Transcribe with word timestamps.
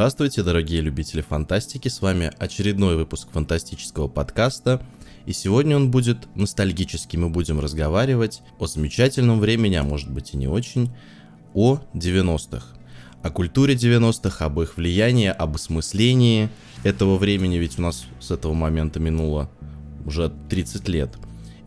Здравствуйте, 0.00 0.42
дорогие 0.42 0.80
любители 0.80 1.20
фантастики, 1.20 1.88
с 1.88 2.00
вами 2.00 2.32
очередной 2.38 2.96
выпуск 2.96 3.28
фантастического 3.30 4.08
подкаста, 4.08 4.80
и 5.26 5.34
сегодня 5.34 5.76
он 5.76 5.90
будет 5.90 6.26
ностальгический, 6.34 7.18
мы 7.18 7.28
будем 7.28 7.60
разговаривать 7.60 8.40
о 8.58 8.66
замечательном 8.66 9.40
времени, 9.40 9.74
а 9.74 9.82
может 9.82 10.10
быть 10.10 10.32
и 10.32 10.38
не 10.38 10.48
очень, 10.48 10.90
о 11.52 11.80
90-х, 11.92 12.64
о 13.22 13.30
культуре 13.30 13.74
90-х, 13.74 14.42
об 14.42 14.62
их 14.62 14.78
влиянии, 14.78 15.28
об 15.28 15.56
осмыслении 15.56 16.48
этого 16.82 17.18
времени, 17.18 17.56
ведь 17.56 17.78
у 17.78 17.82
нас 17.82 18.06
с 18.20 18.30
этого 18.30 18.54
момента 18.54 19.00
минуло 19.00 19.50
уже 20.06 20.32
30 20.48 20.88
лет. 20.88 21.10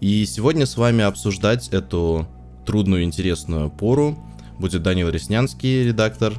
И 0.02 0.26
сегодня 0.26 0.66
с 0.66 0.76
вами 0.76 1.04
обсуждать 1.04 1.70
эту 1.70 2.28
трудную 2.66 3.04
интересную 3.04 3.70
пору. 3.70 4.18
Будет 4.58 4.82
Данил 4.82 5.10
Реснянский, 5.10 5.84
редактор 5.84 6.34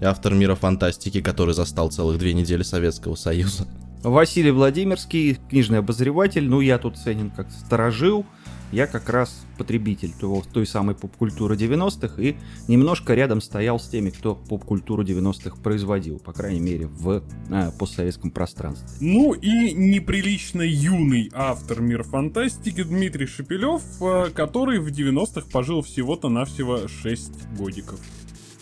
автор 0.00 0.34
мира 0.34 0.54
фантастики, 0.54 1.20
который 1.20 1.54
застал 1.54 1.90
целых 1.90 2.18
две 2.18 2.34
недели 2.34 2.62
Советского 2.62 3.14
Союза. 3.14 3.66
Василий 4.02 4.52
Владимирский, 4.52 5.38
книжный 5.50 5.78
обозреватель. 5.78 6.48
Ну, 6.48 6.60
я 6.60 6.78
тут 6.78 6.96
ценен 6.96 7.30
как 7.30 7.50
сторожил. 7.50 8.24
Я 8.70 8.86
как 8.86 9.08
раз 9.08 9.46
потребитель 9.56 10.12
того, 10.12 10.42
той 10.52 10.66
самой 10.66 10.94
поп-культуры 10.94 11.56
90-х 11.56 12.20
и 12.20 12.36
немножко 12.68 13.14
рядом 13.14 13.40
стоял 13.40 13.80
с 13.80 13.88
теми, 13.88 14.10
кто 14.10 14.34
поп-культуру 14.34 15.02
90-х 15.02 15.56
производил, 15.62 16.18
по 16.18 16.34
крайней 16.34 16.60
мере, 16.60 16.86
в 16.86 17.22
а, 17.50 17.70
постсоветском 17.70 18.30
пространстве. 18.30 18.88
Ну 19.00 19.32
и 19.32 19.72
неприлично 19.72 20.60
юный 20.60 21.30
автор 21.32 21.80
мира 21.80 22.02
фантастики 22.02 22.82
Дмитрий 22.82 23.26
Шепелев, 23.26 23.82
а, 24.02 24.28
который 24.30 24.80
в 24.80 24.88
90-х 24.88 25.48
пожил 25.50 25.80
всего-то 25.80 26.28
навсего 26.28 26.88
6 26.88 27.56
годиков. 27.56 27.98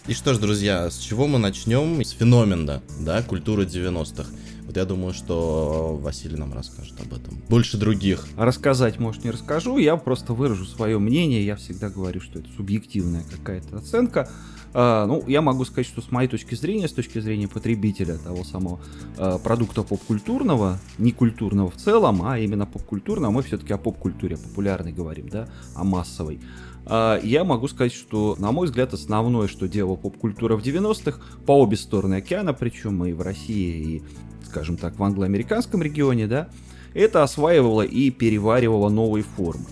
И 0.09 0.15
что 0.15 0.35
ж, 0.35 0.39
друзья, 0.39 0.89
с 0.89 0.99
чего 0.99 1.27
мы 1.27 1.41
начнем? 1.41 2.01
С 2.01 2.11
феномена, 2.11 2.81
да, 3.01 3.23
культуры 3.23 3.65
90-х. 3.65 4.31
Вот 4.65 4.77
я 4.77 4.85
думаю, 4.85 5.13
что 5.13 5.99
Василий 6.01 6.37
нам 6.37 6.53
расскажет 6.53 6.95
об 7.01 7.13
этом. 7.13 7.43
Больше 7.49 7.77
других. 7.77 8.25
Рассказать, 8.37 9.01
может, 9.01 9.25
не 9.25 9.33
расскажу. 9.33 9.79
Я 9.79 9.97
просто 9.97 10.33
выражу 10.33 10.65
свое 10.65 11.01
мнение. 11.01 11.45
Я 11.45 11.57
всегда 11.57 11.89
говорю, 11.89 12.21
что 12.21 12.39
это 12.39 12.49
субъективная 12.57 13.25
какая-то 13.25 13.79
оценка. 13.79 14.31
Uh, 14.73 15.07
ну, 15.07 15.25
я 15.27 15.41
могу 15.41 15.65
сказать, 15.65 15.87
что 15.87 16.03
с 16.03 16.11
моей 16.11 16.29
точки 16.29 16.55
зрения, 16.55 16.87
с 16.87 16.93
точки 16.93 17.19
зрения 17.19 17.49
потребителя 17.49 18.19
того 18.19 18.45
самого 18.45 18.79
uh, 19.17 19.43
продукта 19.43 19.83
поп-культурного, 19.83 20.79
не 20.99 21.13
культурного 21.13 21.71
в 21.71 21.77
целом, 21.77 22.23
а 22.23 22.39
именно 22.39 22.67
поп-культурного, 22.67 23.31
мы 23.31 23.43
все-таки 23.43 23.73
о 23.73 23.79
поп-культуре 23.79 24.37
популярной 24.37 24.93
говорим, 24.93 25.29
да, 25.31 25.49
о 25.75 25.83
массовой. 25.83 26.41
Uh, 26.87 27.21
я 27.27 27.43
могу 27.43 27.67
сказать, 27.67 27.93
что, 27.93 28.37
на 28.39 28.53
мой 28.53 28.69
взгляд, 28.69 28.95
основное, 28.95 29.49
что 29.49 29.67
делала 29.67 29.97
поп-культура 29.97 30.57
в 30.57 30.63
90-х, 30.63 31.21
по 31.45 31.61
обе 31.61 31.77
стороны 31.77 32.15
океана, 32.15 32.55
причем 32.55 33.05
и 33.05 33.13
в 33.13 33.23
России, 33.23 33.97
и 33.97 34.03
скажем 34.45 34.77
так, 34.77 34.97
в 34.99 35.03
англоамериканском 35.03 35.83
регионе, 35.83 36.27
да, 36.27 36.49
это 36.95 37.23
осваивало 37.23 37.83
и 37.83 38.11
переваривало 38.11 38.89
новые 38.89 39.23
формы. 39.25 39.67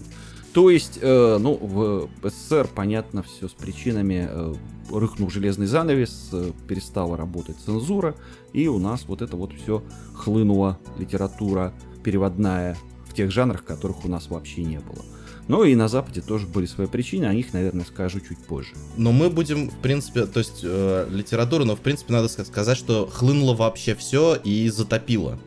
То 0.52 0.70
есть, 0.70 0.98
э, 1.00 1.38
ну, 1.40 1.56
в 1.56 2.08
СССР, 2.22 2.68
понятно, 2.72 3.22
все 3.22 3.48
с 3.48 3.52
причинами, 3.52 4.28
э, 4.28 4.54
рыхнул 4.92 5.30
железный 5.30 5.66
занавес, 5.66 6.28
э, 6.32 6.52
перестала 6.68 7.16
работать 7.16 7.56
цензура, 7.64 8.14
и 8.52 8.68
у 8.68 8.78
нас 8.78 9.06
вот 9.08 9.22
это 9.22 9.36
вот 9.36 9.52
все 9.52 9.82
хлынула 10.14 10.78
литература 10.98 11.72
переводная 12.04 12.76
в 13.04 13.14
тех 13.14 13.32
жанрах, 13.32 13.64
которых 13.64 14.04
у 14.04 14.08
нас 14.08 14.28
вообще 14.28 14.62
не 14.62 14.78
было. 14.78 15.04
Но 15.48 15.64
и 15.64 15.74
на 15.74 15.88
Западе 15.88 16.20
тоже 16.20 16.46
были 16.46 16.66
свои 16.66 16.86
причины, 16.86 17.26
о 17.26 17.34
них, 17.34 17.52
наверное, 17.52 17.84
скажу 17.84 18.20
чуть 18.20 18.38
позже. 18.38 18.70
Но 18.96 19.12
мы 19.12 19.30
будем, 19.30 19.68
в 19.68 19.78
принципе, 19.78 20.26
то 20.26 20.38
есть 20.38 20.60
э, 20.62 21.08
литература, 21.10 21.64
но 21.64 21.76
в 21.76 21.80
принципе 21.80 22.12
надо 22.12 22.28
сказать, 22.28 22.78
что 22.78 23.06
хлынуло 23.06 23.54
вообще 23.54 23.94
все 23.94 24.36
и 24.36 24.68
затопило. 24.68 25.38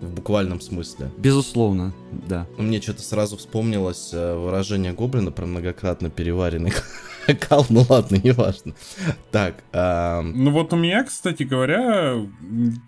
В 0.00 0.10
буквальном 0.10 0.60
смысле. 0.60 1.10
Безусловно, 1.16 1.94
да. 2.10 2.46
Мне 2.58 2.80
что-то 2.80 3.02
сразу 3.02 3.36
вспомнилось 3.36 4.10
э, 4.12 4.36
выражение 4.36 4.92
Гоблина 4.92 5.30
про 5.30 5.46
многократно 5.46 6.10
переваренный 6.10 6.72
кал. 7.48 7.64
Ну 7.70 7.86
ладно, 7.88 8.16
неважно. 8.22 8.74
Так. 9.30 9.62
А... 9.72 10.20
Ну 10.22 10.50
вот 10.50 10.72
у 10.72 10.76
меня, 10.76 11.04
кстати 11.04 11.44
говоря, 11.44 12.16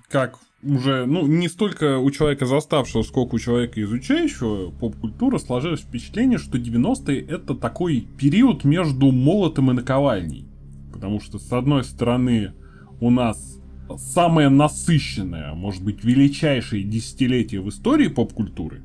как 0.09 0.39
уже, 0.67 1.07
ну, 1.07 1.27
не 1.27 1.49
столько 1.49 1.99
у 1.99 2.11
человека 2.11 2.47
заставшего, 2.47 3.03
сколько 3.03 3.37
у 3.37 3.39
человека 3.39 3.81
изучающего 3.83 4.71
поп-культуру 4.71 5.39
сложилось 5.39 5.81
впечатление, 5.81 6.39
что 6.39 6.59
90-е 6.59 7.21
это 7.21 7.55
такой 7.55 8.07
период 8.19 8.65
между 8.65 9.13
молотом 9.13 9.71
и 9.71 9.75
наковальней. 9.75 10.47
Потому 10.93 11.21
что, 11.21 11.39
с 11.39 11.53
одной 11.53 11.85
стороны, 11.85 12.53
у 13.01 13.11
нас 13.11 13.61
самое 13.97 14.49
насыщенное, 14.49 15.55
может 15.55 15.85
быть, 15.85 16.03
величайшее 16.05 16.83
десятилетие 16.83 17.61
в 17.61 17.69
истории 17.69 18.09
поп-культуры, 18.09 18.83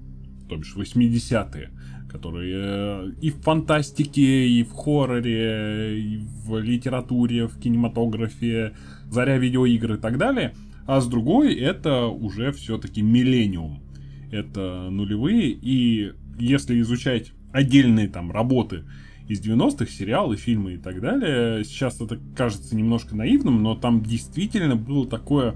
то 0.50 0.58
бишь 0.58 0.76
80-е, 0.76 1.72
которые 2.12 2.56
э, 2.56 3.12
и 3.22 3.32
в 3.32 3.42
фантастике, 3.42 4.48
и 4.48 4.64
в 4.64 4.72
хорроре, 4.74 6.00
и 6.00 6.18
в 6.46 6.60
литературе, 6.60 7.48
в 7.48 7.58
кинематографе, 7.60 8.74
заря 9.10 9.38
видеоигр 9.38 9.94
и 9.94 9.98
так 9.98 10.18
далее– 10.18 10.54
а 10.86 11.02
с 11.02 11.08
другой 11.08 11.56
это 11.56 12.08
уже 12.08 12.52
все-таки 12.52 13.02
миллениум. 13.02 13.82
Это 14.32 14.90
нулевые, 14.90 15.50
и 15.50 16.14
если 16.40 16.80
изучать 16.82 17.34
отдельные 17.52 18.08
там 18.08 18.32
работы 18.32 18.86
из 19.28 19.42
90-х, 19.42 19.88
сериалы, 19.92 20.38
фильмы 20.38 20.74
и 20.74 20.78
так 20.78 21.02
далее, 21.02 21.64
сейчас 21.64 22.00
это 22.02 22.20
кажется 22.36 22.76
немножко 22.76 23.16
наивным, 23.16 23.62
но 23.62 23.76
там 23.76 24.02
действительно 24.02 24.76
было 24.76 25.08
такое 25.08 25.56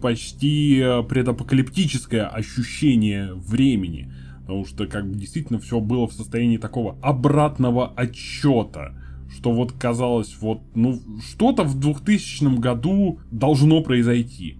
почти 0.00 0.82
предапокалиптическое 1.08 2.26
ощущение 2.26 3.32
времени. 3.34 4.12
Потому 4.40 4.64
что 4.64 4.86
как 4.86 5.08
бы 5.08 5.16
действительно 5.16 5.58
все 5.58 5.80
было 5.80 6.06
в 6.06 6.12
состоянии 6.12 6.58
такого 6.58 6.98
обратного 7.00 7.92
отчета 7.94 8.94
что 9.28 9.52
вот 9.52 9.72
казалось, 9.72 10.36
вот, 10.40 10.62
ну, 10.74 11.00
что-то 11.20 11.64
в 11.64 11.78
2000 11.78 12.58
году 12.58 13.18
должно 13.30 13.82
произойти. 13.82 14.58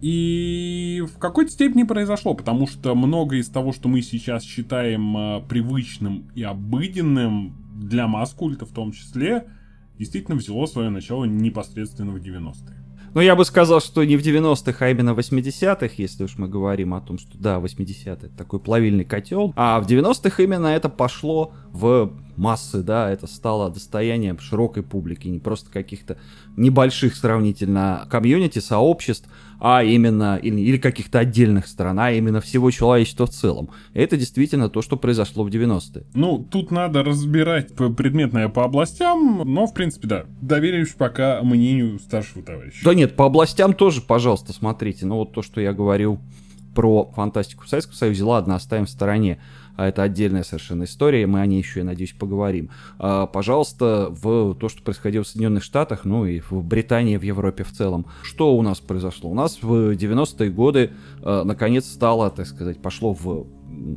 И 0.00 1.04
в 1.12 1.18
какой-то 1.18 1.50
степени 1.50 1.82
произошло, 1.82 2.34
потому 2.34 2.66
что 2.66 2.94
многое 2.94 3.40
из 3.40 3.48
того, 3.48 3.72
что 3.72 3.88
мы 3.88 4.00
сейчас 4.02 4.44
считаем 4.44 5.16
э, 5.16 5.42
привычным 5.48 6.30
и 6.34 6.42
обыденным 6.42 7.54
для 7.74 8.06
масс-культа 8.06 8.64
в 8.64 8.70
том 8.70 8.92
числе, 8.92 9.48
действительно 9.98 10.36
взяло 10.36 10.66
свое 10.66 10.90
начало 10.90 11.24
непосредственно 11.24 12.12
в 12.12 12.16
90-е. 12.16 12.78
Ну, 13.14 13.22
я 13.22 13.34
бы 13.34 13.44
сказал, 13.44 13.80
что 13.80 14.04
не 14.04 14.16
в 14.16 14.22
90-х, 14.22 14.84
а 14.84 14.90
именно 14.90 15.14
в 15.14 15.18
80-х, 15.18 15.94
если 15.96 16.24
уж 16.24 16.36
мы 16.36 16.46
говорим 16.46 16.94
о 16.94 17.00
том, 17.00 17.18
что 17.18 17.38
да, 17.38 17.58
80-е 17.58 18.12
это 18.12 18.28
такой 18.28 18.60
плавильный 18.60 19.04
котел. 19.04 19.52
А 19.56 19.80
в 19.80 19.86
90-х 19.86 20.42
именно 20.42 20.66
это 20.66 20.88
пошло 20.88 21.52
в 21.72 22.12
массы, 22.36 22.82
да, 22.82 23.10
это 23.10 23.26
стало 23.26 23.70
достоянием 23.70 24.38
широкой 24.38 24.82
публики, 24.82 25.26
не 25.26 25.38
просто 25.38 25.70
каких-то 25.70 26.18
небольших 26.56 27.16
сравнительно 27.16 28.06
комьюнити, 28.10 28.58
сообществ, 28.58 29.28
а 29.60 29.82
именно, 29.82 30.36
или, 30.36 30.60
или 30.60 30.78
каких-то 30.78 31.18
отдельных 31.18 31.66
стран, 31.66 31.98
а 31.98 32.12
именно 32.12 32.40
всего 32.40 32.70
человечества 32.70 33.26
в 33.26 33.30
целом. 33.30 33.70
Это 33.92 34.16
действительно 34.16 34.68
то, 34.68 34.82
что 34.82 34.96
произошло 34.96 35.44
в 35.44 35.48
90-е. 35.48 36.04
Ну, 36.14 36.46
тут 36.50 36.70
надо 36.70 37.02
разбирать 37.02 37.74
предметное 37.74 38.48
по 38.48 38.64
областям, 38.64 39.42
но, 39.44 39.66
в 39.66 39.74
принципе, 39.74 40.08
да, 40.08 40.24
доверюсь 40.40 40.90
пока 40.90 41.42
мнению 41.42 41.98
старшего 41.98 42.42
товарища. 42.42 42.84
Да 42.84 42.94
нет, 42.94 43.16
по 43.16 43.26
областям 43.26 43.74
тоже, 43.74 44.00
пожалуйста, 44.00 44.52
смотрите. 44.52 45.06
Ну, 45.06 45.16
вот 45.16 45.32
то, 45.32 45.42
что 45.42 45.60
я 45.60 45.72
говорил 45.72 46.20
про 46.74 47.10
фантастику 47.14 47.64
в 47.64 47.68
Советском 47.68 47.94
Союзе, 47.94 48.22
ладно, 48.22 48.54
оставим 48.54 48.86
в 48.86 48.90
стороне 48.90 49.40
а 49.78 49.86
это 49.86 50.02
отдельная 50.02 50.42
совершенно 50.42 50.84
история, 50.84 51.24
мы 51.28 51.40
о 51.40 51.46
ней 51.46 51.58
еще, 51.58 51.80
я 51.80 51.86
надеюсь, 51.86 52.12
поговорим. 52.12 52.68
А, 52.98 53.26
пожалуйста, 53.26 54.08
в 54.10 54.54
то, 54.54 54.68
что 54.68 54.82
происходило 54.82 55.22
в 55.22 55.28
Соединенных 55.28 55.62
Штатах, 55.62 56.04
ну 56.04 56.26
и 56.26 56.40
в 56.40 56.64
Британии, 56.64 57.16
в 57.16 57.22
Европе 57.22 57.62
в 57.62 57.70
целом, 57.70 58.06
что 58.22 58.56
у 58.56 58.62
нас 58.62 58.80
произошло? 58.80 59.30
У 59.30 59.34
нас 59.34 59.62
в 59.62 59.92
90-е 59.92 60.50
годы 60.50 60.90
а, 61.22 61.44
наконец 61.44 61.86
стало, 61.86 62.28
так 62.30 62.46
сказать, 62.46 62.82
пошло 62.82 63.14
в 63.14 63.46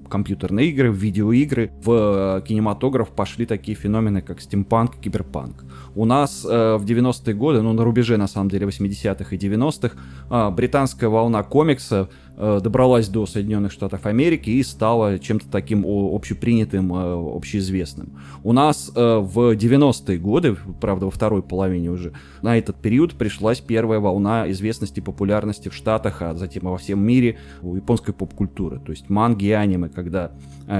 компьютерные 0.09 0.69
игры, 0.69 0.91
в 0.91 0.95
видеоигры, 0.95 1.71
в 1.83 2.37
э, 2.37 2.47
кинематограф 2.47 3.09
пошли 3.09 3.45
такие 3.45 3.75
феномены, 3.75 4.21
как 4.21 4.41
стимпанк, 4.41 4.97
киберпанк. 4.97 5.63
У 5.95 6.05
нас 6.05 6.45
э, 6.45 6.75
в 6.75 6.85
90-е 6.85 7.33
годы, 7.33 7.61
ну 7.61 7.73
на 7.73 7.83
рубеже 7.83 8.17
на 8.17 8.27
самом 8.27 8.49
деле 8.49 8.67
80-х 8.67 9.35
и 9.35 9.39
90-х, 9.39 9.97
э, 10.29 10.49
британская 10.51 11.07
волна 11.07 11.43
комикса 11.43 12.09
добралась 12.41 13.07
до 13.07 13.25
Соединенных 13.25 13.71
Штатов 13.71 14.05
Америки 14.05 14.49
и 14.49 14.63
стала 14.63 15.19
чем-то 15.19 15.47
таким 15.51 15.85
общепринятым, 15.85 16.93
э, 16.93 17.35
общеизвестным. 17.35 18.17
У 18.43 18.51
нас 18.51 18.91
э, 18.95 19.17
в 19.19 19.55
90-е 19.55 20.17
годы, 20.17 20.57
правда, 20.79 21.05
во 21.05 21.11
второй 21.11 21.43
половине 21.43 21.91
уже, 21.91 22.13
на 22.41 22.57
этот 22.57 22.77
период 22.77 23.13
пришлась 23.13 23.59
первая 23.59 23.99
волна 23.99 24.49
известности 24.51 24.99
и 24.99 25.03
популярности 25.03 25.69
в 25.69 25.75
Штатах, 25.75 26.21
а 26.21 26.33
затем 26.33 26.63
во 26.63 26.77
всем 26.77 27.05
мире 27.05 27.37
у 27.61 27.75
японской 27.75 28.13
поп-культуры. 28.13 28.79
То 28.79 28.91
есть 28.91 29.09
манги 29.09 29.45
и 29.45 29.51
аниме, 29.51 29.89
когда 29.89 30.31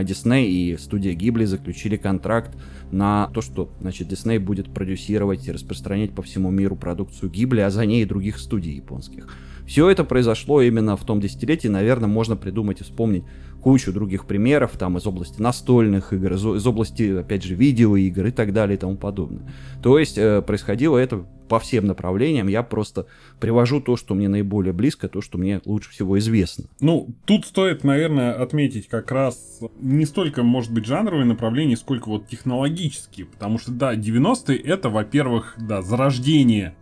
Дисней 0.04 0.50
и 0.50 0.78
студия 0.78 1.14
Гибли 1.14 1.46
заключили 1.46 1.98
контракт 1.98 2.58
на 2.92 3.28
то, 3.34 3.42
что, 3.42 3.70
значит, 3.80 4.08
Дисней 4.08 4.40
будет 4.40 4.74
продюсировать 4.74 5.48
и 5.48 5.52
распространять 5.52 6.14
по 6.14 6.24
всему 6.24 6.50
миру 6.50 6.76
продукцию 6.76 7.30
Гибли, 7.30 7.62
а 7.62 7.70
за 7.70 7.86
ней 7.86 8.02
и 8.02 8.06
других 8.06 8.40
студий 8.40 8.74
японских. 8.74 9.28
Все 9.72 9.90
это 9.90 10.04
произошло 10.04 10.62
именно 10.62 10.98
в 10.98 11.06
том 11.06 11.22
десятилетии, 11.22 11.70
наверное, 11.70 12.10
можно 12.10 12.36
придумать 12.36 12.82
и 12.82 12.84
вспомнить 12.84 13.24
кучу 13.62 13.94
других 13.94 14.26
примеров, 14.26 14.72
там, 14.78 14.98
из 14.98 15.08
области 15.08 15.42
настольных 15.42 16.12
игр, 16.12 16.34
из, 16.34 16.46
из 16.46 16.68
области, 16.68 17.20
опять 17.20 17.44
же, 17.44 17.56
видеоигр 17.56 18.26
и 18.26 18.32
так 18.32 18.52
далее 18.52 18.76
и 18.76 18.78
тому 18.78 18.98
подобное. 18.98 19.50
То 19.82 19.98
есть, 19.98 20.18
э, 20.18 20.42
происходило 20.42 20.98
это 20.98 21.26
по 21.48 21.58
всем 21.58 21.88
направлениям, 21.88 22.50
я 22.50 22.64
просто 22.64 23.08
привожу 23.40 23.80
то, 23.80 23.96
что 23.96 24.14
мне 24.14 24.28
наиболее 24.28 24.74
близко, 24.74 25.08
то, 25.08 25.22
что 25.22 25.38
мне 25.38 25.62
лучше 25.64 25.92
всего 25.92 26.20
известно. 26.20 26.66
Ну, 26.82 27.08
тут 27.24 27.46
стоит, 27.46 27.86
наверное, 27.86 28.34
отметить 28.34 28.90
как 28.90 29.10
раз 29.10 29.62
не 29.80 30.06
столько, 30.06 30.44
может 30.44 30.74
быть, 30.74 30.86
жанровые 30.86 31.24
направления, 31.24 31.78
сколько 31.78 32.10
вот 32.10 32.28
технологические, 32.28 33.26
потому 33.26 33.58
что, 33.58 33.72
да, 33.72 33.96
90-е 33.96 34.58
это, 34.58 34.90
во-первых, 34.90 35.56
да, 35.58 35.82
зарождение 35.82 36.76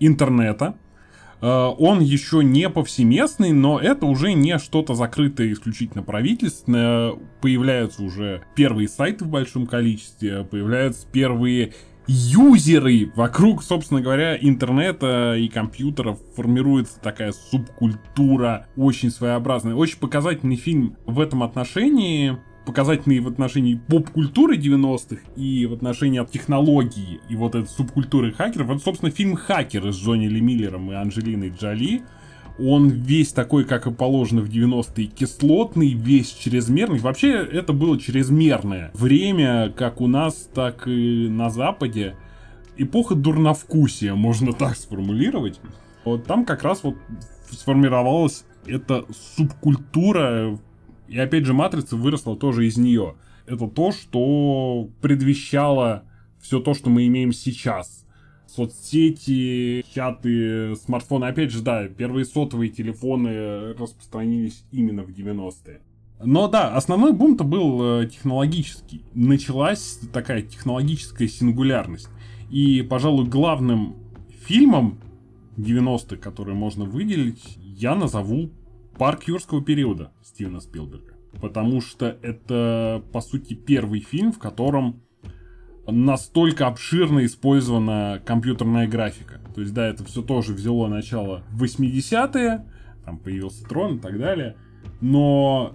интернета, 0.00 0.74
он 1.42 2.00
еще 2.00 2.42
не 2.44 2.70
повсеместный, 2.70 3.52
но 3.52 3.78
это 3.80 4.06
уже 4.06 4.32
не 4.32 4.58
что-то 4.58 4.94
закрытое 4.94 5.52
исключительно 5.52 6.02
правительственное. 6.02 7.14
Появляются 7.40 8.02
уже 8.02 8.44
первые 8.54 8.88
сайты 8.88 9.24
в 9.24 9.28
большом 9.28 9.66
количестве, 9.66 10.44
появляются 10.44 11.06
первые 11.10 11.72
юзеры 12.06 13.12
вокруг, 13.14 13.62
собственно 13.62 14.00
говоря, 14.00 14.36
интернета 14.36 15.34
и 15.36 15.48
компьютеров 15.48 16.18
формируется 16.36 17.00
такая 17.00 17.32
субкультура 17.32 18.66
очень 18.76 19.10
своеобразная. 19.10 19.74
Очень 19.74 19.98
показательный 19.98 20.56
фильм 20.56 20.96
в 21.06 21.20
этом 21.20 21.42
отношении 21.42 22.38
показательные 22.64 23.20
в 23.20 23.28
отношении 23.28 23.74
поп-культуры 23.74 24.56
90-х 24.56 25.20
и 25.36 25.66
в 25.66 25.72
отношении 25.72 26.24
технологии 26.24 27.20
и 27.28 27.36
вот 27.36 27.54
этой 27.54 27.68
субкультуры 27.68 28.32
хакеров. 28.32 28.68
Вот, 28.68 28.82
собственно, 28.82 29.10
фильм 29.10 29.36
«Хакеры» 29.36 29.92
с 29.92 29.96
Джонни 29.96 30.26
Ли 30.26 30.40
Миллером 30.40 30.90
и 30.90 30.94
Анджелиной 30.94 31.50
Джоли. 31.50 32.02
Он 32.58 32.88
весь 32.88 33.32
такой, 33.32 33.64
как 33.64 33.86
и 33.86 33.90
положено 33.90 34.42
в 34.42 34.50
90-е, 34.50 35.06
кислотный, 35.06 35.94
весь 35.94 36.30
чрезмерный. 36.32 36.98
Вообще, 36.98 37.32
это 37.32 37.72
было 37.72 37.98
чрезмерное 37.98 38.90
время, 38.94 39.70
как 39.70 40.00
у 40.00 40.06
нас, 40.06 40.48
так 40.54 40.86
и 40.86 41.28
на 41.28 41.50
Западе. 41.50 42.14
Эпоха 42.76 43.14
дурновкусия, 43.14 44.14
можно 44.14 44.52
так 44.52 44.76
сформулировать. 44.76 45.60
Вот 46.04 46.26
там 46.26 46.44
как 46.44 46.62
раз 46.62 46.82
вот 46.82 46.96
сформировалась 47.50 48.44
эта 48.66 49.04
субкультура 49.36 50.58
и 51.08 51.18
опять 51.18 51.44
же, 51.44 51.52
матрица 51.52 51.96
выросла 51.96 52.36
тоже 52.36 52.66
из 52.66 52.76
нее. 52.76 53.14
Это 53.46 53.68
то, 53.68 53.92
что 53.92 54.88
предвещало 55.00 56.04
все 56.40 56.60
то, 56.60 56.74
что 56.74 56.90
мы 56.90 57.06
имеем 57.06 57.32
сейчас. 57.32 58.06
Соцсети, 58.46 59.84
чаты, 59.94 60.76
смартфоны. 60.76 61.24
Опять 61.24 61.50
же, 61.50 61.62
да, 61.62 61.88
первые 61.88 62.24
сотовые 62.24 62.70
телефоны 62.70 63.72
распространились 63.74 64.64
именно 64.70 65.02
в 65.02 65.10
90-е. 65.10 65.80
Но 66.24 66.48
да, 66.48 66.76
основной 66.76 67.12
бум-то 67.12 67.44
был 67.44 68.00
э, 68.00 68.06
технологический. 68.06 69.04
Началась 69.14 69.98
такая 70.12 70.42
технологическая 70.42 71.26
сингулярность. 71.26 72.08
И, 72.50 72.82
пожалуй, 72.82 73.26
главным 73.26 73.96
фильмом 74.46 75.00
90-х, 75.56 76.16
который 76.16 76.54
можно 76.54 76.84
выделить, 76.84 77.58
я 77.60 77.94
назову 77.94 78.50
Парк 79.02 79.24
юрского 79.24 79.60
периода 79.60 80.12
Стивена 80.22 80.60
Спилберга. 80.60 81.14
Потому 81.40 81.80
что 81.80 82.16
это, 82.22 83.02
по 83.12 83.20
сути, 83.20 83.54
первый 83.54 83.98
фильм, 83.98 84.30
в 84.30 84.38
котором 84.38 85.02
настолько 85.88 86.68
обширно 86.68 87.24
использована 87.24 88.22
компьютерная 88.24 88.86
графика. 88.86 89.40
То 89.56 89.62
есть, 89.62 89.74
да, 89.74 89.88
это 89.88 90.04
все 90.04 90.22
тоже 90.22 90.52
взяло 90.52 90.86
начало 90.86 91.42
в 91.50 91.64
80-е, 91.64 92.64
там 93.04 93.18
появился 93.18 93.64
Трон 93.64 93.96
и 93.96 93.98
так 93.98 94.20
далее. 94.20 94.54
Но 95.00 95.74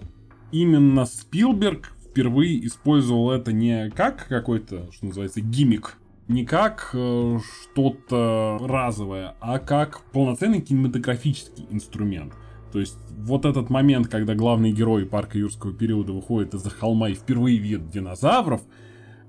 именно 0.50 1.04
Спилберг 1.04 1.92
впервые 2.08 2.66
использовал 2.66 3.30
это 3.30 3.52
не 3.52 3.90
как 3.90 4.26
какой-то, 4.26 4.90
что 4.90 5.04
называется, 5.04 5.42
гиммик, 5.42 5.98
не 6.28 6.46
как 6.46 6.92
э, 6.94 7.38
что-то 7.40 8.56
разовое, 8.58 9.34
а 9.40 9.58
как 9.58 10.00
полноценный 10.12 10.62
кинематографический 10.62 11.66
инструмент. 11.68 12.32
То 12.72 12.80
есть 12.80 12.98
вот 13.18 13.44
этот 13.44 13.70
момент, 13.70 14.08
когда 14.08 14.34
главный 14.34 14.72
герой 14.72 15.06
парка 15.06 15.38
юрского 15.38 15.72
периода 15.72 16.12
выходит 16.12 16.54
из-за 16.54 16.70
холма 16.70 17.10
и 17.10 17.14
впервые 17.14 17.58
видит 17.58 17.90
динозавров, 17.90 18.62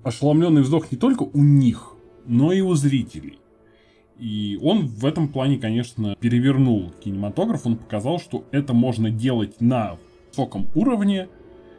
ошеломленный 0.03 0.61
вздох 0.61 0.91
не 0.91 0.97
только 0.97 1.23
у 1.23 1.41
них, 1.41 1.93
но 2.25 2.51
и 2.51 2.61
у 2.61 2.73
зрителей. 2.75 3.39
И 4.17 4.59
он 4.61 4.87
в 4.87 5.05
этом 5.05 5.29
плане, 5.29 5.57
конечно, 5.57 6.15
перевернул 6.19 6.91
кинематограф. 7.01 7.65
Он 7.65 7.77
показал, 7.77 8.19
что 8.19 8.43
это 8.51 8.73
можно 8.73 9.09
делать 9.09 9.61
на 9.61 9.97
высоком 10.29 10.67
уровне, 10.75 11.29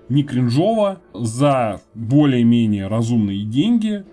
не 0.09 0.23
кринжово, 0.23 1.01
за 1.13 1.83
более-менее 1.95 2.89
разумные 2.89 3.45
деньги, 3.45 4.05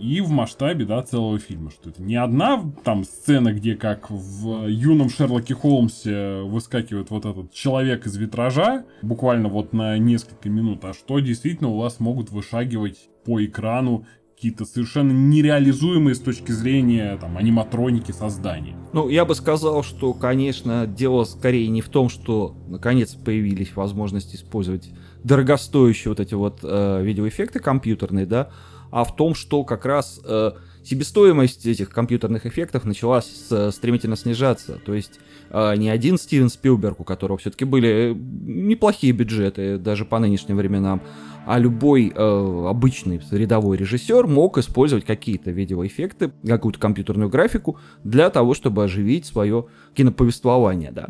и 0.00 0.20
в 0.20 0.30
масштабе, 0.30 0.84
да, 0.84 1.02
целого 1.02 1.38
фильма, 1.38 1.70
что 1.70 1.90
это 1.90 2.02
не 2.02 2.16
одна 2.16 2.62
там 2.84 3.04
сцена, 3.04 3.52
где 3.52 3.74
как 3.74 4.10
в 4.10 4.66
юном 4.66 5.10
Шерлоке 5.10 5.54
Холмсе 5.54 6.40
выскакивает 6.42 7.10
вот 7.10 7.26
этот 7.26 7.52
человек 7.52 8.06
из 8.06 8.16
витража, 8.16 8.84
буквально 9.02 9.48
вот 9.48 9.72
на 9.72 9.98
несколько 9.98 10.48
минут, 10.48 10.84
а 10.84 10.94
что 10.94 11.20
действительно 11.20 11.68
у 11.68 11.78
вас 11.78 12.00
могут 12.00 12.30
вышагивать 12.30 13.08
по 13.24 13.44
экрану 13.44 14.06
какие-то 14.40 14.64
совершенно 14.64 15.12
нереализуемые 15.12 16.14
с 16.14 16.18
точки 16.18 16.50
зрения 16.50 17.18
там, 17.18 17.36
аниматроники 17.36 18.10
создания. 18.10 18.74
Ну, 18.94 19.10
я 19.10 19.26
бы 19.26 19.34
сказал, 19.34 19.82
что, 19.82 20.14
конечно, 20.14 20.86
дело 20.86 21.24
скорее 21.24 21.68
не 21.68 21.82
в 21.82 21.90
том, 21.90 22.08
что 22.08 22.56
наконец 22.66 23.14
появились 23.14 23.76
возможности 23.76 24.36
использовать 24.36 24.88
дорогостоящие 25.24 26.08
вот 26.08 26.20
эти 26.20 26.32
вот 26.32 26.60
э, 26.62 27.02
видеоэффекты 27.02 27.60
компьютерные, 27.60 28.24
да, 28.24 28.48
а 28.90 29.04
в 29.04 29.14
том, 29.16 29.34
что 29.34 29.64
как 29.64 29.84
раз 29.84 30.20
э, 30.24 30.52
себестоимость 30.82 31.66
этих 31.66 31.90
компьютерных 31.90 32.46
эффектов 32.46 32.84
начала 32.84 33.20
с, 33.20 33.70
стремительно 33.72 34.16
снижаться. 34.16 34.80
То 34.84 34.94
есть 34.94 35.20
э, 35.50 35.76
не 35.76 35.88
один 35.88 36.18
Стивен 36.18 36.48
Спилберг, 36.48 37.00
у 37.00 37.04
которого 37.04 37.38
все-таки 37.38 37.64
были 37.64 37.88
э, 37.88 38.14
неплохие 38.14 39.12
бюджеты 39.12 39.78
даже 39.78 40.04
по 40.04 40.18
нынешним 40.18 40.56
временам, 40.56 41.02
а 41.46 41.58
любой 41.58 42.12
э, 42.14 42.66
обычный 42.68 43.20
рядовой 43.30 43.76
режиссер 43.76 44.26
мог 44.26 44.58
использовать 44.58 45.04
какие-то 45.04 45.50
видеоэффекты, 45.50 46.32
какую-то 46.46 46.78
компьютерную 46.78 47.30
графику 47.30 47.78
для 48.04 48.30
того, 48.30 48.54
чтобы 48.54 48.84
оживить 48.84 49.26
свое 49.26 49.66
киноповествование, 49.94 50.92
да. 50.92 51.08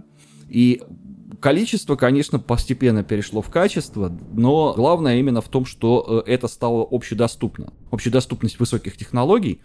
И 0.48 0.82
Количество, 1.38 1.96
конечно, 1.96 2.38
постепенно 2.38 3.04
перешло 3.04 3.40
в 3.42 3.50
качество, 3.50 4.12
но 4.32 4.74
главное 4.74 5.18
именно 5.18 5.40
в 5.40 5.48
том, 5.48 5.64
что 5.64 6.24
э, 6.26 6.30
это 6.30 6.48
стало 6.48 6.86
общедоступно. 6.90 7.72
Общедоступность 7.90 8.58
высоких 8.58 8.96
технологий 8.96 9.60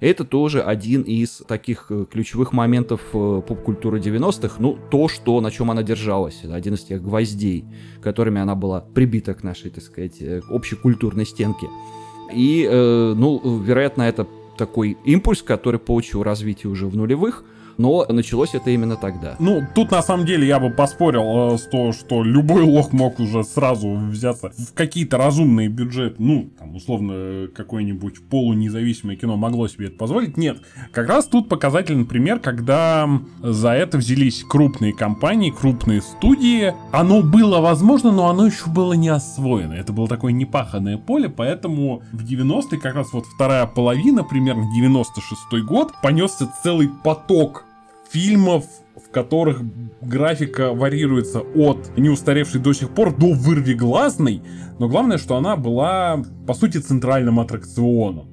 это 0.00 0.24
тоже 0.24 0.62
один 0.62 1.02
из 1.02 1.42
таких 1.46 1.86
э, 1.90 2.06
ключевых 2.10 2.52
моментов 2.52 3.02
э, 3.12 3.42
поп-культуры 3.46 4.00
90-х. 4.00 4.56
Ну, 4.58 4.78
то, 4.90 5.08
что, 5.08 5.40
на 5.42 5.50
чем 5.50 5.70
она 5.70 5.82
держалась. 5.82 6.42
Один 6.44 6.74
из 6.74 6.84
тех 6.84 7.02
гвоздей, 7.02 7.64
которыми 8.02 8.40
она 8.40 8.54
была 8.54 8.80
прибита 8.80 9.34
к 9.34 9.42
нашей, 9.42 9.70
так 9.70 9.84
сказать, 9.84 10.22
общекультурной 10.48 11.26
стенке. 11.26 11.66
И, 12.32 12.66
ну, 12.70 13.40
вероятно, 13.58 14.02
это 14.02 14.26
такой 14.56 14.96
импульс, 15.04 15.42
который 15.42 15.80
получил 15.80 16.22
развитие 16.22 16.70
уже 16.70 16.86
в 16.86 16.96
нулевых– 16.96 17.44
но 17.80 18.04
началось 18.08 18.54
это 18.54 18.70
именно 18.70 18.96
тогда. 18.96 19.36
Ну, 19.38 19.62
тут 19.74 19.90
на 19.90 20.02
самом 20.02 20.26
деле 20.26 20.46
я 20.46 20.60
бы 20.60 20.70
поспорил 20.70 21.54
э, 21.54 21.58
с 21.58 21.62
то, 21.62 21.92
что 21.92 22.22
любой 22.22 22.62
лох 22.62 22.92
мог 22.92 23.18
уже 23.18 23.42
сразу 23.42 23.94
взяться 23.94 24.50
в 24.50 24.74
какие-то 24.74 25.16
разумные 25.16 25.68
бюджеты, 25.68 26.16
ну, 26.18 26.50
там, 26.58 26.76
условно, 26.76 27.48
какое-нибудь 27.48 28.28
полунезависимое 28.28 29.16
кино 29.16 29.36
могло 29.36 29.66
себе 29.66 29.86
это 29.86 29.96
позволить. 29.96 30.36
Нет, 30.36 30.58
как 30.92 31.08
раз 31.08 31.26
тут 31.26 31.48
показательный 31.48 32.04
пример, 32.04 32.38
когда 32.38 33.08
за 33.42 33.70
это 33.70 33.96
взялись 33.96 34.44
крупные 34.44 34.92
компании, 34.92 35.50
крупные 35.50 36.02
студии. 36.02 36.74
Оно 36.92 37.22
было 37.22 37.60
возможно, 37.60 38.12
но 38.12 38.28
оно 38.28 38.46
еще 38.46 38.68
было 38.68 38.92
не 38.92 39.08
освоено. 39.08 39.72
Это 39.72 39.94
было 39.94 40.06
такое 40.06 40.32
непаханное 40.32 40.98
поле, 40.98 41.30
поэтому 41.30 42.02
в 42.12 42.24
90-е, 42.24 42.78
как 42.78 42.94
раз 42.94 43.12
вот 43.14 43.24
вторая 43.24 43.64
половина, 43.64 44.22
примерно 44.22 44.66
96-й 44.78 45.62
год, 45.62 45.92
понесся 46.02 46.46
целый 46.62 46.90
поток 47.02 47.64
фильмов, 48.10 48.64
в 48.96 49.10
которых 49.10 49.62
графика 50.00 50.72
варьируется 50.72 51.40
от 51.40 51.96
неустаревшей 51.96 52.60
до 52.60 52.72
сих 52.72 52.90
пор 52.90 53.16
до 53.16 53.32
вырвиглазной, 53.32 54.42
но 54.78 54.88
главное, 54.88 55.18
что 55.18 55.36
она 55.36 55.56
была, 55.56 56.22
по 56.46 56.54
сути, 56.54 56.78
центральным 56.78 57.40
аттракционом. 57.40 58.28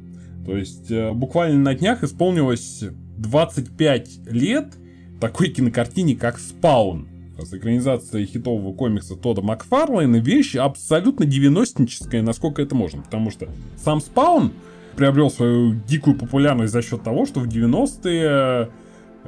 То 0.46 0.55
есть, 0.55 0.89
э, 0.91 1.12
буквально 1.12 1.60
на 1.60 1.75
днях 1.75 2.03
исполнилось 2.03 2.84
25 3.17 4.19
лет 4.31 4.74
такой 5.19 5.50
кинокартине, 5.50 6.15
как 6.15 6.39
«Спаун», 6.39 7.07
с 7.39 7.53
экранизацией 7.53 8.25
хитового 8.25 8.74
комикса 8.74 9.15
Тода 9.15 9.41
Макфарлейна 9.41 10.17
вещь 10.17 10.55
абсолютно 10.55 11.25
девяностническая, 11.25 12.22
насколько 12.22 12.62
это 12.62 12.75
можно. 12.75 13.03
Потому 13.03 13.29
что 13.29 13.48
сам 13.75 14.01
Спаун 14.01 14.53
приобрел 14.96 15.29
свою 15.29 15.75
дикую 15.88 16.17
популярность 16.17 16.74
за 16.74 16.81
счет 16.81 17.03
того, 17.03 17.25
что 17.25 17.41
в 17.41 17.48
90-е 17.48 18.69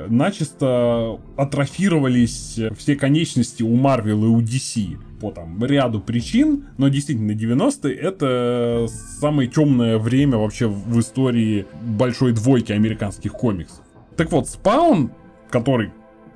начисто 0.08 1.20
атрофировались 1.36 2.60
все 2.78 2.96
конечности 2.96 3.64
у 3.64 3.76
Марвел 3.76 4.26
и 4.26 4.28
у 4.28 4.42
DC 4.42 4.98
по 5.20 5.32
там 5.32 5.64
ряду 5.64 6.00
причин, 6.00 6.66
но 6.78 6.88
действительно 6.88 7.32
90-е 7.32 7.94
это 7.94 8.88
самое 9.20 9.50
темное 9.50 9.98
время 9.98 10.38
вообще 10.38 10.68
в 10.68 11.00
истории 11.00 11.66
большой 11.82 12.32
двойки 12.32 12.72
американских 12.72 13.34
комиксов. 13.34 13.84
Так 14.16 14.32
вот, 14.32 14.48
Спаун, 14.48 15.12
который 15.50 15.92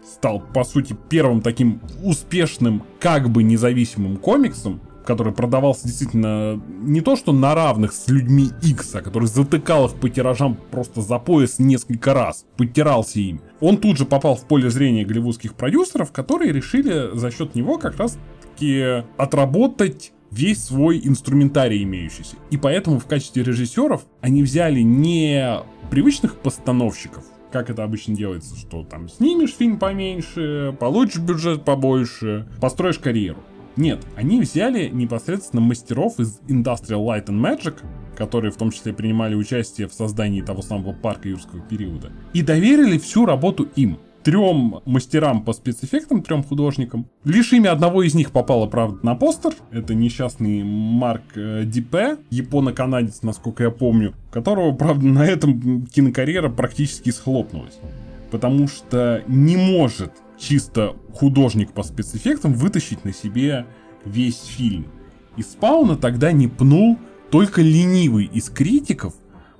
стал, 0.05 0.41
по 0.41 0.63
сути, 0.63 0.95
первым 1.09 1.41
таким 1.41 1.81
успешным, 2.03 2.83
как 2.99 3.29
бы 3.29 3.43
независимым 3.43 4.17
комиксом, 4.17 4.81
который 5.05 5.33
продавался 5.33 5.87
действительно 5.87 6.61
не 6.81 7.01
то 7.01 7.15
что 7.15 7.31
на 7.31 7.55
равных 7.55 7.93
с 7.93 8.07
людьми 8.07 8.49
X, 8.61 8.95
а 8.95 9.01
который 9.01 9.27
затыкал 9.27 9.85
их 9.87 9.93
по 9.93 10.09
тиражам 10.09 10.57
просто 10.71 11.01
за 11.01 11.19
пояс 11.19 11.59
несколько 11.59 12.13
раз, 12.13 12.45
подтирался 12.57 13.19
им. 13.19 13.41
Он 13.59 13.77
тут 13.77 13.97
же 13.97 14.05
попал 14.05 14.35
в 14.35 14.45
поле 14.45 14.69
зрения 14.69 15.05
голливудских 15.05 15.55
продюсеров, 15.55 16.11
которые 16.11 16.51
решили 16.51 17.15
за 17.15 17.31
счет 17.31 17.55
него 17.55 17.77
как 17.77 17.97
раз 17.97 18.17
таки 18.41 19.03
отработать 19.17 20.13
весь 20.31 20.63
свой 20.63 20.99
инструментарий 21.03 21.83
имеющийся. 21.83 22.35
И 22.49 22.57
поэтому 22.57 22.99
в 22.99 23.05
качестве 23.05 23.43
режиссеров 23.43 24.05
они 24.21 24.41
взяли 24.41 24.81
не 24.81 25.59
привычных 25.91 26.37
постановщиков, 26.37 27.23
как 27.51 27.69
это 27.69 27.83
обычно 27.83 28.15
делается, 28.15 28.55
что 28.57 28.83
там 28.83 29.09
снимешь 29.09 29.53
фильм 29.53 29.77
поменьше, 29.77 30.75
получишь 30.79 31.21
бюджет 31.21 31.63
побольше, 31.63 32.47
построишь 32.59 32.97
карьеру. 32.97 33.39
Нет, 33.75 34.05
они 34.15 34.39
взяли 34.39 34.89
непосредственно 34.89 35.61
мастеров 35.61 36.19
из 36.19 36.39
Industrial 36.47 37.03
Light 37.05 37.25
and 37.25 37.41
Magic, 37.41 37.75
которые 38.15 38.51
в 38.51 38.57
том 38.57 38.71
числе 38.71 38.93
принимали 38.93 39.35
участие 39.35 39.87
в 39.87 39.93
создании 39.93 40.41
того 40.41 40.61
самого 40.61 40.93
парка 40.93 41.27
юрского 41.27 41.61
периода, 41.61 42.11
и 42.33 42.41
доверили 42.41 42.97
всю 42.97 43.25
работу 43.25 43.67
им 43.75 43.97
трем 44.23 44.79
мастерам 44.85 45.43
по 45.43 45.53
спецэффектам, 45.53 46.21
трем 46.23 46.43
художникам. 46.43 47.07
Лишь 47.25 47.51
имя 47.53 47.71
одного 47.71 48.03
из 48.03 48.15
них 48.15 48.31
попало, 48.31 48.67
правда, 48.67 48.99
на 49.03 49.15
постер. 49.15 49.53
Это 49.71 49.93
несчастный 49.93 50.63
Марк 50.63 51.23
э, 51.35 51.63
Дипе, 51.65 52.17
японо-канадец, 52.29 53.21
насколько 53.21 53.63
я 53.63 53.69
помню, 53.69 54.13
которого, 54.31 54.71
правда, 54.73 55.05
на 55.05 55.25
этом 55.25 55.85
кинокарьера 55.85 56.49
практически 56.49 57.09
схлопнулась. 57.09 57.77
Потому 58.31 58.67
что 58.67 59.23
не 59.27 59.57
может 59.57 60.11
чисто 60.43 60.95
художник 61.13 61.71
по 61.71 61.83
спецэффектам 61.83 62.53
вытащить 62.53 63.05
на 63.05 63.13
себе 63.13 63.65
весь 64.05 64.43
фильм. 64.43 64.87
И 65.37 65.41
Спауна 65.41 65.95
тогда 65.95 66.31
не 66.31 66.47
пнул 66.47 66.99
только 67.31 67.61
ленивый 67.61 68.25
из 68.25 68.49
критиков, 68.49 69.13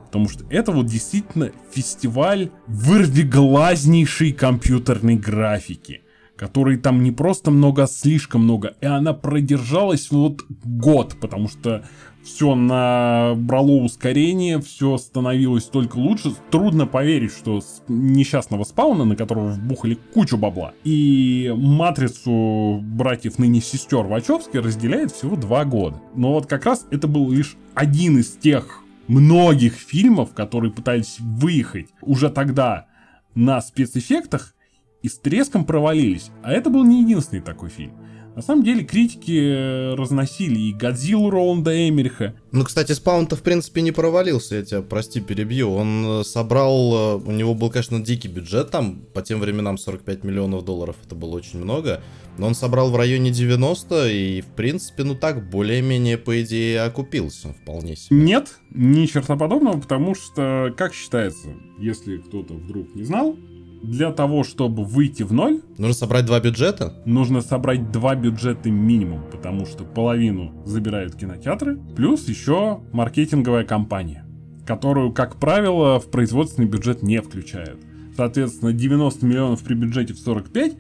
потому 0.06 0.30
что 0.30 0.46
это 0.50 0.72
вот 0.72 0.86
действительно 0.86 1.52
фестиваль 1.72 2.52
вырвиглазнейшей 2.68 4.34
компьютерной 4.34 5.16
графики, 5.16 6.02
который 6.36 6.78
там 6.78 7.02
не 7.02 7.12
просто 7.12 7.50
много, 7.50 7.84
а 7.84 7.88
слишком 7.88 8.44
много, 8.44 8.76
и 8.82 8.86
она 8.86 9.14
продержалась 9.14 10.12
вот 10.12 10.42
год, 10.64 11.16
потому 11.20 11.48
что 11.48 11.88
все 12.24 12.56
набрало 12.56 13.72
ускорение, 13.84 14.60
все 14.60 14.98
становилось 14.98 15.66
только 15.66 15.98
лучше. 15.98 16.34
Трудно 16.52 16.88
поверить, 16.88 17.34
что 17.34 17.62
с 17.62 17.84
несчастного 17.88 18.64
спауна, 18.64 19.06
на 19.06 19.16
которого 19.16 19.50
вбухали 19.50 19.98
кучу 20.14 20.38
бабла, 20.38 20.74
и 20.84 21.54
матрицу 21.56 22.80
братьев 22.82 23.40
ныне 23.40 23.62
сестер 23.62 24.06
Вачовски 24.06 24.58
разделяет 24.58 25.12
всего 25.12 25.36
два 25.36 25.66
года. 25.66 26.02
Но 26.16 26.34
вот 26.34 26.46
как 26.46 26.66
раз 26.66 26.88
это 26.92 27.08
был 27.08 27.32
лишь 27.32 27.58
один 27.74 28.18
из 28.18 28.32
тех 28.32 28.80
многих 29.08 29.74
фильмов, 29.74 30.34
которые 30.34 30.72
пытались 30.72 31.18
выехать 31.20 31.90
уже 32.02 32.30
тогда 32.30 32.88
на 33.36 33.62
спецэффектах 33.62 34.56
и 35.02 35.10
с 35.10 35.18
треском 35.20 35.66
провалились. 35.66 36.32
А 36.42 36.52
это 36.52 36.70
был 36.70 36.86
не 36.86 37.02
единственный 37.02 37.42
такой 37.42 37.70
фильм. 37.70 37.94
На 38.36 38.42
самом 38.42 38.64
деле 38.64 38.84
критики 38.84 39.32
э, 39.32 39.94
разносили 39.94 40.60
и 40.60 40.74
Годзиллу 40.74 41.30
Роланда 41.30 41.88
Эмериха. 41.88 42.34
Ну, 42.52 42.64
кстати, 42.64 42.94
Спаун-то, 42.94 43.36
в 43.36 43.44
принципе, 43.44 43.82
не 43.82 43.92
провалился, 43.92 44.56
я 44.56 44.64
тебя, 44.64 44.82
прости, 44.82 45.22
перебью. 45.22 45.72
Он 45.72 46.22
э, 46.22 46.24
собрал, 46.24 46.94
э, 46.94 47.16
у 47.26 47.32
него 47.32 47.54
был, 47.54 47.70
конечно, 47.70 48.00
дикий 48.00 48.30
бюджет, 48.30 48.72
там 48.72 49.02
по 49.14 49.22
тем 49.22 49.40
временам 49.40 49.78
45 49.78 50.24
миллионов 50.24 50.66
долларов, 50.66 50.96
это 51.06 51.14
было 51.14 51.36
очень 51.36 51.60
много. 51.60 52.02
Но 52.40 52.48
он 52.48 52.56
собрал 52.56 52.90
в 52.90 52.96
районе 52.96 53.30
90 53.30 54.10
и, 54.10 54.42
в 54.42 54.48
принципе, 54.48 55.04
ну 55.04 55.14
так, 55.14 55.48
более-менее, 55.52 56.18
по 56.18 56.42
идее, 56.42 56.82
окупился 56.82 57.54
вполне 57.54 57.96
себе. 57.96 58.20
Нет, 58.20 58.58
ни 58.72 59.06
черта 59.06 59.36
подобного, 59.36 59.80
потому 59.80 60.16
что, 60.16 60.74
как 60.76 60.96
считается, 60.96 61.50
если 61.80 62.18
кто-то 62.18 62.56
вдруг 62.56 62.96
не 62.96 63.04
знал, 63.04 63.38
для 63.84 64.12
того, 64.12 64.44
чтобы 64.44 64.86
выйти 64.86 65.24
в 65.24 65.34
ноль... 65.34 65.62
Нужно 65.78 65.94
собрать 65.94 66.26
два 66.26 66.40
бюджета? 66.40 66.94
Нужно 67.06 67.42
собрать 67.42 67.92
два 67.92 68.16
бюджета 68.16 68.72
минимум, 68.72 69.24
потому 69.30 69.66
что 69.66 69.84
половину 69.84 70.54
забирают 70.66 71.16
кинотеатры, 71.16 71.78
плюс 71.96 72.28
еще 72.28 72.80
маркетинговая 72.94 73.66
компания, 73.66 74.26
которую, 74.66 75.12
как 75.12 75.36
правило, 75.36 76.00
в 76.00 76.10
производственный 76.10 76.68
бюджет 76.68 77.04
не 77.04 77.22
включают. 77.22 77.80
Соответственно, 78.16 78.74
90 78.74 79.26
миллионов 79.26 79.64
при 79.64 79.74
бюджете 79.74 80.14
в 80.14 80.20
45 80.20 80.78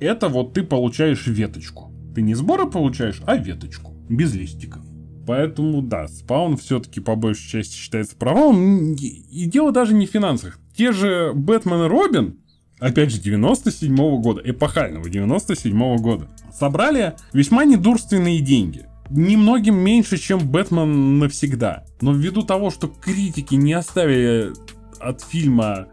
это 0.00 0.28
вот 0.28 0.54
ты 0.54 0.62
получаешь 0.62 1.26
веточку. 1.26 1.92
Ты 2.14 2.22
не 2.22 2.34
сборы 2.34 2.66
получаешь, 2.70 3.20
а 3.26 3.36
веточку. 3.36 3.94
Без 4.08 4.34
листиков. 4.34 4.82
Поэтому, 5.26 5.82
да, 5.82 6.08
спаун 6.08 6.56
все-таки 6.56 7.00
по 7.00 7.14
большей 7.14 7.50
части 7.50 7.76
считается 7.76 8.16
провалом. 8.16 8.94
И 8.94 9.44
дело 9.46 9.72
даже 9.72 9.92
не 9.92 10.06
в 10.06 10.10
финансах. 10.10 10.58
Те 10.78 10.92
же 10.92 11.32
Бэтмен 11.34 11.86
и 11.86 11.88
Робин, 11.88 12.38
опять 12.78 13.10
же, 13.10 13.20
97 13.20 13.92
-го 13.92 14.20
года, 14.20 14.42
эпохального 14.44 15.10
97 15.10 15.76
-го 15.76 15.98
года, 15.98 16.28
собрали 16.56 17.16
весьма 17.32 17.64
недурственные 17.64 18.38
деньги. 18.38 18.86
Немногим 19.10 19.74
меньше, 19.74 20.18
чем 20.18 20.38
Бэтмен 20.38 21.18
навсегда. 21.18 21.84
Но 22.00 22.12
ввиду 22.12 22.42
того, 22.42 22.70
что 22.70 22.86
критики 22.86 23.56
не 23.56 23.72
оставили 23.72 24.52
от 25.00 25.20
фильма 25.20 25.88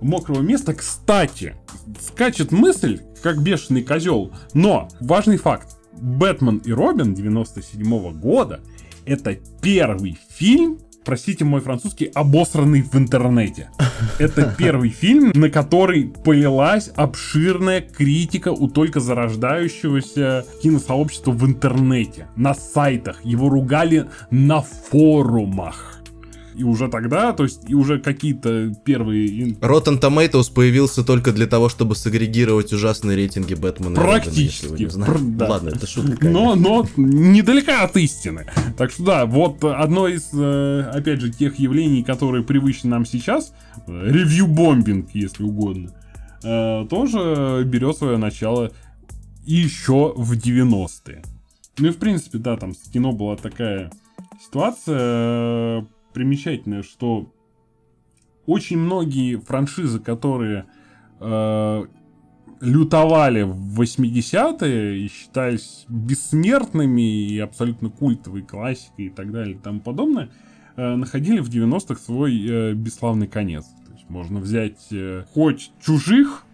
мокрого 0.00 0.42
места, 0.42 0.74
кстати, 0.74 1.56
скачет 2.00 2.52
мысль, 2.52 3.00
как 3.24 3.42
бешеный 3.42 3.82
козел. 3.82 4.30
Но 4.54 4.86
важный 5.00 5.38
факт. 5.38 5.76
Бэтмен 6.00 6.58
и 6.58 6.70
Робин 6.70 7.14
97 7.14 7.82
-го 7.82 8.12
года 8.12 8.60
это 9.06 9.36
первый 9.60 10.16
фильм, 10.30 10.78
простите 11.04 11.44
мой 11.44 11.60
французский, 11.60 12.10
обосранный 12.14 12.82
в 12.82 12.94
интернете. 12.96 13.70
Это 14.18 14.54
первый 14.58 14.90
фильм, 14.90 15.32
на 15.34 15.50
который 15.50 16.04
полилась 16.24 16.90
обширная 16.96 17.80
критика 17.80 18.48
у 18.52 18.68
только 18.68 19.00
зарождающегося 19.00 20.46
киносообщества 20.62 21.32
в 21.32 21.44
интернете, 21.46 22.28
на 22.36 22.54
сайтах. 22.54 23.24
Его 23.24 23.48
ругали 23.48 24.06
на 24.30 24.62
форумах 24.62 25.99
и 26.60 26.62
уже 26.62 26.88
тогда, 26.88 27.32
то 27.32 27.44
есть 27.44 27.62
и 27.68 27.74
уже 27.74 27.98
какие-то 27.98 28.74
первые... 28.84 29.52
Rotten 29.60 29.98
Tomatoes 29.98 30.52
появился 30.52 31.02
только 31.02 31.32
для 31.32 31.46
того, 31.46 31.70
чтобы 31.70 31.96
сагрегировать 31.96 32.70
ужасные 32.74 33.16
рейтинги 33.16 33.54
Бэтмена. 33.54 33.98
Практически. 33.98 34.84
Робина, 34.84 35.06
Пр- 35.06 35.20
да. 35.20 35.48
Ладно, 35.48 35.70
это 35.70 35.86
шутка. 35.86 36.28
Но, 36.28 36.54
но 36.54 36.86
недалека 36.96 37.82
от 37.82 37.96
истины. 37.96 38.46
Так 38.76 38.90
что 38.90 39.04
да, 39.04 39.26
вот 39.26 39.64
одно 39.64 40.06
из, 40.06 40.28
э, 40.34 40.82
опять 40.92 41.22
же, 41.22 41.32
тех 41.32 41.58
явлений, 41.58 42.02
которые 42.02 42.44
привычны 42.44 42.90
нам 42.90 43.06
сейчас, 43.06 43.54
ревью-бомбинг, 43.86 45.08
если 45.14 45.42
угодно, 45.42 45.94
э, 46.44 46.86
тоже 46.90 47.62
берет 47.64 47.96
свое 47.96 48.18
начало 48.18 48.70
еще 49.46 50.12
в 50.14 50.36
90-е. 50.36 51.22
Ну 51.78 51.88
и 51.88 51.90
в 51.90 51.96
принципе, 51.96 52.36
да, 52.36 52.58
там 52.58 52.74
с 52.74 52.90
кино 52.90 53.12
была 53.12 53.36
такая 53.36 53.90
ситуация, 54.44 55.86
примечательное, 56.12 56.82
что 56.82 57.32
очень 58.46 58.78
многие 58.78 59.36
франшизы, 59.36 60.00
которые 60.00 60.66
э, 61.20 61.84
лютовали 62.60 63.42
в 63.42 63.80
80-е 63.80 65.00
и 65.00 65.08
считались 65.08 65.84
бессмертными 65.88 67.00
и 67.00 67.38
абсолютно 67.38 67.88
культовой 67.90 68.42
классикой 68.42 69.06
и 69.06 69.10
так 69.10 69.32
далее 69.32 69.56
и 69.56 69.58
тому 69.58 69.80
подобное, 69.80 70.30
э, 70.76 70.94
находили 70.94 71.40
в 71.40 71.48
90-х 71.48 72.00
свой 72.00 72.46
э, 72.46 72.72
бесславный 72.74 73.28
конец. 73.28 73.64
То 73.86 73.92
есть 73.92 74.08
можно 74.10 74.40
взять 74.40 74.88
э, 74.90 75.24
хоть 75.32 75.72
чужих, 75.80 76.44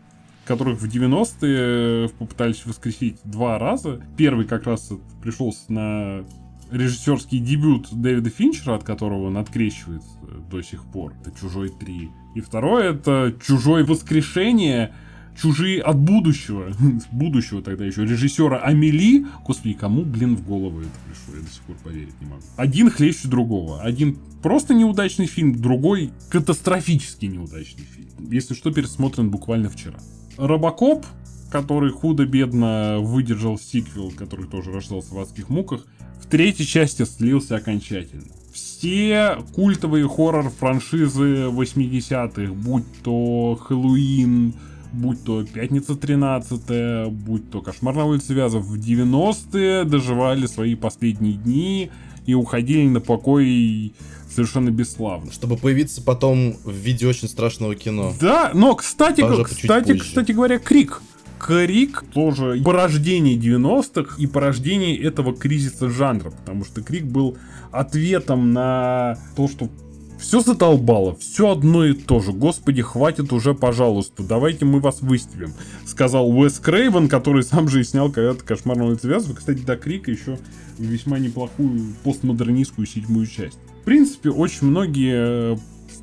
которых 0.44 0.80
в 0.80 0.88
90-е 0.88 2.08
попытались 2.10 2.64
воскресить 2.66 3.18
два 3.24 3.58
раза. 3.58 4.00
Первый 4.16 4.46
как 4.46 4.66
раз 4.66 4.92
пришелся 5.20 5.72
на 5.72 6.24
режиссерский 6.70 7.38
дебют 7.38 7.88
Дэвида 7.92 8.30
Финчера, 8.30 8.74
от 8.74 8.84
которого 8.84 9.26
он 9.26 9.36
открещивается 9.36 10.08
до 10.50 10.62
сих 10.62 10.84
пор. 10.84 11.14
Это 11.20 11.38
«Чужой 11.38 11.68
3». 11.68 12.08
И 12.34 12.40
второе— 12.40 12.92
это 12.94 13.34
«Чужое 13.44 13.84
воскрешение», 13.84 14.92
чужие 15.40 15.82
от 15.82 15.98
будущего, 15.98 16.72
будущего 17.12 17.62
тогда 17.62 17.84
еще, 17.84 18.04
режиссера 18.04 18.58
Амели. 18.58 19.26
Господи, 19.46 19.74
кому, 19.74 20.02
блин, 20.02 20.36
в 20.36 20.44
голову 20.46 20.80
это 20.80 20.90
пришло? 21.06 21.36
Я 21.36 21.42
до 21.42 21.52
сих 21.52 21.62
пор 21.62 21.76
поверить 21.84 22.20
не 22.20 22.26
могу. 22.26 22.42
Один 22.56 22.90
хлеще 22.90 23.28
другого. 23.28 23.82
Один 23.82 24.18
просто 24.42 24.74
неудачный 24.74 25.26
фильм, 25.26 25.60
другой 25.60 26.10
катастрофически 26.30 27.26
неудачный 27.26 27.84
фильм. 27.84 28.08
Если 28.30 28.54
что, 28.54 28.72
пересмотрен 28.72 29.30
буквально 29.30 29.68
вчера. 29.68 29.98
Робокоп, 30.36 31.04
который 31.50 31.90
худо-бедно 31.90 32.98
выдержал 33.00 33.58
сиквел, 33.58 34.10
который 34.10 34.46
тоже 34.46 34.72
рождался 34.72 35.14
в 35.14 35.18
адских 35.18 35.48
муках, 35.48 35.86
в 36.26 36.30
третьей 36.30 36.66
части 36.66 37.04
слился 37.04 37.56
окончательно. 37.56 38.24
Все 38.52 39.38
культовые 39.54 40.08
хоррор-франшизы 40.08 41.50
80-х, 41.50 42.52
будь 42.52 42.84
то 43.04 43.58
Хэллоуин, 43.62 44.54
будь 44.92 45.22
то 45.22 45.44
Пятница 45.44 45.94
13, 45.94 47.10
будь 47.12 47.50
то 47.50 47.60
Кошмар 47.60 47.94
на 47.94 48.06
улице 48.06 48.34
Вязов, 48.34 48.64
в 48.64 48.74
90-е 48.74 49.84
доживали 49.84 50.46
свои 50.46 50.74
последние 50.74 51.34
дни 51.34 51.90
и 52.24 52.34
уходили 52.34 52.88
на 52.88 53.00
покой 53.00 53.92
совершенно 54.28 54.70
бесславно. 54.70 55.30
Чтобы 55.32 55.56
появиться 55.56 56.02
потом 56.02 56.56
в 56.64 56.72
виде 56.72 57.06
очень 57.06 57.28
страшного 57.28 57.76
кино. 57.76 58.14
Да, 58.20 58.50
но, 58.52 58.74
кстати, 58.74 59.22
кстати, 59.44 59.96
кстати 59.96 60.32
говоря, 60.32 60.58
Крик. 60.58 61.02
Крик 61.46 62.04
тоже 62.12 62.60
порождение 62.64 63.36
90-х 63.36 64.16
и 64.18 64.26
порождение 64.26 65.00
этого 65.00 65.32
кризиса 65.32 65.88
жанра, 65.88 66.30
потому 66.30 66.64
что 66.64 66.82
Крик 66.82 67.04
был 67.04 67.38
ответом 67.70 68.52
на 68.52 69.16
то, 69.36 69.46
что 69.46 69.70
все 70.18 70.40
задолбало, 70.40 71.14
все 71.14 71.52
одно 71.52 71.84
и 71.84 71.92
то 71.92 72.20
же. 72.20 72.32
Господи, 72.32 72.82
хватит 72.82 73.32
уже, 73.32 73.54
пожалуйста, 73.54 74.24
давайте 74.24 74.64
мы 74.64 74.80
вас 74.80 75.02
выставим. 75.02 75.52
Сказал 75.84 76.28
Уэс 76.28 76.58
Крейвен, 76.58 77.08
который 77.08 77.42
сам 77.42 77.68
же 77.68 77.80
и 77.80 77.84
снял 77.84 78.10
когда-то 78.10 78.42
«Кошмар 78.44 78.76
на 78.76 78.96
Кстати, 78.96 79.60
до 79.60 79.76
Крика 79.76 80.10
еще 80.10 80.38
весьма 80.78 81.18
неплохую 81.18 81.94
постмодернистскую 82.02 82.86
седьмую 82.86 83.26
часть. 83.26 83.58
В 83.82 83.84
принципе, 83.84 84.30
очень 84.30 84.66
многие 84.66 85.54
э, 85.54 85.56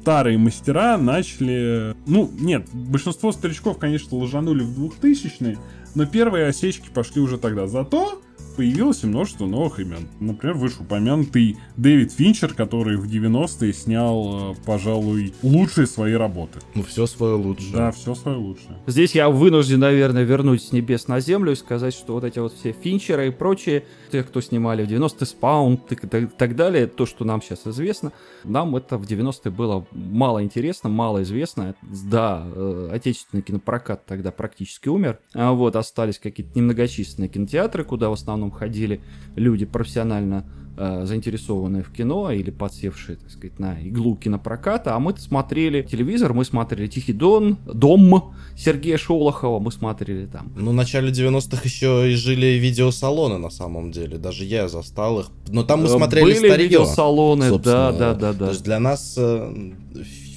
старые 0.03 0.37
мастера 0.37 0.97
начали... 0.97 1.95
Ну, 2.05 2.29
нет, 2.37 2.67
большинство 2.73 3.31
старичков, 3.31 3.77
конечно, 3.77 4.17
ложанули 4.17 4.61
в 4.61 4.77
2000-е, 4.77 5.57
но 5.95 6.05
первые 6.05 6.47
осечки 6.47 6.89
пошли 6.93 7.21
уже 7.21 7.37
тогда. 7.37 7.67
Зато 7.67 8.21
появилось 8.55 9.03
множество 9.03 9.45
новых 9.45 9.79
имен. 9.79 10.07
Например, 10.19 10.55
вышеупомянутый 10.55 11.57
Дэвид 11.77 12.11
Финчер, 12.11 12.53
который 12.53 12.97
в 12.97 13.05
90-е 13.05 13.73
снял, 13.73 14.53
э, 14.53 14.55
пожалуй, 14.65 15.33
лучшие 15.41 15.87
свои 15.87 16.13
работы. 16.13 16.59
Ну, 16.75 16.83
все 16.83 17.05
свое 17.07 17.35
лучшее. 17.35 17.73
Да, 17.73 17.91
все 17.91 18.15
свое 18.15 18.37
лучшее. 18.37 18.77
Здесь 18.87 19.15
я 19.15 19.29
вынужден, 19.29 19.79
наверное, 19.79 20.23
вернуть 20.23 20.63
с 20.63 20.71
небес 20.71 21.07
на 21.07 21.19
землю 21.19 21.51
и 21.51 21.55
сказать, 21.55 21.93
что 21.93 22.13
вот 22.13 22.23
эти 22.23 22.39
вот 22.39 22.53
все 22.53 22.71
Финчеры 22.71 23.27
и 23.27 23.31
прочие, 23.31 23.85
те, 24.11 24.23
кто 24.23 24.41
снимали 24.41 24.85
в 24.85 24.89
90-е 24.89 25.25
Спаун 25.25 25.79
и 25.89 25.95
так 26.25 26.55
далее, 26.55 26.87
то, 26.87 27.05
что 27.05 27.25
нам 27.25 27.41
сейчас 27.41 27.65
известно, 27.65 28.11
нам 28.43 28.75
это 28.75 28.97
в 28.97 29.03
90-е 29.03 29.51
было 29.51 29.85
мало 29.91 30.43
интересно, 30.43 30.89
мало 30.89 31.23
известно. 31.23 31.75
Да, 31.81 32.45
э, 32.45 32.89
отечественный 32.91 33.43
кинопрокат 33.43 34.05
тогда 34.05 34.31
практически 34.31 34.89
умер. 34.89 35.19
А 35.33 35.51
вот 35.53 35.75
остались 35.75 36.19
какие-то 36.19 36.57
немногочисленные 36.57 37.29
кинотеатры, 37.29 37.83
куда 37.83 38.09
в 38.09 38.13
основном 38.13 38.42
основном 38.43 38.51
ходили 38.51 39.01
люди 39.35 39.65
профессионально 39.65 40.45
э, 40.77 41.05
заинтересованные 41.05 41.83
в 41.83 41.91
кино 41.91 42.31
или 42.31 42.51
подсевшие, 42.51 43.17
так 43.17 43.29
сказать, 43.29 43.59
на 43.59 43.79
иглу 43.81 44.15
кинопроката, 44.15 44.95
а 44.95 44.99
мы 44.99 45.15
смотрели 45.17 45.81
телевизор, 45.83 46.33
мы 46.33 46.45
смотрели 46.45 46.87
Тихий 46.87 47.13
Дон, 47.13 47.57
Дом 47.65 48.33
Сергея 48.55 48.97
Шолохова, 48.97 49.59
мы 49.59 49.71
смотрели 49.71 50.25
там. 50.25 50.51
Ну, 50.55 50.71
в 50.71 50.73
начале 50.73 51.11
90-х 51.11 51.61
еще 51.63 52.11
и 52.11 52.15
жили 52.15 52.59
видеосалоны 52.59 53.37
на 53.37 53.49
самом 53.49 53.91
деле, 53.91 54.17
даже 54.17 54.45
я 54.45 54.67
застал 54.67 55.19
их, 55.19 55.27
но 55.49 55.63
там 55.63 55.81
мы 55.81 55.85
э, 55.87 55.89
смотрели 55.89 56.25
Были 56.25 56.37
старье. 56.37 56.65
видеосалоны, 56.67 57.57
да, 57.59 57.91
да, 57.91 58.13
да, 58.13 58.33
да. 58.33 58.45
То 58.45 58.51
есть 58.51 58.63
для 58.63 58.79
нас 58.79 59.15
э, 59.17 59.71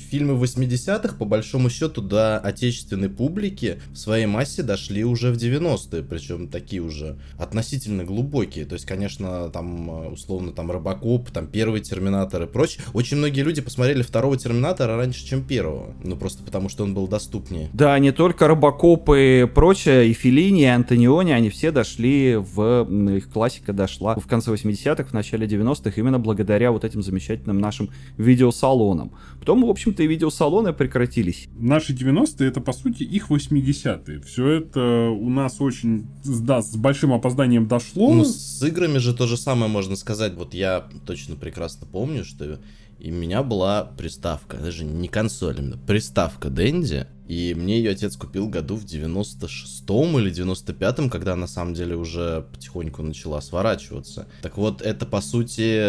фильмы 0.07 0.35
80-х, 0.43 1.17
по 1.17 1.25
большому 1.25 1.71
счету, 1.71 2.01
до 2.01 2.39
отечественной 2.39 3.09
публики 3.09 3.81
в 3.93 3.97
своей 3.97 4.27
массе 4.27 4.63
дошли 4.63 5.05
уже 5.05 5.33
в 5.33 5.37
90-е, 5.37 6.03
причем 6.03 6.49
такие 6.49 6.83
уже 6.83 7.19
относительно 7.39 8.05
глубокие. 8.05 8.65
То 8.65 8.75
есть, 8.75 8.87
конечно, 8.87 9.51
там, 9.51 9.91
э, 9.91 10.09
условно, 10.11 10.53
там, 10.53 10.71
Робокоп, 10.71 11.31
там, 11.31 11.47
первый 11.47 11.81
Терминатор 11.81 12.43
и 12.43 12.47
прочее. 12.47 12.85
Очень 12.95 13.19
многие 13.19 13.43
люди 13.43 13.61
посмотрели 13.61 14.03
второго 14.03 14.37
Терминатора 14.37 14.97
раньше, 14.97 15.25
чем 15.25 15.45
первого. 15.45 15.95
Ну, 16.03 16.17
просто 16.17 16.43
потому, 16.43 16.69
что 16.69 16.85
он 16.85 16.95
был 16.95 17.09
доступнее. 17.09 17.69
Да, 17.73 17.99
не 17.99 18.13
только 18.13 18.49
Робокоп 18.49 19.11
и 19.11 19.47
прочее, 19.53 20.09
и 20.09 20.13
Филини, 20.13 20.63
и 20.63 20.67
Антониони, 20.67 21.33
они 21.33 21.51
все 21.51 21.71
дошли 21.71 22.37
в... 22.37 22.87
Их 23.17 23.31
классика 23.31 23.73
дошла 23.73 24.15
в 24.17 24.27
конце 24.27 24.53
80-х, 24.53 25.05
в 25.05 25.13
начале 25.13 25.47
90-х, 25.47 25.93
именно 25.97 26.19
благодаря 26.19 26.71
вот 26.73 26.85
этим 26.85 27.03
замечательным 27.03 27.59
нашим 27.59 27.91
видеосалонам. 28.17 29.13
Потом, 29.39 29.65
в 29.65 29.71
общем 29.71 29.95
80-е 29.97 30.07
видеосалоны 30.07 30.73
прекратились. 30.73 31.49
Наши 31.59 31.93
90-е 31.93 32.49
это 32.49 32.61
по 32.61 32.73
сути 32.73 33.03
их 33.03 33.31
80-е. 33.31 34.21
Все 34.21 34.49
это 34.49 35.09
у 35.11 35.29
нас 35.31 35.61
очень, 35.61 36.07
да, 36.25 36.63
с 36.63 36.77
большим 36.77 37.13
опозданием 37.13 37.67
дошло. 37.67 38.13
Ну, 38.13 38.25
с 38.25 38.63
играми 38.63 38.99
же 38.99 39.15
то 39.15 39.27
же 39.27 39.37
самое 39.37 39.71
можно 39.71 39.97
сказать. 39.97 40.35
Вот 40.35 40.55
я 40.55 40.87
точно 41.07 41.37
прекрасно 41.37 41.87
помню, 41.87 42.25
что 42.25 42.59
и 42.99 43.11
у 43.11 43.15
меня 43.15 43.43
была 43.43 43.85
приставка, 43.85 44.57
даже 44.57 44.85
не 44.85 45.09
консоль, 45.09 45.59
именно 45.59 45.77
приставка 45.77 46.49
Дэнди. 46.49 47.07
И 47.29 47.55
мне 47.55 47.79
ее 47.79 47.91
отец 47.91 48.17
купил 48.17 48.49
году 48.49 48.77
в 48.77 48.85
96-м 48.85 50.19
или 50.19 50.33
95-м, 50.33 51.11
когда 51.11 51.37
на 51.37 51.47
самом 51.47 51.75
деле 51.75 51.97
уже 51.97 52.47
потихоньку 52.53 53.03
начала 53.03 53.41
сворачиваться. 53.43 54.29
Так 54.43 54.57
вот, 54.57 54.81
это 54.81 55.05
по 55.05 55.21
сути 55.21 55.83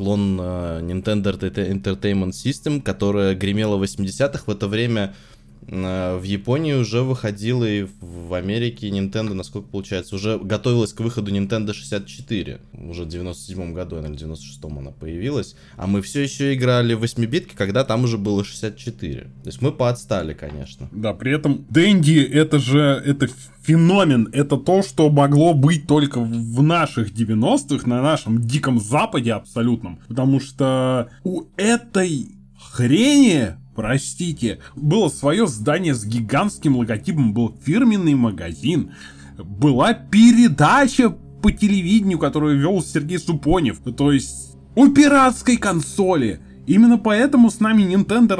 клон 0.00 0.40
э, 0.40 0.80
Nintendo 0.80 1.30
Entertainment 1.30 2.32
System, 2.32 2.80
которая 2.80 3.34
гремела 3.34 3.76
в 3.76 3.82
80-х. 3.82 4.44
В 4.46 4.50
это 4.50 4.66
время 4.66 5.14
в 5.62 6.22
Японии 6.24 6.72
уже 6.72 7.02
выходила 7.02 7.64
и 7.64 7.86
в 8.00 8.34
Америке 8.34 8.88
Nintendo, 8.88 9.34
насколько 9.34 9.68
получается, 9.68 10.16
уже 10.16 10.38
готовилась 10.38 10.92
к 10.92 11.00
выходу 11.00 11.30
Nintendo 11.30 11.72
64. 11.72 12.60
Уже 12.72 13.04
в 13.04 13.08
97 13.08 13.72
году, 13.72 13.98
или 13.98 14.08
96-м 14.10 14.78
она 14.78 14.90
появилась. 14.90 15.54
А 15.76 15.86
мы 15.86 16.02
все 16.02 16.22
еще 16.22 16.54
играли 16.54 16.94
в 16.94 17.04
8-битки, 17.04 17.54
когда 17.54 17.84
там 17.84 18.04
уже 18.04 18.18
было 18.18 18.44
64. 18.44 19.20
То 19.20 19.28
есть 19.44 19.62
мы 19.62 19.70
поотстали, 19.70 20.32
конечно. 20.32 20.88
Да, 20.92 21.12
при 21.12 21.32
этом 21.32 21.64
Дэнди 21.68 22.20
это 22.20 22.58
же 22.58 22.80
это 22.80 23.28
феномен. 23.62 24.28
Это 24.32 24.56
то, 24.56 24.82
что 24.82 25.10
могло 25.10 25.54
быть 25.54 25.86
только 25.86 26.20
в 26.20 26.62
наших 26.62 27.12
90-х, 27.12 27.88
на 27.88 28.02
нашем 28.02 28.40
диком 28.40 28.80
западе 28.80 29.32
абсолютном. 29.32 30.00
Потому 30.08 30.40
что 30.40 31.10
у 31.22 31.44
этой 31.56 32.34
хрени 32.58 33.54
простите, 33.80 34.58
было 34.76 35.08
свое 35.08 35.46
здание 35.46 35.94
с 35.94 36.04
гигантским 36.04 36.76
логотипом, 36.76 37.32
был 37.32 37.56
фирменный 37.64 38.14
магазин, 38.14 38.92
была 39.38 39.94
передача 39.94 41.08
по 41.08 41.50
телевидению, 41.50 42.18
которую 42.18 42.58
вел 42.60 42.82
Сергей 42.82 43.18
Супонев, 43.18 43.78
то 43.96 44.12
есть 44.12 44.58
у 44.74 44.88
пиратской 44.88 45.56
консоли. 45.56 46.40
Именно 46.70 46.98
поэтому 46.98 47.50
с 47.50 47.58
нами 47.58 47.82
Nintendo 47.82 48.36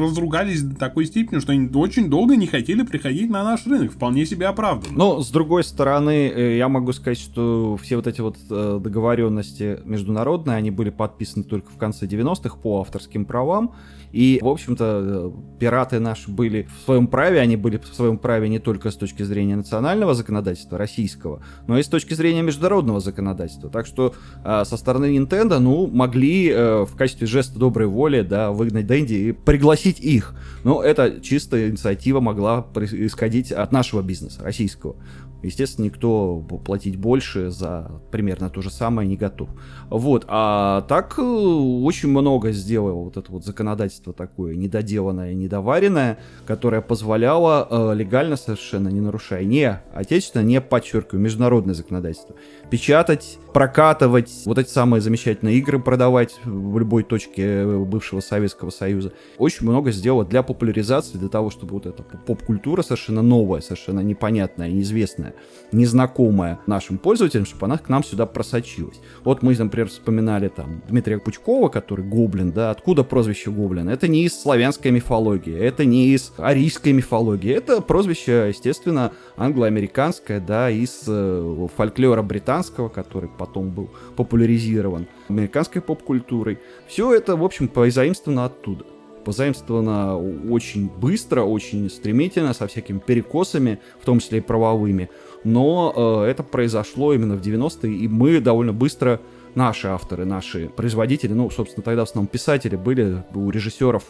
разругались 0.00 0.62
до 0.62 0.76
такой 0.76 1.04
степени, 1.04 1.40
что 1.40 1.50
они 1.50 1.68
очень 1.74 2.08
долго 2.08 2.36
не 2.36 2.46
хотели 2.46 2.82
приходить 2.82 3.28
на 3.28 3.42
наш 3.42 3.66
рынок. 3.66 3.90
Вполне 3.90 4.24
себе 4.24 4.46
оправданно. 4.46 4.96
Но, 4.96 5.20
с 5.20 5.30
другой 5.30 5.64
стороны, 5.64 6.28
э, 6.28 6.58
я 6.58 6.68
могу 6.68 6.92
сказать, 6.92 7.18
что 7.18 7.76
все 7.82 7.96
вот 7.96 8.06
эти 8.06 8.20
вот 8.20 8.36
э, 8.48 8.78
договоренности 8.80 9.80
международные, 9.84 10.58
они 10.58 10.70
были 10.70 10.90
подписаны 10.90 11.42
только 11.42 11.72
в 11.72 11.76
конце 11.76 12.06
90-х 12.06 12.56
по 12.58 12.82
авторским 12.82 13.24
правам. 13.24 13.72
И, 14.12 14.38
в 14.40 14.46
общем-то, 14.46 15.02
э, 15.04 15.30
пираты 15.58 15.98
наши 15.98 16.30
были 16.30 16.68
в 16.82 16.84
своем 16.84 17.08
праве, 17.08 17.40
они 17.40 17.56
были 17.56 17.78
в 17.78 17.86
своем 17.96 18.16
праве 18.16 18.48
не 18.48 18.60
только 18.60 18.92
с 18.92 18.96
точки 18.96 19.24
зрения 19.24 19.56
национального 19.56 20.14
законодательства, 20.14 20.78
российского, 20.78 21.42
но 21.66 21.78
и 21.78 21.82
с 21.82 21.88
точки 21.88 22.14
зрения 22.14 22.42
международного 22.42 23.00
законодательства. 23.00 23.70
Так 23.70 23.86
что 23.86 24.14
со 24.44 24.76
стороны 24.76 25.16
Nintendo, 25.16 25.58
ну, 25.58 25.88
могли 25.88 26.52
в 26.52 26.90
качестве 26.94 27.26
жеста 27.26 27.58
доброй 27.72 27.86
воли, 27.86 28.20
да, 28.20 28.50
выгнать 28.50 28.86
Дэнди 28.86 29.14
и 29.14 29.32
пригласить 29.32 29.98
их. 29.98 30.34
Но 30.62 30.82
это 30.82 31.22
чистая 31.22 31.70
инициатива 31.70 32.20
могла 32.20 32.66
исходить 32.76 33.50
от 33.50 33.72
нашего 33.72 34.02
бизнеса, 34.02 34.42
российского. 34.44 34.94
Естественно, 35.42 35.86
никто 35.86 36.38
платить 36.64 36.96
больше 36.96 37.50
за 37.50 37.90
примерно 38.10 38.50
то 38.50 38.62
же 38.62 38.70
самое 38.70 39.08
не 39.08 39.16
готов. 39.16 39.48
Вот, 39.88 40.24
а 40.28 40.82
так 40.82 41.18
э, 41.18 41.22
очень 41.22 42.08
много 42.08 42.52
сделало 42.52 43.04
вот 43.04 43.16
это 43.16 43.30
вот 43.30 43.44
законодательство 43.44 44.12
такое 44.12 44.54
недоделанное, 44.54 45.34
недоваренное, 45.34 46.18
которое 46.46 46.80
позволяло 46.80 47.66
э, 47.70 47.94
легально 47.94 48.36
совершенно 48.36 48.88
не 48.88 49.00
нарушая 49.00 49.44
не 49.44 49.80
отечественное, 49.94 50.46
не 50.46 50.60
подчеркиваю, 50.60 51.22
международное 51.22 51.74
законодательство, 51.74 52.36
печатать, 52.70 53.38
прокатывать 53.52 54.30
вот 54.46 54.58
эти 54.58 54.68
самые 54.68 55.00
замечательные 55.00 55.56
игры, 55.56 55.78
продавать 55.78 56.38
в 56.44 56.78
любой 56.78 57.02
точке 57.02 57.42
э, 57.42 57.78
бывшего 57.78 58.20
Советского 58.20 58.70
Союза. 58.70 59.12
Очень 59.38 59.68
много 59.68 59.92
сделало 59.92 60.24
для 60.24 60.42
популяризации, 60.42 61.18
для 61.18 61.28
того, 61.28 61.50
чтобы 61.50 61.72
вот 61.74 61.86
эта 61.86 62.02
поп-культура 62.02 62.82
совершенно 62.82 63.22
новая, 63.22 63.60
совершенно 63.60 64.00
непонятная, 64.00 64.70
неизвестная, 64.70 65.31
незнакомая 65.72 66.58
нашим 66.66 66.98
пользователям, 66.98 67.46
чтобы 67.46 67.66
она 67.66 67.78
к 67.78 67.88
нам 67.88 68.04
сюда 68.04 68.26
просочилась. 68.26 69.00
Вот 69.24 69.42
мы, 69.42 69.56
например, 69.56 69.88
вспоминали 69.88 70.48
там 70.48 70.82
Дмитрия 70.88 71.18
Пучкова, 71.18 71.68
который 71.68 72.04
Гоблин, 72.04 72.52
да, 72.52 72.70
откуда 72.70 73.04
прозвище 73.04 73.50
Гоблин? 73.50 73.88
Это 73.88 74.08
не 74.08 74.24
из 74.24 74.40
славянской 74.40 74.90
мифологии, 74.90 75.58
это 75.58 75.84
не 75.84 76.08
из 76.08 76.32
арийской 76.36 76.92
мифологии, 76.92 77.52
это 77.52 77.80
прозвище, 77.80 78.46
естественно, 78.48 79.12
англо-американское, 79.36 80.40
да, 80.40 80.70
из 80.70 81.04
э, 81.06 81.68
фольклора 81.76 82.22
британского, 82.22 82.88
который 82.88 83.30
потом 83.38 83.70
был 83.70 83.90
популяризирован 84.16 85.06
американской 85.28 85.80
поп-культурой. 85.80 86.58
Все 86.86 87.14
это, 87.14 87.36
в 87.36 87.44
общем, 87.44 87.68
позаимствовано 87.68 88.44
оттуда 88.44 88.84
позаимствовано 89.24 90.16
очень 90.50 90.88
быстро, 90.88 91.42
очень 91.42 91.88
стремительно, 91.90 92.54
со 92.54 92.66
всякими 92.66 92.98
перекосами, 92.98 93.78
в 94.00 94.04
том 94.04 94.20
числе 94.20 94.38
и 94.38 94.40
правовыми. 94.40 95.10
Но 95.44 96.22
э, 96.24 96.30
это 96.30 96.42
произошло 96.42 97.12
именно 97.12 97.36
в 97.36 97.40
90-е, 97.40 97.92
и 97.92 98.08
мы 98.08 98.40
довольно 98.40 98.72
быстро 98.72 99.20
наши 99.54 99.88
авторы, 99.88 100.24
наши 100.24 100.68
производители, 100.68 101.32
ну, 101.32 101.50
собственно, 101.50 101.82
тогда 101.82 102.04
в 102.04 102.08
основном 102.08 102.26
писатели 102.26 102.76
были, 102.76 103.24
у 103.34 103.50
режиссеров 103.50 104.04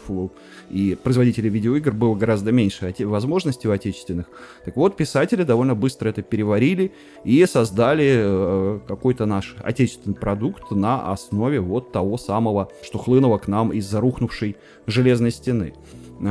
и 0.69 0.97
производителей 1.01 1.49
видеоигр 1.49 1.91
было 1.91 2.15
гораздо 2.15 2.51
меньше 2.51 2.93
возможностей 2.99 3.67
у 3.67 3.71
отечественных. 3.71 4.27
Так 4.65 4.75
вот, 4.75 4.95
писатели 4.95 5.43
довольно 5.43 5.75
быстро 5.75 6.09
это 6.09 6.21
переварили 6.21 6.93
и 7.23 7.45
создали 7.45 8.13
э, 8.15 8.79
какой-то 8.87 9.25
наш 9.25 9.55
отечественный 9.63 10.15
продукт 10.15 10.71
на 10.71 11.11
основе 11.11 11.59
вот 11.59 11.91
того 11.91 12.17
самого, 12.17 12.69
что 12.83 12.97
хлынуло 12.97 13.37
к 13.37 13.47
нам 13.47 13.71
из 13.71 13.85
зарухнувшей 13.89 14.55
железной 14.87 15.31
стены 15.31 15.73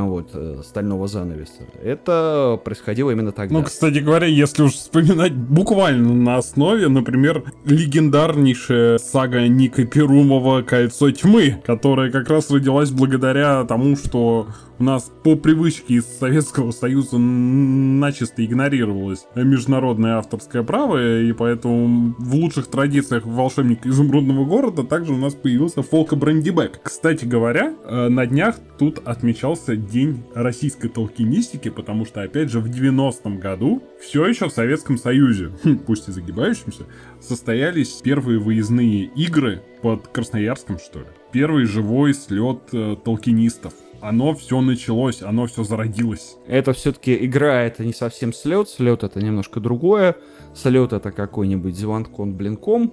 вот, 0.01 0.31
э, 0.33 0.63
стального 0.65 1.07
занавеса. 1.07 1.63
Это 1.83 2.59
происходило 2.65 3.11
именно 3.11 3.33
тогда. 3.33 3.59
Ну, 3.59 3.63
кстати 3.63 3.99
говоря, 3.99 4.27
если 4.27 4.63
уж 4.63 4.73
вспоминать 4.73 5.35
буквально 5.35 6.15
на 6.15 6.37
основе, 6.37 6.89
например, 6.89 7.45
легендарнейшая 7.65 8.99
сага 8.99 9.47
Ника 9.47 9.85
Перумова 9.85 10.63
«Кольцо 10.63 11.11
тьмы», 11.11 11.63
которая 11.65 12.11
как 12.11 12.29
раз 12.29 12.51
родилась 12.51 12.91
благодаря 12.91 13.65
тому, 13.65 13.97
что 13.97 14.47
нас 14.83 15.11
по 15.23 15.37
привычке 15.37 15.95
из 15.95 16.07
Советского 16.07 16.73
Союза 16.73 17.17
начисто 17.17 18.45
игнорировалось 18.45 19.27
международное 19.35 20.17
авторское 20.17 20.63
право, 20.63 21.23
и 21.23 21.33
поэтому 21.33 22.15
в 22.19 22.35
лучших 22.35 22.67
традициях 22.67 23.25
волшебника 23.25 23.89
изумрудного 23.89 24.45
города 24.45 24.83
также 24.83 25.13
у 25.13 25.17
нас 25.17 25.35
появился 25.35 25.83
Фолка 25.83 26.17
Брандибек. 26.17 26.81
Кстати 26.83 27.25
говоря, 27.25 27.75
э, 27.85 28.09
на 28.09 28.27
днях 28.27 28.57
тут 28.79 28.99
отмечался 29.05 29.77
День 29.77 30.25
российской 30.35 30.89
толкинистики, 30.89 31.71
потому 31.71 32.05
что, 32.05 32.23
опять 32.23 32.51
же, 32.51 32.61
в 32.61 32.67
90-м 32.67 33.39
году, 33.39 33.83
все 34.01 34.27
еще 34.27 34.49
в 34.49 34.53
Советском 34.53 34.99
Союзе, 34.99 35.53
хм, 35.65 35.79
пусть 35.79 36.09
и 36.09 36.13
загибающимся, 36.13 36.87
состоялись 37.21 38.01
первые 38.03 38.39
выездные 38.39 39.05
игры 39.05 39.63
под 39.81 40.09
Красноярском, 40.09 40.79
что 40.79 41.01
ли. 41.01 41.07
Первый 41.33 41.65
живой 41.65 42.15
слет 42.15 42.61
э, 42.73 42.97
толкинистов 43.05 43.73
оно 44.03 44.35
все 44.35 44.61
началось, 44.61 45.23
оно 45.23 45.47
все 45.47 45.63
зародилось. 45.63 46.37
Это 46.47 46.73
все-таки 46.73 47.25
игра, 47.25 47.63
это 47.63 47.85
не 47.85 47.93
совсем 47.93 48.33
слет, 48.33 48.69
слет 48.69 49.05
это 49.05 49.23
немножко 49.23 49.61
другое. 49.61 50.17
Слет 50.55 50.93
это 50.93 51.13
какой-нибудь 51.13 51.75
Зеландкон 51.75 52.35
Блинком. 52.35 52.93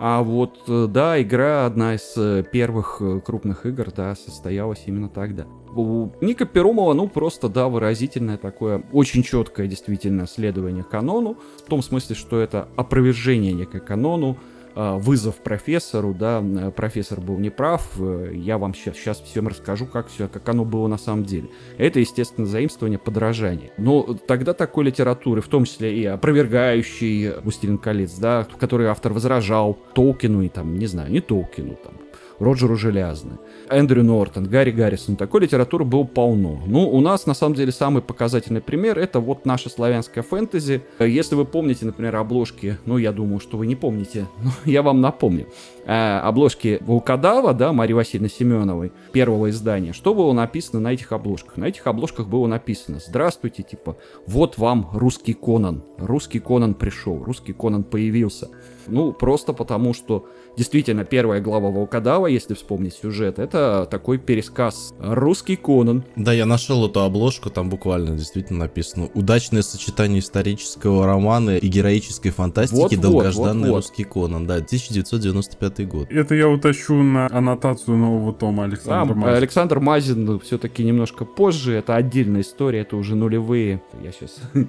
А 0.00 0.22
вот, 0.22 0.58
э, 0.68 0.86
да, 0.88 1.20
игра, 1.20 1.66
одна 1.66 1.94
из 1.94 2.14
э, 2.16 2.44
первых 2.50 2.98
э, 3.00 3.20
крупных 3.20 3.66
игр, 3.66 3.92
да, 3.92 4.14
состоялась 4.14 4.82
именно 4.86 5.08
тогда. 5.08 5.46
У 5.74 6.10
Ника 6.20 6.46
Перумова, 6.46 6.94
ну, 6.94 7.08
просто, 7.08 7.48
да, 7.48 7.68
выразительное 7.68 8.36
такое, 8.36 8.82
очень 8.92 9.22
четкое, 9.22 9.68
действительно, 9.68 10.26
следование 10.26 10.82
канону. 10.82 11.36
В 11.64 11.68
том 11.68 11.82
смысле, 11.82 12.16
что 12.16 12.40
это 12.40 12.68
опровержение 12.76 13.52
некой 13.52 13.80
канону, 13.80 14.36
вызов 14.74 15.36
профессору, 15.36 16.14
да, 16.14 16.42
профессор 16.74 17.20
был 17.20 17.38
неправ, 17.38 17.88
э, 17.98 18.32
я 18.34 18.58
вам 18.58 18.74
сейчас, 18.74 18.96
сейчас 18.96 19.20
всем 19.20 19.48
расскажу, 19.48 19.86
как 19.86 20.08
все, 20.08 20.28
как 20.28 20.48
оно 20.48 20.64
было 20.64 20.86
на 20.88 20.98
самом 20.98 21.24
деле. 21.24 21.48
Это, 21.78 22.00
естественно, 22.00 22.46
заимствование, 22.46 22.98
подражание. 22.98 23.70
Но 23.78 24.02
тогда 24.14 24.52
такой 24.52 24.84
литературы, 24.84 25.40
в 25.40 25.48
том 25.48 25.64
числе 25.64 25.96
и 25.96 26.04
опровергающий 26.04 27.40
«Властелин 27.40 27.78
колец», 27.78 28.14
да, 28.18 28.44
в 28.44 28.56
которой 28.56 28.88
автор 28.88 29.12
возражал 29.12 29.78
Толкину 29.94 30.42
и 30.42 30.48
там, 30.48 30.76
не 30.76 30.86
знаю, 30.86 31.10
не 31.10 31.20
Толкину, 31.20 31.76
там, 31.82 31.94
Роджеру 32.38 32.76
Желязны, 32.76 33.38
Эндрю 33.68 34.02
Нортон, 34.02 34.44
Гарри 34.44 34.70
Гаррисон. 34.70 35.16
Такой 35.16 35.42
литературы 35.42 35.84
было 35.84 36.04
полно. 36.04 36.60
Ну, 36.66 36.88
у 36.88 37.00
нас, 37.00 37.26
на 37.26 37.34
самом 37.34 37.54
деле, 37.54 37.72
самый 37.72 38.02
показательный 38.02 38.60
пример— 38.60 38.98
это 39.00 39.20
вот 39.20 39.46
наша 39.46 39.70
славянская 39.70 40.22
фэнтези. 40.24 40.82
Если 40.98 41.34
вы 41.34 41.44
помните, 41.44 41.86
например, 41.86 42.16
обложки, 42.16 42.78
ну, 42.86 42.98
я 42.98 43.12
думаю, 43.12 43.40
что 43.40 43.56
вы 43.56 43.66
не 43.66 43.76
помните, 43.76 44.26
но 44.42 44.50
я 44.64 44.82
вам 44.82 45.00
напомню. 45.00 45.46
Э, 45.86 46.18
обложки 46.20 46.78
Волкодава, 46.80 47.52
да, 47.52 47.72
Марии 47.72 47.92
Васильевны 47.92 48.28
Семеновой, 48.28 48.92
первого 49.12 49.50
издания, 49.50 49.92
что 49.92 50.14
было 50.14 50.32
написано 50.32 50.80
на 50.80 50.92
этих 50.92 51.12
обложках? 51.12 51.56
На 51.56 51.66
этих 51.66 51.86
обложках 51.86 52.26
было 52.26 52.46
написано 52.46 53.00
«Здравствуйте», 53.04 53.62
типа 53.62 53.96
«Вот 54.26 54.56
вам 54.56 54.88
русский 54.94 55.34
Конан». 55.34 55.82
Русский 55.98 56.40
Конан 56.40 56.74
пришел, 56.74 57.22
русский 57.22 57.52
Конан 57.52 57.84
появился. 57.84 58.48
Ну, 58.86 59.12
просто 59.12 59.52
потому, 59.52 59.94
что 59.94 60.26
действительно 60.56 61.04
первая 61.04 61.40
глава 61.40 61.70
Волкодава, 61.70 62.26
если 62.26 62.54
вспомнить 62.54 62.94
сюжет, 62.94 63.38
это 63.38 63.86
такой 63.90 64.18
пересказ. 64.18 64.94
Русский 64.98 65.56
Конан. 65.56 66.04
Да, 66.16 66.32
я 66.32 66.46
нашел 66.46 66.86
эту 66.86 67.00
обложку, 67.00 67.50
там 67.50 67.68
буквально 67.68 68.16
действительно 68.16 68.60
написано 68.60 69.08
«Удачное 69.14 69.62
сочетание 69.62 70.20
исторического 70.20 71.06
романа 71.06 71.56
и 71.56 71.66
героической 71.66 72.30
фантастики, 72.30 72.94
вот, 72.94 73.00
долгожданный 73.00 73.70
вот, 73.70 73.76
вот, 73.76 73.76
русский 73.76 74.04
Конан». 74.04 74.46
Да, 74.46 74.54
1995 74.54 75.73
год. 75.82 76.10
Это 76.10 76.34
я 76.34 76.48
утащу 76.48 76.94
на 76.94 77.26
аннотацию 77.26 77.96
нового 77.96 78.32
тома 78.32 78.64
Александра 78.64 79.12
а, 79.12 79.16
Мазин. 79.16 79.36
Александр 79.36 79.80
Мазин 79.80 80.24
ну, 80.24 80.38
все-таки 80.38 80.84
немножко 80.84 81.24
позже, 81.24 81.74
это 81.74 81.96
отдельная 81.96 82.42
история, 82.42 82.80
это 82.80 82.96
уже 82.96 83.16
нулевые. 83.16 83.82
Я 84.02 84.12
сейчас 84.12 84.40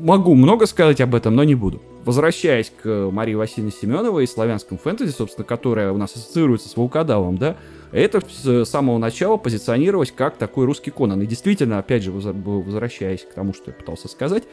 могу 0.00 0.34
много 0.34 0.66
сказать 0.66 1.00
об 1.00 1.14
этом, 1.14 1.34
но 1.34 1.44
не 1.44 1.54
буду. 1.54 1.80
Возвращаясь 2.04 2.70
к 2.82 3.10
Марии 3.10 3.34
Васильевне 3.34 3.72
Семеновой 3.72 4.24
и 4.24 4.26
славянскому 4.26 4.78
фэнтези, 4.78 5.10
собственно, 5.10 5.44
которая 5.44 5.92
у 5.92 5.96
нас 5.96 6.14
ассоциируется 6.14 6.68
с 6.68 6.76
волкодавом, 6.76 7.36
да, 7.38 7.56
это 7.92 8.20
с 8.20 8.68
самого 8.68 8.98
начала 8.98 9.36
позиционировалось 9.36 10.12
как 10.12 10.36
такой 10.36 10.66
русский 10.66 10.90
Конан. 10.90 11.22
И 11.22 11.26
действительно, 11.26 11.78
опять 11.78 12.02
же, 12.02 12.12
возвращаясь 12.12 13.22
к 13.22 13.34
тому, 13.34 13.54
что 13.54 13.64
я 13.70 13.72
пытался 13.72 14.08
сказать, 14.08 14.44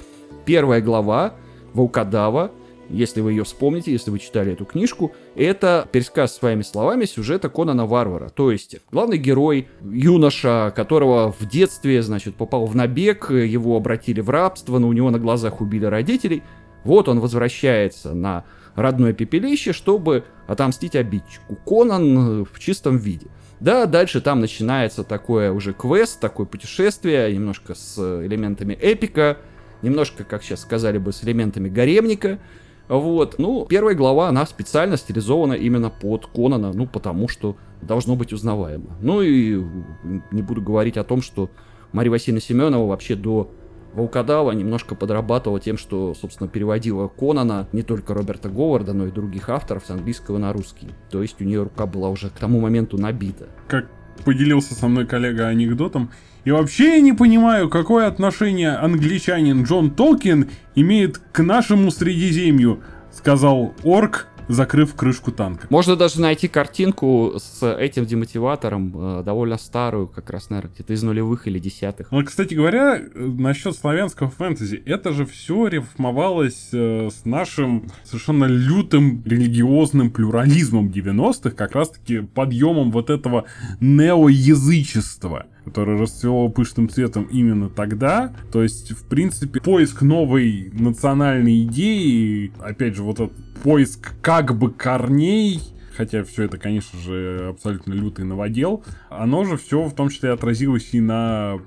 первая 0.46 0.82
глава 0.82 1.36
Волкодава, 1.74 2.52
если 2.90 3.22
вы 3.22 3.32
ее 3.32 3.44
вспомните, 3.44 3.92
если 3.92 4.12
вы 4.12 4.20
читали 4.20 4.54
эту 4.54 4.66
книжку, 4.66 5.14
это 5.36 5.88
пересказ 5.92 6.36
своими 6.36 6.62
словами 6.62 7.06
сюжета 7.06 7.50
Конана 7.50 7.86
Варвара. 7.86 8.30
То 8.30 8.52
есть 8.52 8.78
главный 8.92 9.18
герой, 9.18 9.68
юноша, 9.82 10.74
которого 10.76 11.32
в 11.32 11.48
детстве, 11.48 12.02
значит, 12.02 12.36
попал 12.36 12.66
в 12.66 12.76
набег, 12.76 13.32
его 13.32 13.78
обратили 13.78 14.22
в 14.22 14.30
рабство, 14.30 14.80
но 14.80 14.88
у 14.88 14.94
него 14.94 15.10
на 15.10 15.20
глазах 15.20 15.62
убили 15.62 15.86
родителей, 15.86 16.44
вот 16.84 17.10
он 17.10 17.20
возвращается 17.20 18.14
на 18.14 18.46
родное 18.76 19.14
пепелище, 19.14 19.74
чтобы 19.74 20.24
отомстить 20.48 20.96
обидчику. 20.96 21.56
Конан 21.66 22.42
э, 22.42 22.46
в 22.46 22.60
чистом 22.60 22.98
виде. 22.98 23.28
Да, 23.60 23.86
дальше 23.86 24.22
там 24.22 24.42
начинается 24.42 25.04
такое 25.04 25.52
уже 25.52 25.74
квест, 25.74 26.20
такое 26.20 26.46
путешествие, 26.46 27.34
немножко 27.34 27.74
с 27.74 27.98
элементами 28.26 28.74
эпика, 28.74 29.38
немножко, 29.82 30.24
как 30.24 30.44
сейчас 30.44 30.62
сказали 30.62 30.98
бы, 30.98 31.14
с 31.14 31.24
элементами 31.24 31.70
гаремника. 31.70 32.40
Вот, 32.88 33.36
ну, 33.40 33.66
первая 33.66 33.96
глава, 33.96 34.30
она 34.30 34.46
специально 34.46 34.98
стилизована 34.98 35.54
именно 35.54 35.90
под 35.90 36.28
Конана, 36.28 36.72
ну, 36.74 36.86
потому 36.86 37.28
что 37.28 37.56
должно 37.82 38.16
быть 38.16 38.34
узнаваемо. 38.34 38.98
Ну 39.02 39.22
и 39.22 39.64
не 40.32 40.42
буду 40.42 40.62
говорить 40.62 40.98
о 40.98 41.04
том, 41.04 41.22
что 41.22 41.50
Мария 41.92 42.12
Васильевна 42.12 42.42
Семенова 42.42 42.88
вообще 42.88 43.16
до 43.16 43.52
Волкодава 43.94 44.52
немножко 44.52 44.94
подрабатывала 44.94 45.60
тем, 45.60 45.78
что, 45.78 46.14
собственно, 46.14 46.50
переводила 46.50 47.08
Конана 47.08 47.68
не 47.72 47.82
только 47.82 48.14
Роберта 48.14 48.50
Говарда, 48.50 48.94
но 48.94 49.08
и 49.08 49.12
других 49.12 49.50
авторов 49.50 49.86
с 49.86 49.90
английского 49.90 50.38
на 50.38 50.52
русский. 50.52 50.90
То 51.10 51.22
есть 51.22 51.42
у 51.42 51.46
нее 51.46 51.64
рука 51.64 51.86
была 51.86 52.10
уже 52.10 52.30
к 52.30 52.34
тому 52.34 52.60
моменту 52.60 52.98
набита. 52.98 53.48
Как 53.68 53.86
поделился 54.24 54.74
со 54.74 54.88
мной 54.88 55.06
коллега 55.06 55.48
анекдотом. 55.48 56.12
И 56.44 56.52
вообще 56.52 56.96
я 56.96 57.02
не 57.02 57.14
понимаю, 57.14 57.70
какое 57.70 58.08
отношение 58.08 58.76
англичанин 58.76 59.64
Джон 59.64 59.92
Толкин 59.92 60.50
имеет 60.76 61.20
к 61.32 61.42
нашему 61.42 61.92
Средиземью, 61.92 62.82
сказал 63.12 63.74
орк, 63.84 64.28
закрыв 64.48 64.96
крышку 64.96 65.32
танка. 65.32 65.68
Можно 65.70 65.96
даже 65.96 66.22
найти 66.22 66.48
картинку 66.48 67.34
с 67.38 67.64
этим 67.76 68.06
демотиватором, 68.06 69.20
э, 69.20 69.24
довольно 69.24 69.58
старую, 69.58 70.08
как 70.08 70.30
раз, 70.30 70.50
наверное, 70.50 70.74
где-то 70.74 70.94
из 70.94 71.04
нулевых 71.04 71.48
или 71.48 71.60
десятых. 71.60 72.12
Ну, 72.12 72.24
кстати 72.24 72.54
говоря, 72.54 72.98
э, 72.98 73.10
насчет 73.16 73.76
славянского 73.76 74.30
фэнтези, 74.30 74.82
это 74.86 75.14
же 75.14 75.26
все 75.26 75.68
рифмовалось 75.68 76.70
э, 76.72 77.10
с 77.10 77.26
нашим 77.26 77.90
совершенно 78.04 78.46
лютым 78.46 79.24
религиозным 79.26 80.12
плюрализмом 80.12 80.88
90-х, 80.88 81.52
как 81.52 81.74
раз-таки 81.74 82.20
подъемом 82.20 82.92
вот 82.92 83.10
этого 83.10 83.46
неоязычества 83.80 85.48
которое 85.66 85.98
расцвело 85.98 86.48
пышным 86.50 86.88
цветом 86.88 87.24
именно 87.24 87.70
тогда. 87.70 88.34
То 88.52 88.64
есть, 88.64 88.92
в 88.92 89.04
принципе, 89.06 89.60
поиск 89.60 90.04
новой 90.04 90.72
национальной 90.74 91.64
идеи, 91.64 92.52
опять 92.60 92.96
же, 92.96 93.04
вот 93.04 93.20
этот 93.20 93.36
поиск 93.64 94.14
как 94.22 94.58
бы 94.58 94.72
корней, 94.72 95.60
хотя 95.96 96.24
все 96.24 96.44
это, 96.44 96.58
конечно 96.58 97.00
же, 97.00 97.48
абсолютно 97.50 97.94
лютый 97.94 98.26
новодел, 98.26 98.84
оно 99.10 99.44
же 99.44 99.58
все 99.58 99.84
в 99.84 99.94
том 99.94 100.10
числе 100.10 100.32
отразилось 100.32 100.90
и 100.94 101.02
на 101.02 101.60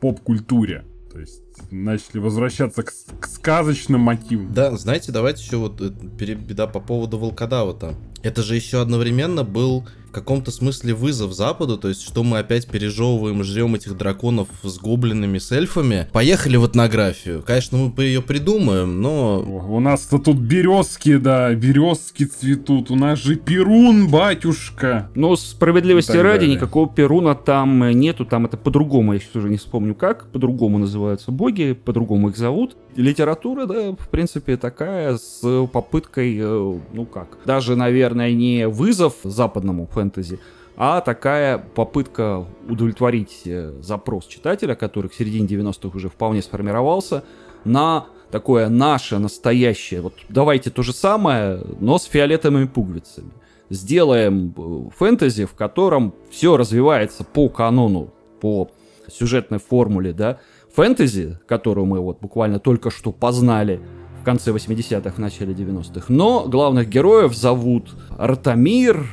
поп-культуре. 0.00 0.84
То 1.12 1.20
есть 1.20 1.42
начали 1.70 2.18
возвращаться 2.18 2.82
к, 2.82 2.92
к 3.20 3.26
сказочным 3.26 4.02
мотивам. 4.02 4.52
Да, 4.52 4.76
знаете, 4.76 5.12
давайте 5.12 5.42
еще 5.42 5.56
вот 5.56 5.80
э, 5.80 5.88
беда 5.88 6.66
по 6.66 6.78
поводу 6.78 7.16
волкодава-то. 7.16 7.94
Это 8.22 8.42
же 8.42 8.54
еще 8.54 8.82
одновременно 8.82 9.42
был 9.42 9.88
каком-то 10.12 10.50
смысле 10.50 10.94
вызов 10.94 11.32
Западу, 11.32 11.78
то 11.78 11.88
есть 11.88 12.02
что 12.02 12.22
мы 12.22 12.38
опять 12.38 12.66
пережевываем, 12.66 13.44
жрем 13.44 13.74
этих 13.74 13.96
драконов 13.96 14.48
с 14.62 14.78
гоблинами, 14.78 15.38
с 15.38 15.52
эльфами. 15.52 16.08
Поехали 16.12 16.56
в 16.56 16.66
этнографию. 16.66 17.42
Конечно, 17.46 17.92
мы 17.96 18.04
ее 18.04 18.22
придумаем, 18.22 19.00
но... 19.00 19.40
У 19.40 19.80
нас-то 19.80 20.18
тут 20.18 20.36
березки, 20.36 21.16
да, 21.16 21.54
березки 21.54 22.24
цветут. 22.24 22.90
У 22.90 22.96
нас 22.96 23.18
же 23.18 23.36
Перун, 23.36 24.08
батюшка. 24.08 25.10
Ну, 25.14 25.36
справедливости 25.36 26.16
ради, 26.16 26.40
далее. 26.40 26.56
никакого 26.56 26.88
Перуна 26.88 27.34
там 27.34 27.90
нету, 27.90 28.24
там 28.24 28.46
это 28.46 28.56
по-другому, 28.56 29.14
я 29.14 29.20
сейчас 29.20 29.36
уже 29.36 29.48
не 29.48 29.58
вспомню 29.58 29.94
как, 29.94 30.26
по-другому 30.32 30.78
называются 30.78 31.30
боги, 31.30 31.72
по-другому 31.72 32.30
их 32.30 32.36
зовут. 32.36 32.76
Литература, 32.96 33.66
да, 33.66 33.92
в 33.92 34.08
принципе, 34.08 34.56
такая, 34.56 35.16
с 35.18 35.40
попыткой, 35.72 36.38
э, 36.38 36.78
ну 36.92 37.06
как, 37.06 37.38
даже, 37.44 37.76
наверное, 37.76 38.32
не 38.32 38.66
вызов 38.66 39.14
западному 39.22 39.86
фэн 39.86 40.10
фэнтези, 40.10 40.40
а 40.76 41.00
такая 41.00 41.58
попытка 41.58 42.46
удовлетворить 42.68 43.42
э, 43.46 43.72
запрос 43.80 44.26
читателя, 44.26 44.74
который 44.74 45.08
к 45.08 45.14
середине 45.14 45.46
90-х 45.46 45.96
уже 45.96 46.08
вполне 46.08 46.42
сформировался, 46.42 47.24
на 47.64 48.06
такое 48.30 48.68
наше 48.68 49.18
настоящее. 49.18 50.00
Вот 50.02 50.14
давайте 50.28 50.70
то 50.70 50.82
же 50.82 50.92
самое, 50.92 51.62
но 51.80 51.98
с 51.98 52.04
фиолетовыми 52.04 52.66
пуговицами. 52.66 53.30
Сделаем 53.70 54.54
э, 54.56 54.90
фэнтези, 54.96 55.44
в 55.46 55.54
котором 55.54 56.14
все 56.30 56.56
развивается 56.56 57.24
по 57.24 57.48
канону, 57.48 58.12
по 58.40 58.70
сюжетной 59.08 59.58
формуле, 59.58 60.12
да. 60.12 60.38
Фэнтези, 60.76 61.38
которую 61.46 61.86
мы 61.86 62.00
вот 62.00 62.20
буквально 62.20 62.58
только 62.58 62.90
что 62.90 63.10
познали 63.10 63.80
в 64.20 64.24
конце 64.24 64.50
80-х, 64.50 65.10
в 65.10 65.18
начале 65.18 65.54
90-х. 65.54 66.06
Но 66.08 66.46
главных 66.46 66.88
героев 66.88 67.34
зовут 67.34 67.94
Артамир, 68.18 69.06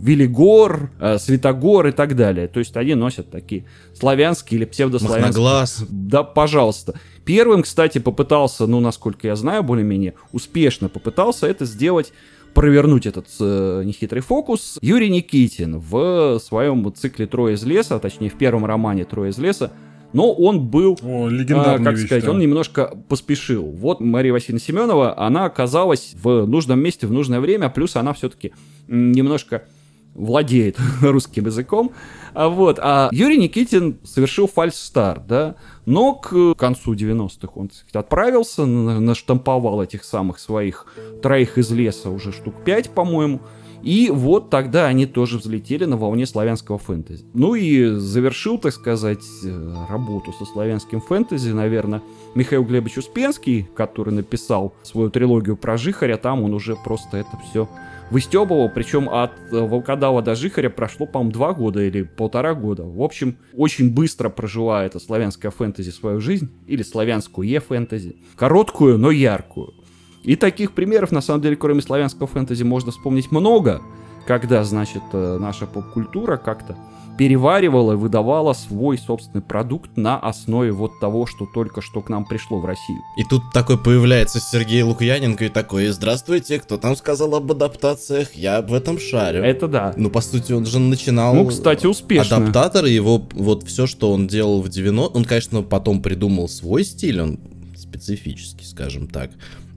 Велигор, 0.00 0.90
э, 0.98 1.18
Святогор 1.18 1.88
и 1.88 1.92
так 1.92 2.16
далее. 2.16 2.48
То 2.48 2.58
есть 2.58 2.74
они 2.76 2.94
носят 2.94 3.30
такие 3.30 3.66
славянские 3.94 4.60
или 4.60 4.64
псевдославянские. 4.64 5.26
Махноглаз. 5.26 5.84
Да, 5.90 6.22
пожалуйста. 6.22 6.94
Первым, 7.26 7.64
кстати, 7.64 7.98
попытался, 7.98 8.66
ну, 8.66 8.80
насколько 8.80 9.26
я 9.26 9.36
знаю, 9.36 9.62
более-менее 9.62 10.14
успешно 10.32 10.88
попытался 10.88 11.46
это 11.46 11.66
сделать 11.66 12.14
провернуть 12.54 13.04
этот 13.04 13.26
э, 13.40 13.82
нехитрый 13.84 14.22
фокус 14.22 14.78
Юрий 14.80 15.10
Никитин 15.10 15.78
в 15.78 16.38
своем 16.38 16.92
цикле 16.94 17.26
«Трое 17.26 17.56
из 17.56 17.64
леса», 17.64 17.98
точнее, 17.98 18.30
в 18.30 18.38
первом 18.38 18.64
романе 18.64 19.04
«Трое 19.04 19.30
из 19.30 19.38
леса», 19.38 19.72
но 20.12 20.32
он 20.32 20.68
был, 20.68 20.98
О, 21.02 21.28
а, 21.28 21.78
как 21.78 21.96
вещь, 21.96 22.06
сказать, 22.06 22.24
да. 22.24 22.30
он 22.30 22.38
немножко 22.38 22.96
поспешил. 23.08 23.64
Вот 23.64 24.00
Мария 24.00 24.32
Васильевна 24.32 24.60
Семенова, 24.60 25.18
она 25.18 25.44
оказалась 25.44 26.14
в 26.14 26.46
нужном 26.46 26.80
месте 26.80 27.06
в 27.06 27.12
нужное 27.12 27.40
время, 27.40 27.68
плюс 27.68 27.96
она 27.96 28.12
все-таки 28.12 28.52
немножко 28.88 29.64
владеет 30.14 30.76
русским 31.02 31.46
языком. 31.46 31.92
А, 32.34 32.48
вот. 32.48 32.78
а 32.80 33.08
Юрий 33.12 33.38
Никитин 33.38 33.98
совершил 34.04 34.46
фальстарт, 34.46 35.26
да, 35.26 35.56
но 35.86 36.14
к 36.14 36.54
концу 36.54 36.94
90-х 36.94 37.52
он 37.54 37.70
сказать, 37.70 37.96
отправился, 37.96 38.64
наштамповал 38.64 39.82
этих 39.82 40.04
самых 40.04 40.38
своих 40.38 40.86
троих 41.22 41.58
из 41.58 41.70
леса 41.70 42.10
уже 42.10 42.32
штук 42.32 42.54
пять, 42.64 42.90
по-моему, 42.90 43.40
и 43.82 44.10
вот 44.10 44.50
тогда 44.50 44.86
они 44.86 45.06
тоже 45.06 45.38
взлетели 45.38 45.84
на 45.84 45.96
волне 45.96 46.26
славянского 46.26 46.78
фэнтези. 46.78 47.24
Ну 47.34 47.54
и 47.54 47.86
завершил, 47.96 48.58
так 48.58 48.72
сказать, 48.72 49.24
э, 49.44 49.74
работу 49.88 50.32
со 50.32 50.44
славянским 50.44 51.00
фэнтези, 51.00 51.50
наверное, 51.50 52.02
Михаил 52.34 52.64
Глебович 52.64 52.98
Успенский, 52.98 53.68
который 53.74 54.14
написал 54.14 54.74
свою 54.82 55.10
трилогию 55.10 55.56
про 55.56 55.76
Жихаря, 55.76 56.16
там 56.16 56.42
он 56.42 56.54
уже 56.54 56.76
просто 56.76 57.18
это 57.18 57.38
все 57.50 57.68
выстебывал, 58.12 58.68
причем 58.68 59.08
от 59.08 59.32
э, 59.50 59.58
Волкодава 59.58 60.22
до 60.22 60.34
Жихаря 60.34 60.70
прошло, 60.70 61.06
по-моему, 61.06 61.32
два 61.32 61.52
года 61.54 61.82
или 61.82 62.02
полтора 62.02 62.54
года. 62.54 62.84
В 62.84 63.02
общем, 63.02 63.36
очень 63.54 63.92
быстро 63.92 64.28
прожила 64.28 64.84
эта 64.84 65.00
славянская 65.00 65.50
фэнтези 65.50 65.90
свою 65.90 66.20
жизнь, 66.20 66.50
или 66.66 66.82
славянскую 66.82 67.48
е-фэнтези. 67.48 68.16
Короткую, 68.36 68.98
но 68.98 69.10
яркую. 69.10 69.72
И 70.22 70.36
таких 70.36 70.72
примеров, 70.72 71.10
на 71.10 71.20
самом 71.20 71.42
деле, 71.42 71.56
кроме 71.56 71.82
славянского 71.82 72.26
фэнтези, 72.26 72.62
можно 72.62 72.92
вспомнить 72.92 73.30
много, 73.30 73.82
когда, 74.26 74.62
значит, 74.64 75.02
э, 75.12 75.38
наша 75.40 75.66
поп-культура 75.66 76.36
как-то 76.36 76.76
переваривала 77.18 77.92
и 77.92 77.96
выдавала 77.96 78.52
свой 78.52 78.96
собственный 78.96 79.42
продукт 79.42 79.96
на 79.96 80.18
основе 80.18 80.72
вот 80.72 80.98
того, 81.00 81.26
что 81.26 81.46
только 81.52 81.82
что 81.82 82.00
к 82.00 82.08
нам 82.08 82.24
пришло 82.24 82.58
в 82.58 82.64
Россию. 82.64 83.00
И 83.18 83.24
тут 83.24 83.42
такой 83.52 83.78
появляется 83.78 84.40
Сергей 84.40 84.82
Лукьяненко 84.82 85.44
и 85.44 85.48
такой, 85.48 85.88
здравствуйте, 85.88 86.58
кто 86.58 86.78
там 86.78 86.96
сказал 86.96 87.34
об 87.34 87.50
адаптациях, 87.52 88.32
я 88.34 88.58
об 88.58 88.72
этом 88.72 88.98
шарю. 88.98 89.42
Это 89.42 89.68
да. 89.68 89.92
Ну, 89.96 90.10
по 90.10 90.20
сути, 90.20 90.52
он 90.52 90.64
же 90.64 90.78
начинал... 90.78 91.34
Ну, 91.34 91.46
кстати, 91.46 91.86
успешно. 91.86 92.38
Адаптатор, 92.38 92.86
его 92.86 93.22
вот 93.32 93.68
все, 93.68 93.86
что 93.86 94.12
он 94.12 94.26
делал 94.26 94.62
в 94.62 94.68
90 94.68 95.16
он, 95.16 95.24
конечно, 95.24 95.62
потом 95.62 96.00
придумал 96.00 96.48
свой 96.48 96.84
стиль, 96.84 97.20
он 97.20 97.38
специфический, 97.76 98.64
скажем 98.64 99.06
так. 99.06 99.30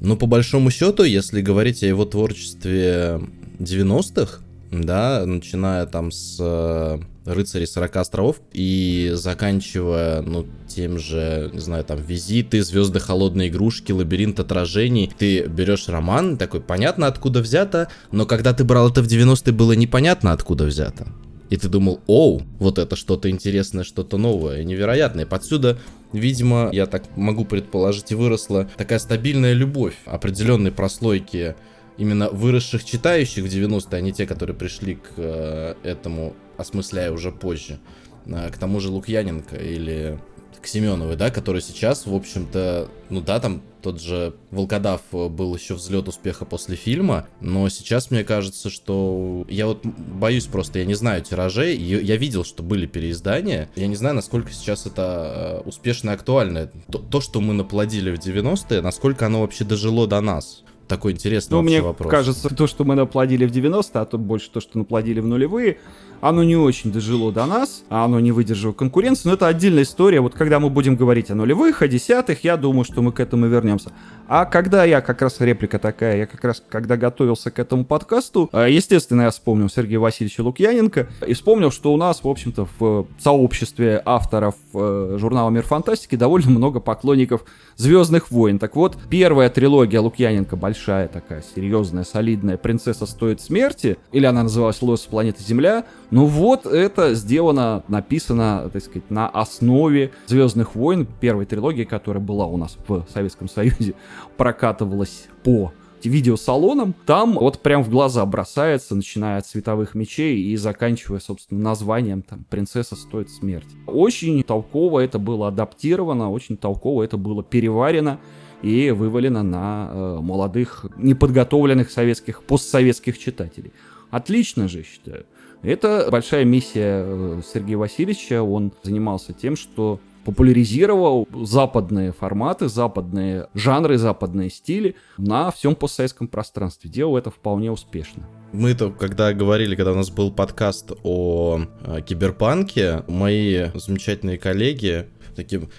Но 0.06 0.16
по 0.16 0.28
большому 0.28 0.70
счету, 0.70 1.04
если 1.04 1.42
говорить 1.42 1.82
о 1.82 1.88
его 1.88 2.06
творчестве 2.06 3.22
90-х, 3.58 4.40
да, 4.72 5.26
начиная 5.26 5.88
там 5.88 6.12
с 6.12 6.38
э, 6.40 7.00
рыцарей 7.26 7.66
40 7.66 7.96
островов 7.96 8.36
и 8.54 9.12
заканчивая, 9.16 10.22
ну, 10.22 10.46
тем 10.68 11.00
же, 11.00 11.50
не 11.54 11.60
знаю, 11.60 11.84
там, 11.86 12.00
визиты, 12.00 12.64
звезды 12.64 13.00
холодной 13.00 13.48
игрушки, 13.48 13.94
лабиринт 13.94 14.40
отражений. 14.40 15.12
Ты 15.18 15.48
берешь 15.48 15.88
роман, 15.88 16.38
такой, 16.38 16.62
понятно, 16.62 17.08
откуда 17.08 17.40
взято, 17.40 17.88
но 18.12 18.28
когда 18.28 18.54
ты 18.54 18.64
брал 18.64 18.90
это 18.90 19.02
в 19.02 19.08
90-е, 19.08 19.54
было 19.54 19.72
непонятно, 19.72 20.34
откуда 20.34 20.66
взято. 20.66 21.08
И 21.50 21.58
ты 21.58 21.68
думал, 21.70 22.02
оу, 22.08 22.42
вот 22.60 22.80
это 22.80 22.96
что-то 22.96 23.30
интересное, 23.30 23.84
что-то 23.84 24.18
новое, 24.18 24.64
невероятное. 24.64 25.26
Подсюда, 25.26 25.78
видимо, 26.12 26.70
я 26.74 26.86
так 26.88 27.04
могу 27.16 27.46
предположить, 27.46 28.12
и 28.12 28.16
выросла 28.16 28.70
такая 28.78 29.00
стабильная 29.00 29.54
любовь 29.54 29.96
определенной 30.06 30.72
прослойки 30.72 31.56
именно 31.98 32.30
выросших 32.30 32.84
читающих 32.84 33.44
в 33.44 33.48
90-е, 33.48 33.98
а 33.98 34.02
не 34.02 34.12
те, 34.12 34.26
которые 34.26 34.56
пришли 34.56 34.96
к 34.96 35.14
э, 35.18 35.76
этому, 35.84 36.34
осмысляя 36.58 37.12
уже 37.12 37.32
позже. 37.32 37.80
Э, 38.26 38.50
к 38.52 38.58
тому 38.58 38.80
же 38.80 38.90
Лукьяненко 38.90 39.56
или 39.56 40.20
к 40.66 40.68
Семеновой, 40.68 41.16
да, 41.16 41.30
который 41.30 41.62
сейчас, 41.62 42.08
в 42.08 42.14
общем-то, 42.14 42.90
ну 43.10 43.22
да, 43.22 43.40
там 43.40 43.62
тот 43.84 44.02
же 44.02 44.34
Волкодав 44.50 45.02
был 45.12 45.56
еще 45.56 45.76
взлет 45.76 46.08
успеха 46.08 46.44
после 46.44 46.76
фильма, 46.76 47.28
но 47.40 47.70
сейчас 47.70 48.10
мне 48.10 48.24
кажется, 48.24 48.72
что 48.72 49.46
я 49.48 49.68
вот 49.68 49.86
боюсь 49.86 50.48
просто, 50.48 50.80
я 50.80 50.86
не 50.86 50.96
знаю 50.96 51.22
тиражей, 51.22 51.78
я 51.78 52.18
видел, 52.18 52.44
что 52.44 52.64
были 52.64 52.88
переиздания, 52.88 53.70
я 53.76 53.86
не 53.86 53.96
знаю, 53.96 54.16
насколько 54.16 54.52
сейчас 54.52 54.88
это 54.88 55.62
э, 55.64 55.70
успешно 55.70 56.10
и 56.10 56.14
актуально. 56.14 56.72
То, 56.92 56.98
то 56.98 57.22
что 57.22 57.42
мы 57.42 57.54
наплодили 57.54 58.10
в 58.10 58.20
90-е, 58.20 58.82
насколько 58.82 59.28
оно 59.28 59.42
вообще 59.42 59.66
дожило 59.66 60.08
до 60.08 60.20
нас. 60.20 60.64
такой 60.88 61.12
интересный 61.12 61.54
ну, 61.54 61.62
мне 61.62 61.82
вопрос. 61.84 62.10
кажется, 62.10 62.50
то, 62.50 62.66
что 62.66 62.86
мы 62.86 62.96
наплодили 62.96 63.46
в 63.46 63.52
90 63.52 64.02
а 64.02 64.06
то 64.06 64.18
больше 64.18 64.50
то, 64.50 64.62
что 64.62 64.80
наплодили 64.80 65.20
в 65.20 65.28
нулевые, 65.28 65.78
оно 66.22 66.44
не 66.44 66.56
очень 66.56 66.92
дожило 66.92 67.32
до 67.32 67.46
нас, 67.46 67.84
а 67.90 68.06
оно 68.06 68.20
не 68.20 68.32
выдержало 68.32 68.74
конкуренции, 68.74 69.28
но 69.30 69.36
это 69.36 69.48
отдельная 69.48 69.84
история. 69.84 70.22
Вот 70.22 70.34
когда 70.34 70.60
мы 70.60 70.70
будем 70.70 70.96
говорить 70.96 71.30
о 71.32 71.36
нулевых, 71.36 71.82
о 71.82 71.88
десятых, 71.88 72.44
я 72.44 72.58
думаю, 72.58 72.84
что 72.84 73.02
мы 73.02 73.12
к 73.12 73.20
этому 73.20 73.48
вернемся. 73.48 73.92
А 74.28 74.46
когда 74.46 74.84
я, 74.86 75.02
как 75.02 75.22
раз 75.22 75.40
реплика 75.40 75.78
такая, 75.78 76.18
я 76.18 76.26
как 76.26 76.44
раз, 76.44 76.62
когда 76.68 76.98
готовился 76.98 77.52
к 77.52 77.60
этому 77.60 77.86
подкасту, 77.86 78.50
э, 78.52 78.68
естественно, 78.72 79.24
я 79.24 79.32
вспомнил 79.32 79.70
Сергея 79.70 80.00
Васильевича 80.00 80.42
Лукьяненко 80.42 81.08
и 81.28 81.34
вспомнил, 81.34 81.72
что 81.72 81.94
у 81.94 81.98
нас, 81.98 82.24
в 82.24 82.28
общем-то, 82.28 82.68
в 82.80 83.08
сообществе 83.20 84.02
авторов 84.04 84.56
э, 84.74 85.18
журнала 85.20 85.52
«Мир 85.52 85.64
фантастики» 85.64 86.16
довольно 86.16 86.50
много 86.50 86.80
поклонников 86.80 87.46
«Звездных 87.76 88.32
войн». 88.32 88.58
Так 88.58 88.76
вот, 88.76 88.98
первая 89.10 89.50
трилогия 89.50 90.02
Лукьяненко, 90.02 90.56
большая 90.56 91.08
такая, 91.08 91.44
серьезная, 91.56 92.04
солидная, 92.04 92.58
«Принцесса 92.58 93.06
стоит 93.06 93.42
смерти», 93.42 93.98
или 94.12 94.26
она 94.26 94.44
называлась 94.44 94.82
«Лос 94.82 95.02
планеты 95.02 95.44
Земля», 95.44 95.86
ну 96.16 96.28
вот, 96.28 96.66
это 96.66 97.14
сделано, 97.14 97.84
написано, 97.90 98.70
так 98.72 98.82
сказать, 98.82 99.12
на 99.12 99.28
основе 99.28 100.14
«Звездных 100.28 100.74
войн», 100.74 101.06
первой 101.20 101.46
трилогии, 101.46 101.84
которая 101.84 102.24
была 102.24 102.46
у 102.46 102.56
нас 102.56 102.78
в 102.88 103.06
Советском 103.14 103.50
Союзе 103.50 103.96
прокатывалась 104.38 105.28
по 105.44 105.74
видеосалонам, 106.06 106.96
там 107.06 107.34
вот 107.34 107.60
прям 107.60 107.84
в 107.84 107.90
глаза 107.90 108.26
бросается, 108.26 108.96
начиная 108.96 109.40
от 109.40 109.46
световых 109.46 109.94
мечей 109.94 110.40
и 110.42 110.56
заканчивая, 110.56 111.20
собственно, 111.20 111.62
названием 111.62 112.22
там 112.22 112.46
«Принцесса 112.50 112.96
стоит 112.96 113.30
смерти». 113.30 113.76
Очень 113.86 114.42
толково 114.44 115.02
это 115.02 115.20
было 115.20 115.50
адаптировано, 115.50 116.32
очень 116.32 116.56
толково 116.56 117.04
это 117.04 117.18
было 117.18 117.44
переварено 117.44 118.22
и 118.62 118.92
вывалено 118.92 119.44
на 119.44 119.90
э, 119.92 120.20
молодых, 120.22 120.86
неподготовленных 120.96 121.92
советских, 121.92 122.42
постсоветских 122.44 123.20
читателей. 123.20 123.74
Отлично 124.16 124.70
же, 124.70 124.84
считаю. 124.84 125.26
Это 125.62 126.08
большая 126.10 126.46
миссия 126.46 127.04
э, 127.06 127.42
Сергея 127.54 127.78
Васильевича. 127.78 128.42
Он 128.44 128.72
занимался 128.82 129.34
тем, 129.34 129.58
что 129.58 130.00
популяризировал 130.24 131.28
западные 131.34 132.14
форматы, 132.14 132.70
западные 132.70 133.50
жанры, 133.54 133.98
западные 133.98 134.50
стили 134.50 134.96
на 135.18 135.52
всем 135.52 135.76
постсоветском 135.76 136.30
пространстве. 136.30 136.90
Делал 136.90 137.18
это 137.18 137.30
вполне 137.30 137.70
успешно. 137.70 138.26
Мы-то, 138.54 138.90
когда 138.90 139.34
говорили, 139.34 139.76
когда 139.76 139.92
у 139.92 139.96
нас 139.96 140.10
был 140.10 140.32
подкаст 140.32 140.94
о, 141.04 141.60
о 141.84 142.00
киберпанке, 142.00 143.04
мои 143.10 143.66
замечательные 143.74 144.38
коллеги 144.38 145.10
таким 145.36 145.70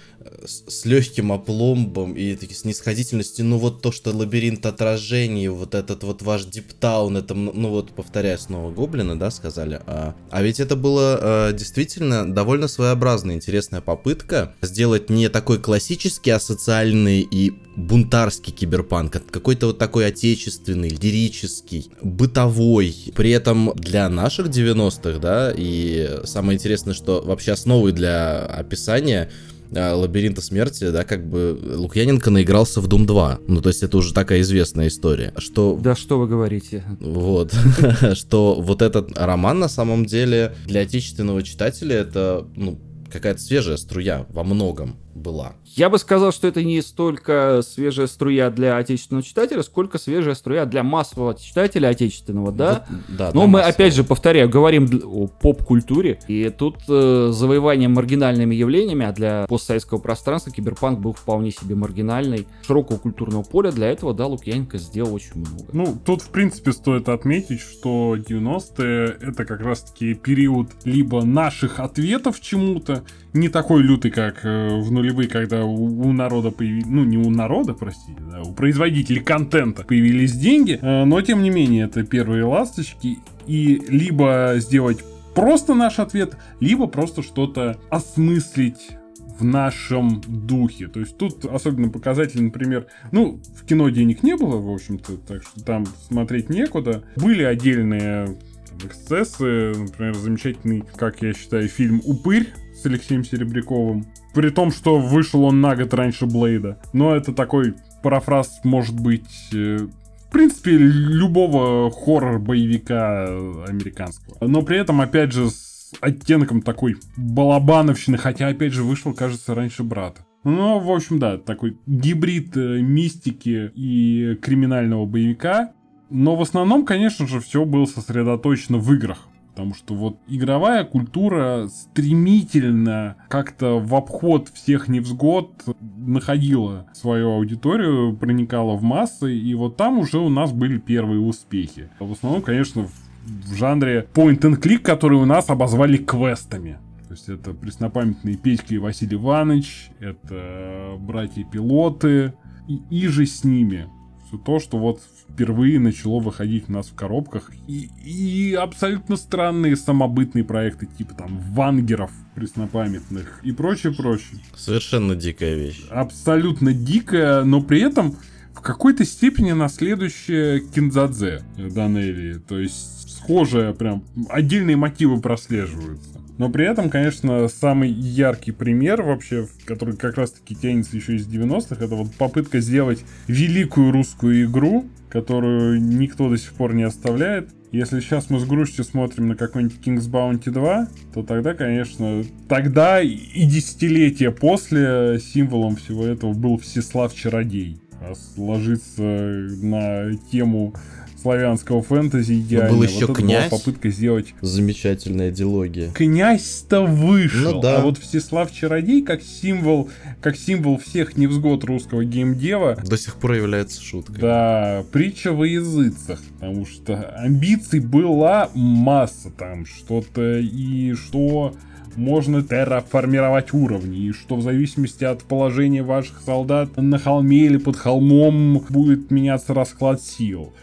с, 0.45 0.85
легким 0.85 1.31
опломбом 1.31 2.13
и 2.13 2.35
таки, 2.35 2.53
снисходительностью, 2.53 3.45
ну 3.45 3.57
вот 3.57 3.81
то, 3.81 3.91
что 3.91 4.11
лабиринт 4.11 4.65
отражений, 4.65 5.47
вот 5.47 5.75
этот 5.75 6.03
вот 6.03 6.21
ваш 6.21 6.45
диптаун, 6.45 7.17
это, 7.17 7.33
ну 7.33 7.69
вот, 7.69 7.91
повторяю 7.91 8.39
снова, 8.39 8.71
гоблины, 8.71 9.15
да, 9.15 9.31
сказали, 9.31 9.81
а, 9.85 10.15
а 10.29 10.41
ведь 10.41 10.59
это 10.59 10.75
было 10.75 11.19
а, 11.21 11.53
действительно 11.53 12.31
довольно 12.31 12.67
своеобразная, 12.67 13.35
интересная 13.35 13.81
попытка 13.81 14.55
сделать 14.61 15.09
не 15.09 15.29
такой 15.29 15.59
классический, 15.59 16.31
а 16.31 16.39
социальный 16.39 17.21
и 17.21 17.53
бунтарский 17.75 18.51
киберпанк, 18.51 19.15
а 19.15 19.19
какой-то 19.19 19.67
вот 19.67 19.77
такой 19.77 20.07
отечественный, 20.07 20.89
лирический, 20.89 21.91
бытовой, 22.01 22.95
при 23.15 23.31
этом 23.31 23.71
для 23.75 24.09
наших 24.09 24.47
90-х, 24.47 25.19
да, 25.19 25.53
и 25.55 26.21
самое 26.23 26.55
интересное, 26.55 26.93
что 26.93 27.21
вообще 27.21 27.51
основой 27.51 27.91
для 27.91 28.39
описания 28.45 29.29
Лабиринта 29.71 30.41
смерти, 30.41 30.89
да, 30.91 31.03
как 31.03 31.27
бы 31.27 31.59
Лукьяненко 31.75 32.29
наигрался 32.29 32.81
в 32.81 32.87
Doom 32.87 33.05
2. 33.05 33.39
Ну, 33.47 33.61
то 33.61 33.69
есть 33.69 33.83
это 33.83 33.97
уже 33.97 34.13
такая 34.13 34.41
известная 34.41 34.87
история. 34.87 35.33
Что... 35.37 35.77
Да 35.81 35.95
что 35.95 36.19
вы 36.19 36.27
говорите? 36.27 36.83
Вот. 36.99 37.53
что 38.13 38.55
вот 38.59 38.81
этот 38.81 39.17
роман 39.17 39.59
на 39.59 39.69
самом 39.69 40.05
деле 40.05 40.55
для 40.65 40.81
отечественного 40.81 41.43
читателя 41.43 41.95
это, 41.95 42.47
ну, 42.55 42.79
какая-то 43.11 43.41
свежая 43.41 43.77
струя 43.77 44.25
во 44.29 44.43
многом 44.43 44.97
была. 45.15 45.55
Я 45.77 45.91
бы 45.91 45.99
сказал, 45.99 46.31
что 46.31 46.47
это 46.47 46.63
не 46.63 46.81
столько 46.81 47.61
свежая 47.61 48.07
струя 48.07 48.49
для 48.49 48.77
отечественного 48.77 49.23
читателя, 49.23 49.61
сколько 49.61 49.99
свежая 49.99 50.33
струя 50.33 50.65
для 50.65 50.81
массового 50.81 51.35
читателя 51.35 51.89
отечественного, 51.89 52.51
да? 52.51 52.85
Вот, 52.89 52.99
да 53.15 53.31
Но 53.31 53.41
мы, 53.41 53.59
массового. 53.59 53.75
опять 53.75 53.93
же, 53.93 54.03
повторяю, 54.03 54.49
говорим 54.49 54.89
о 55.05 55.27
поп-культуре, 55.27 56.19
и 56.27 56.49
тут 56.49 56.77
э, 56.89 57.29
завоевание 57.31 57.89
маргинальными 57.89 58.55
явлениями, 58.55 59.05
а 59.05 59.11
для 59.11 59.45
постсоветского 59.47 59.99
пространства 59.99 60.51
киберпанк 60.51 60.99
был 60.99 61.13
вполне 61.13 61.51
себе 61.51 61.75
маргинальный. 61.75 62.47
Широкого 62.65 62.97
культурного 62.97 63.43
поля 63.43 63.71
для 63.71 63.91
этого, 63.91 64.15
да, 64.15 64.25
Лукьяненко 64.25 64.79
сделал 64.79 65.13
очень 65.13 65.35
много. 65.35 65.65
Ну, 65.73 65.95
тут, 66.03 66.23
в 66.23 66.29
принципе, 66.29 66.71
стоит 66.71 67.07
отметить, 67.07 67.61
что 67.61 68.15
90-е— 68.15 69.17
это 69.21 69.45
как 69.45 69.61
раз-таки 69.61 70.15
период 70.15 70.69
либо 70.85 71.23
наших 71.23 71.79
ответов 71.79 72.41
чему-то, 72.41 73.03
не 73.33 73.49
такой 73.49 73.83
лютый, 73.83 74.09
как 74.09 74.43
э, 74.43 74.79
в 74.79 74.91
нулевые, 74.91 75.29
когда 75.29 75.66
у, 75.67 76.11
народа 76.11 76.51
появились, 76.51 76.85
ну 76.87 77.03
не 77.03 77.17
у 77.17 77.29
народа, 77.29 77.73
простите, 77.73 78.19
да, 78.31 78.41
у 78.41 78.53
производителей 78.53 79.21
контента 79.21 79.83
появились 79.83 80.33
деньги, 80.33 80.79
э, 80.81 81.05
но 81.05 81.21
тем 81.21 81.43
не 81.43 81.49
менее 81.49 81.85
это 81.85 82.03
первые 82.03 82.43
ласточки, 82.43 83.17
и 83.45 83.81
либо 83.87 84.53
сделать 84.57 85.03
просто 85.35 85.73
наш 85.73 85.99
ответ, 85.99 86.37
либо 86.59 86.87
просто 86.87 87.21
что-то 87.21 87.77
осмыслить 87.89 88.97
в 89.39 89.43
нашем 89.43 90.21
духе. 90.27 90.87
То 90.87 90.99
есть 90.99 91.17
тут 91.17 91.45
особенно 91.45 91.89
показатель, 91.89 92.41
например, 92.41 92.87
ну, 93.11 93.39
в 93.55 93.65
кино 93.65 93.89
денег 93.89 94.23
не 94.23 94.35
было, 94.35 94.59
в 94.59 94.69
общем-то, 94.73 95.17
так 95.17 95.43
что 95.43 95.63
там 95.63 95.85
смотреть 96.07 96.49
некуда. 96.49 97.03
Были 97.15 97.43
отдельные 97.43 98.35
эксцессы, 98.83 99.73
например, 99.75 100.15
замечательный, 100.15 100.83
как 100.95 101.21
я 101.21 101.33
считаю, 101.33 101.67
фильм 101.67 102.01
«Упырь», 102.05 102.47
с 102.77 102.85
Алексеем 102.85 103.23
Серебряковым. 103.23 104.05
При 104.37 104.51
том, 104.51 104.69
что 104.69 104.99
вышел 104.99 105.45
он 105.45 105.61
на 105.61 105.75
год 105.75 105.95
раньше 105.95 106.27
Блейда. 106.27 106.77
Но 106.93 107.15
это 107.15 107.33
такой 107.33 107.73
парафраз 108.03 108.59
может 108.63 108.93
быть... 108.99 109.25
Э, 109.51 109.79
в 110.27 110.31
принципе, 110.31 110.77
любого 110.77 111.89
хоррор-боевика 111.89 113.23
американского. 113.67 114.47
Но 114.47 114.61
при 114.61 114.77
этом, 114.77 115.01
опять 115.01 115.31
же, 115.31 115.49
с 115.49 115.91
оттенком 116.01 116.61
такой 116.61 116.97
балабановщины, 117.15 118.19
хотя, 118.19 118.49
опять 118.49 118.73
же, 118.73 118.83
вышел, 118.83 119.11
кажется, 119.15 119.55
раньше 119.55 119.81
брата. 119.81 120.21
Ну, 120.43 120.77
в 120.77 120.91
общем, 120.91 121.17
да, 121.17 121.39
такой 121.39 121.79
гибрид 121.87 122.55
э, 122.57 122.79
мистики 122.79 123.71
и 123.73 124.37
криминального 124.39 125.07
боевика. 125.07 125.71
Но 126.11 126.35
в 126.35 126.43
основном, 126.43 126.85
конечно 126.85 127.25
же, 127.25 127.39
все 127.39 127.65
было 127.65 127.85
сосредоточено 127.85 128.77
в 128.77 128.93
играх. 128.93 129.29
Потому 129.57 129.73
что 129.73 129.95
вот 129.95 130.19
игровая 130.27 130.83
культура 130.83 131.67
стремительно 131.67 133.15
как-то 133.27 133.79
в 133.79 133.95
обход 133.95 134.49
всех 134.49 134.87
невзгод 134.87 135.51
находила 135.97 136.85
свою 136.93 137.31
аудиторию, 137.31 138.15
проникала 138.15 138.75
в 138.75 138.83
массы, 138.83 139.35
и 139.35 139.55
вот 139.55 139.75
там 139.75 139.97
уже 139.97 140.19
у 140.19 140.29
нас 140.29 140.51
были 140.51 140.77
первые 140.77 141.21
успехи. 141.21 141.89
В 141.99 142.11
основном, 142.11 142.43
конечно, 142.43 142.83
в, 143.25 143.55
жанре 143.55 144.07
point 144.13 144.41
and 144.41 144.61
click, 144.61 144.83
который 144.83 145.17
у 145.17 145.25
нас 145.25 145.49
обозвали 145.49 145.97
квестами. 145.97 146.77
То 147.07 147.15
есть 147.15 147.27
это 147.27 147.55
преснопамятные 147.55 148.37
Петька 148.37 148.75
и 148.75 148.77
Василий 148.77 149.15
Иванович, 149.15 149.89
это 149.99 150.97
братья-пилоты, 150.99 152.33
и, 152.67 152.79
и 152.91 153.07
же 153.07 153.25
с 153.25 153.43
ними. 153.43 153.87
Все 154.27 154.37
то, 154.37 154.59
что 154.59 154.77
вот 154.77 155.01
впервые 155.29 155.79
начало 155.79 156.19
выходить 156.19 156.65
у 156.67 156.73
нас 156.73 156.87
в 156.87 156.95
коробках. 156.95 157.51
И, 157.67 157.89
и 158.03 158.53
абсолютно 158.53 159.15
странные 159.15 159.77
самобытные 159.77 160.43
проекты, 160.43 160.85
типа 160.85 161.13
там 161.13 161.39
вангеров 161.53 162.11
преснопамятных 162.35 163.39
и 163.43 163.51
прочее, 163.53 163.93
прочее. 163.93 164.41
Совершенно 164.55 165.15
дикая 165.15 165.55
вещь. 165.55 165.85
Абсолютно 165.89 166.73
дикая, 166.73 167.43
но 167.43 167.61
при 167.61 167.81
этом 167.81 168.17
в 168.53 168.61
какой-то 168.61 169.05
степени 169.05 169.53
наследующая 169.53 170.59
Кинзадзе 170.59 171.43
Данелии. 171.57 172.33
То 172.33 172.59
есть 172.59 173.09
схожая 173.09 173.73
прям, 173.73 174.03
отдельные 174.29 174.75
мотивы 174.75 175.21
прослеживаются. 175.21 176.19
Но 176.37 176.49
при 176.49 176.65
этом, 176.65 176.89
конечно, 176.89 177.47
самый 177.47 177.89
яркий 177.89 178.51
пример 178.51 179.01
вообще, 179.01 179.47
который 179.65 179.95
как 179.95 180.17
раз-таки 180.17 180.55
тянется 180.55 180.95
еще 180.95 181.15
из 181.15 181.27
90-х, 181.27 181.83
это 181.83 181.95
вот 181.95 182.13
попытка 182.13 182.59
сделать 182.59 183.03
великую 183.27 183.91
русскую 183.91 184.45
игру, 184.45 184.85
которую 185.09 185.81
никто 185.81 186.29
до 186.29 186.37
сих 186.37 186.53
пор 186.53 186.73
не 186.73 186.83
оставляет. 186.83 187.49
Если 187.71 187.99
сейчас 187.99 188.29
мы 188.29 188.39
с 188.39 188.45
грустью 188.45 188.85
смотрим 188.85 189.27
на 189.27 189.35
какой-нибудь 189.35 189.79
King's 189.83 190.09
Bounty 190.09 190.51
2, 190.51 190.87
то 191.13 191.23
тогда, 191.23 191.53
конечно, 191.53 192.23
тогда 192.47 193.01
и 193.01 193.45
десятилетия 193.45 194.31
после 194.31 195.19
символом 195.19 195.75
всего 195.75 196.05
этого 196.05 196.33
был 196.33 196.57
Всеслав 196.59 197.13
Чародей. 197.13 197.81
А 197.99 198.13
сложиться 198.15 199.01
на 199.01 200.13
тему 200.31 200.75
славянского 201.21 201.81
фэнтези 201.81 202.33
идеально. 202.39 202.69
был 202.71 202.83
еще 202.83 203.05
вот 203.07 203.17
князь. 203.17 203.49
Была 203.49 203.59
попытка 203.59 203.89
сделать... 203.89 204.33
Замечательная 204.41 205.31
дилогия. 205.31 205.91
Князь-то 205.93 206.81
вышел, 206.85 207.55
Ну 207.55 207.61
да. 207.61 207.77
а 207.77 207.81
вот 207.81 207.97
Всеслав 207.97 208.51
Чародей 208.53 209.01
как 209.01 209.21
символ, 209.21 209.89
как 210.21 210.37
символ 210.37 210.77
всех 210.77 211.17
невзгод 211.17 211.63
русского 211.63 212.03
геймдева, 212.03 212.77
До 212.85 212.97
сих 212.97 213.15
пор 213.15 213.33
является 213.33 213.81
шуткой. 213.81 214.19
да, 214.19 214.83
притча 214.91 215.31
во 215.33 215.45
языцах, 215.45 216.21
потому 216.39 216.65
что 216.65 216.95
амбиций 217.17 217.79
была 217.79 218.49
масса 218.53 219.29
там, 219.31 219.65
что-то 219.65 220.39
и 220.39 220.93
что 220.93 221.53
можно 221.95 222.43
терраформировать 222.43 223.53
уровни, 223.55 223.97
и 224.07 224.11
что 224.11 224.35
в 224.35 224.43
зависимости 224.43 225.03
от 225.03 225.23
положения 225.23 225.81
ваших 225.81 226.21
солдат 226.23 226.77
на 226.77 226.99
холме 226.99 227.45
или 227.45 227.57
под 227.57 227.75
холмом 227.75 228.59
будет 228.69 229.09
меняться 229.09 229.55
расклад 229.55 230.01
сил 230.01 230.53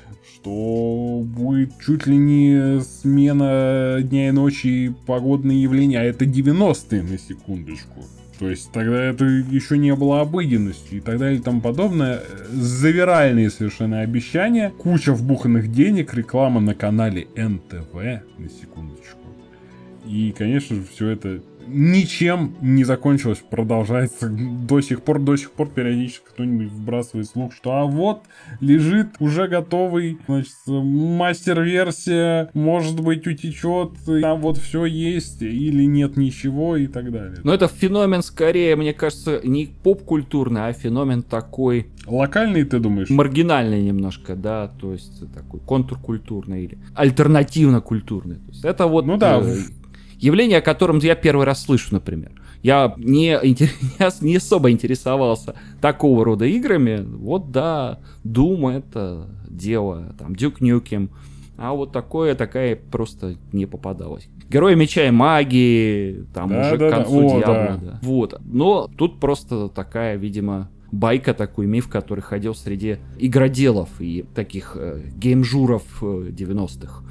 что 0.44 1.22
будет 1.24 1.72
чуть 1.84 2.06
ли 2.06 2.16
не 2.16 2.80
смена 2.82 4.00
дня 4.02 4.28
и 4.28 4.30
ночи 4.30 4.66
и 4.66 4.92
погодные 5.06 5.62
явления, 5.62 6.00
а 6.00 6.04
это 6.04 6.26
90-е 6.26 7.02
на 7.02 7.18
секундочку. 7.18 8.04
То 8.38 8.50
есть 8.50 8.70
тогда 8.72 9.04
это 9.04 9.24
еще 9.24 9.78
не 9.78 9.94
было 9.94 10.20
обыденностью 10.20 10.98
и 10.98 11.00
так 11.00 11.18
далее 11.18 11.38
и 11.38 11.42
тому 11.42 11.62
подобное. 11.62 12.20
Завиральные 12.50 13.48
совершенно 13.48 14.00
обещания, 14.00 14.70
куча 14.70 15.14
вбуханных 15.14 15.72
денег, 15.72 16.12
реклама 16.12 16.60
на 16.60 16.74
канале 16.74 17.26
НТВ, 17.36 17.94
на 17.94 18.48
секундочку. 18.50 19.20
И, 20.06 20.34
конечно 20.36 20.76
же, 20.76 20.82
все 20.94 21.08
это 21.10 21.40
ничем 21.66 22.54
не 22.60 22.84
закончилось, 22.84 23.42
продолжается 23.48 24.28
до 24.28 24.80
сих 24.80 25.02
пор, 25.02 25.20
до 25.20 25.36
сих 25.36 25.52
пор 25.52 25.68
периодически 25.68 26.24
кто-нибудь 26.28 26.68
вбрасывает 26.68 27.26
слух, 27.28 27.52
что 27.52 27.72
а 27.72 27.84
вот 27.84 28.22
лежит 28.60 29.08
уже 29.20 29.48
готовый, 29.48 30.18
значит, 30.26 30.54
мастер-версия, 30.66 32.50
может 32.54 33.00
быть 33.00 33.26
утечет, 33.26 33.90
там 34.20 34.40
вот 34.40 34.58
все 34.58 34.84
есть 34.84 35.42
или 35.42 35.84
нет 35.84 36.16
ничего 36.16 36.76
и 36.76 36.86
так 36.86 37.10
далее. 37.10 37.38
Но 37.42 37.54
это 37.54 37.68
феномен 37.68 38.22
скорее, 38.22 38.76
мне 38.76 38.92
кажется, 38.92 39.40
не 39.44 39.66
поп-культурный, 39.66 40.68
а 40.68 40.72
феномен 40.72 41.22
такой 41.22 41.88
Локальный, 42.06 42.64
ты 42.64 42.78
думаешь? 42.78 43.10
маргинальный 43.10 43.82
немножко, 43.82 44.36
да, 44.36 44.68
то 44.68 44.92
есть 44.92 45.32
такой 45.32 45.60
контркультурный 45.60 46.64
или 46.64 46.78
альтернативно-культурный. 46.94 48.36
То 48.36 48.48
есть 48.48 48.64
это 48.64 48.86
вот 48.86 49.06
Ну 49.06 49.16
да, 49.16 49.40
э, 49.42 49.56
явление, 50.24 50.58
о 50.58 50.62
котором 50.62 50.98
я 50.98 51.14
первый 51.14 51.44
раз 51.44 51.62
слышу, 51.62 51.88
например. 51.92 52.32
Я 52.62 52.94
не, 52.96 53.38
не 54.22 54.36
особо 54.36 54.70
интересовался 54.70 55.54
такого 55.80 56.24
рода 56.24 56.46
играми. 56.46 57.04
Вот 57.04 57.50
да, 57.50 57.98
Doom 58.24 58.70
это 58.70 59.28
дело, 59.48 60.14
там, 60.18 60.32
Duke 60.32 60.60
Nukem. 60.60 61.10
А 61.56 61.72
вот 61.72 61.92
такое, 61.92 62.34
такая 62.34 62.74
просто 62.74 63.36
не 63.52 63.66
попадалась. 63.66 64.28
Герои 64.48 64.74
меча 64.74 65.06
и 65.06 65.10
магии, 65.10 66.26
там 66.34 66.48
Да, 66.48 66.60
уже 66.62 66.78
да, 66.78 66.88
к 66.88 66.90
да. 66.90 66.96
концу 66.96 67.26
О, 67.26 67.38
Diablo, 67.38 67.78
да. 67.80 67.80
да. 67.82 67.98
Вот. 68.02 68.40
Но 68.44 68.88
тут 68.96 69.20
просто 69.20 69.68
такая, 69.68 70.16
видимо, 70.16 70.68
байка, 70.90 71.34
такой 71.34 71.66
миф, 71.66 71.88
который 71.88 72.20
ходил 72.20 72.54
среди 72.54 72.96
игроделов 73.18 73.88
и 74.00 74.24
таких 74.34 74.72
э, 74.74 75.02
геймжуров 75.16 75.84
э, 76.02 76.30
90-х. 76.30 77.04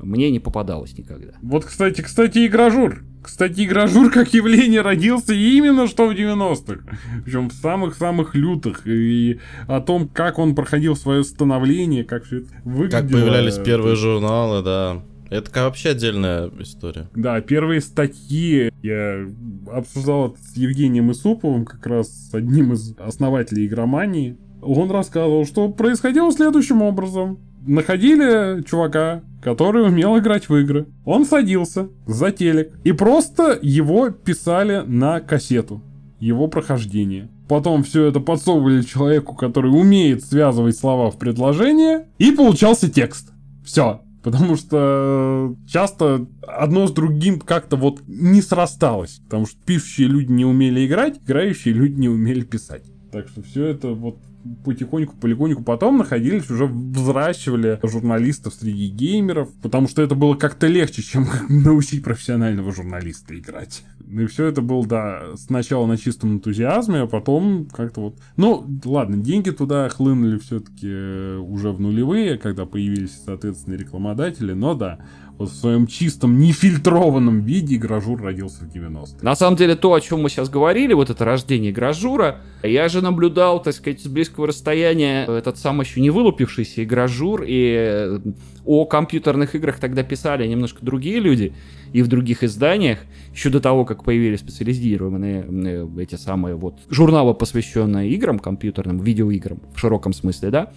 Мне 0.00 0.30
не 0.30 0.40
попадалось 0.40 0.96
никогда. 0.96 1.32
Вот, 1.42 1.64
кстати, 1.64 2.02
кстати, 2.02 2.46
игражур. 2.46 3.02
Кстати, 3.22 3.64
игражур 3.64 4.10
как 4.10 4.32
явление 4.34 4.82
родился 4.82 5.34
именно 5.34 5.88
что 5.88 6.06
в 6.06 6.12
90-х. 6.12 6.84
Причем 7.24 7.50
в 7.50 7.54
самых-самых 7.54 8.34
лютых. 8.34 8.86
И 8.86 9.40
о 9.66 9.80
том, 9.80 10.08
как 10.08 10.38
он 10.38 10.54
проходил 10.54 10.94
свое 10.94 11.24
становление, 11.24 12.04
как 12.04 12.24
все 12.24 12.38
это 12.38 12.48
выглядело. 12.64 13.00
Как 13.00 13.10
появлялись 13.10 13.58
первые 13.58 13.96
журналы, 13.96 14.62
да. 14.62 15.02
Это 15.28 15.50
как 15.50 15.64
вообще 15.64 15.90
отдельная 15.90 16.50
история. 16.60 17.10
Да, 17.14 17.40
первые 17.40 17.80
статьи 17.80 18.70
я 18.82 19.26
обсуждал 19.72 20.28
это 20.28 20.38
с 20.40 20.56
Евгением 20.56 21.10
Исуповым, 21.10 21.64
как 21.64 21.84
раз 21.86 22.08
с 22.30 22.34
одним 22.34 22.74
из 22.74 22.94
основателей 22.98 23.66
игромании. 23.66 24.36
Он 24.62 24.90
рассказывал, 24.90 25.44
что 25.44 25.68
происходило 25.68 26.30
следующим 26.30 26.82
образом. 26.82 27.40
Находили 27.66 28.62
чувака, 28.62 29.22
который 29.42 29.86
умел 29.86 30.16
играть 30.18 30.48
в 30.48 30.56
игры. 30.56 30.86
Он 31.04 31.24
садился 31.26 31.88
за 32.06 32.30
телек 32.30 32.72
и 32.84 32.92
просто 32.92 33.58
его 33.60 34.10
писали 34.10 34.84
на 34.86 35.20
кассету. 35.20 35.82
Его 36.20 36.48
прохождение. 36.48 37.28
Потом 37.48 37.84
все 37.84 38.04
это 38.04 38.20
подсовывали 38.20 38.82
человеку, 38.82 39.34
который 39.34 39.68
умеет 39.68 40.24
связывать 40.24 40.76
слова 40.76 41.10
в 41.10 41.18
предложение, 41.18 42.06
и 42.18 42.32
получался 42.32 42.88
текст. 42.88 43.32
Все. 43.64 44.00
Потому 44.22 44.56
что 44.56 45.54
часто 45.68 46.26
одно 46.46 46.88
с 46.88 46.92
другим 46.92 47.38
как-то 47.38 47.76
вот 47.76 48.00
не 48.08 48.42
срасталось. 48.42 49.20
Потому 49.24 49.46
что 49.46 49.56
пишущие 49.64 50.08
люди 50.08 50.32
не 50.32 50.44
умели 50.44 50.86
играть, 50.86 51.20
играющие 51.24 51.74
люди 51.74 52.00
не 52.00 52.08
умели 52.08 52.42
писать. 52.42 52.84
Так 53.12 53.28
что 53.28 53.42
все 53.42 53.66
это 53.66 53.90
вот 53.90 54.18
потихоньку, 54.64 55.16
полигоньку 55.16 55.62
потом 55.62 55.98
находились, 55.98 56.50
уже 56.50 56.66
взращивали 56.66 57.78
журналистов 57.82 58.54
среди 58.54 58.88
геймеров, 58.88 59.48
потому 59.62 59.88
что 59.88 60.02
это 60.02 60.14
было 60.14 60.34
как-то 60.34 60.66
легче, 60.66 61.02
чем 61.02 61.26
научить 61.48 62.04
профессионального 62.04 62.72
журналиста 62.72 63.38
играть. 63.38 63.84
Ну 64.08 64.22
и 64.22 64.26
все 64.26 64.46
это 64.46 64.62
было, 64.62 64.86
да, 64.86 65.22
сначала 65.36 65.86
на 65.86 65.96
чистом 65.96 66.34
энтузиазме, 66.34 67.00
а 67.00 67.06
потом 67.06 67.66
как-то 67.66 68.00
вот... 68.00 68.18
Ну, 68.36 68.64
ладно, 68.84 69.16
деньги 69.16 69.50
туда 69.50 69.88
хлынули 69.88 70.38
все-таки 70.38 71.38
уже 71.38 71.72
в 71.72 71.80
нулевые, 71.80 72.38
когда 72.38 72.66
появились, 72.66 73.20
соответственно, 73.24 73.74
рекламодатели, 73.74 74.52
но 74.52 74.74
да, 74.74 75.00
вот 75.38 75.50
в 75.50 75.54
своем 75.54 75.86
чистом, 75.86 76.38
нефильтрованном 76.38 77.42
виде 77.42 77.76
Гражур 77.76 78.22
родился 78.22 78.64
в 78.64 78.74
90-е. 78.74 79.18
На 79.22 79.36
самом 79.36 79.56
деле, 79.56 79.76
то, 79.76 79.92
о 79.92 80.00
чем 80.00 80.22
мы 80.22 80.30
сейчас 80.30 80.48
говорили, 80.48 80.94
вот 80.94 81.10
это 81.10 81.24
рождение 81.24 81.72
Гражура, 81.72 82.40
я 82.62 82.88
же 82.88 83.02
наблюдал, 83.02 83.62
так 83.62 83.74
сказать, 83.74 84.00
с 84.00 84.06
близкого 84.06 84.46
расстояния 84.46 85.24
этот 85.26 85.58
сам 85.58 85.80
еще 85.80 86.00
не 86.00 86.10
вылупившийся 86.10 86.84
Гражур, 86.84 87.44
и 87.46 87.74
э, 87.76 88.18
о 88.64 88.86
компьютерных 88.86 89.54
играх 89.54 89.78
тогда 89.78 90.02
писали 90.02 90.46
немножко 90.46 90.84
другие 90.84 91.20
люди, 91.20 91.54
и 91.92 92.02
в 92.02 92.08
других 92.08 92.42
изданиях, 92.42 92.98
еще 93.32 93.50
до 93.50 93.60
того, 93.60 93.84
как 93.84 94.04
появились 94.04 94.40
специализированные 94.40 95.46
э, 95.48 95.88
эти 95.98 96.14
самые 96.14 96.54
вот 96.56 96.78
журналы, 96.88 97.34
посвященные 97.34 98.10
играм 98.10 98.38
компьютерным, 98.38 99.00
видеоиграм 99.00 99.60
в 99.74 99.78
широком 99.78 100.14
смысле, 100.14 100.50
да, 100.50 100.72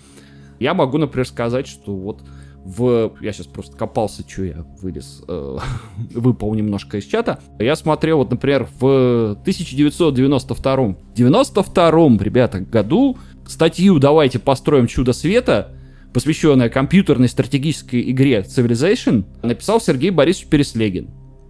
я 0.60 0.74
могу, 0.74 0.97
например, 0.97 1.26
сказать, 1.26 1.68
что 1.68 1.95
вот 1.95 2.22
в... 2.66 3.14
Я 3.22 3.34
сейчас 3.34 3.47
просто 3.47 3.76
копался, 3.76 4.24
что 4.28 4.43
я 4.43 4.66
вылез, 4.82 5.24
э, 5.28 5.57
выпал 6.14 6.53
немножко 6.53 6.97
из 6.97 7.05
чата. 7.05 7.39
Я 7.60 7.76
смотрел, 7.76 8.18
вот, 8.18 8.32
например, 8.32 8.68
в 8.80 9.32
1992 9.41 10.95
92 11.16 11.91
ребята, 12.20 12.60
году 12.60 13.18
статью 13.47 13.99
«Давайте 13.99 14.39
построим 14.39 14.88
чудо 14.88 15.14
света», 15.14 15.74
посвященная 16.14 16.70
компьютерной 16.70 17.28
стратегической 17.28 18.10
игре 18.12 18.39
Civilization, 18.47 19.26
написал 19.43 19.80
Сергей 19.80 20.10
Борисович 20.10 20.47
Переслегин. 20.49 21.10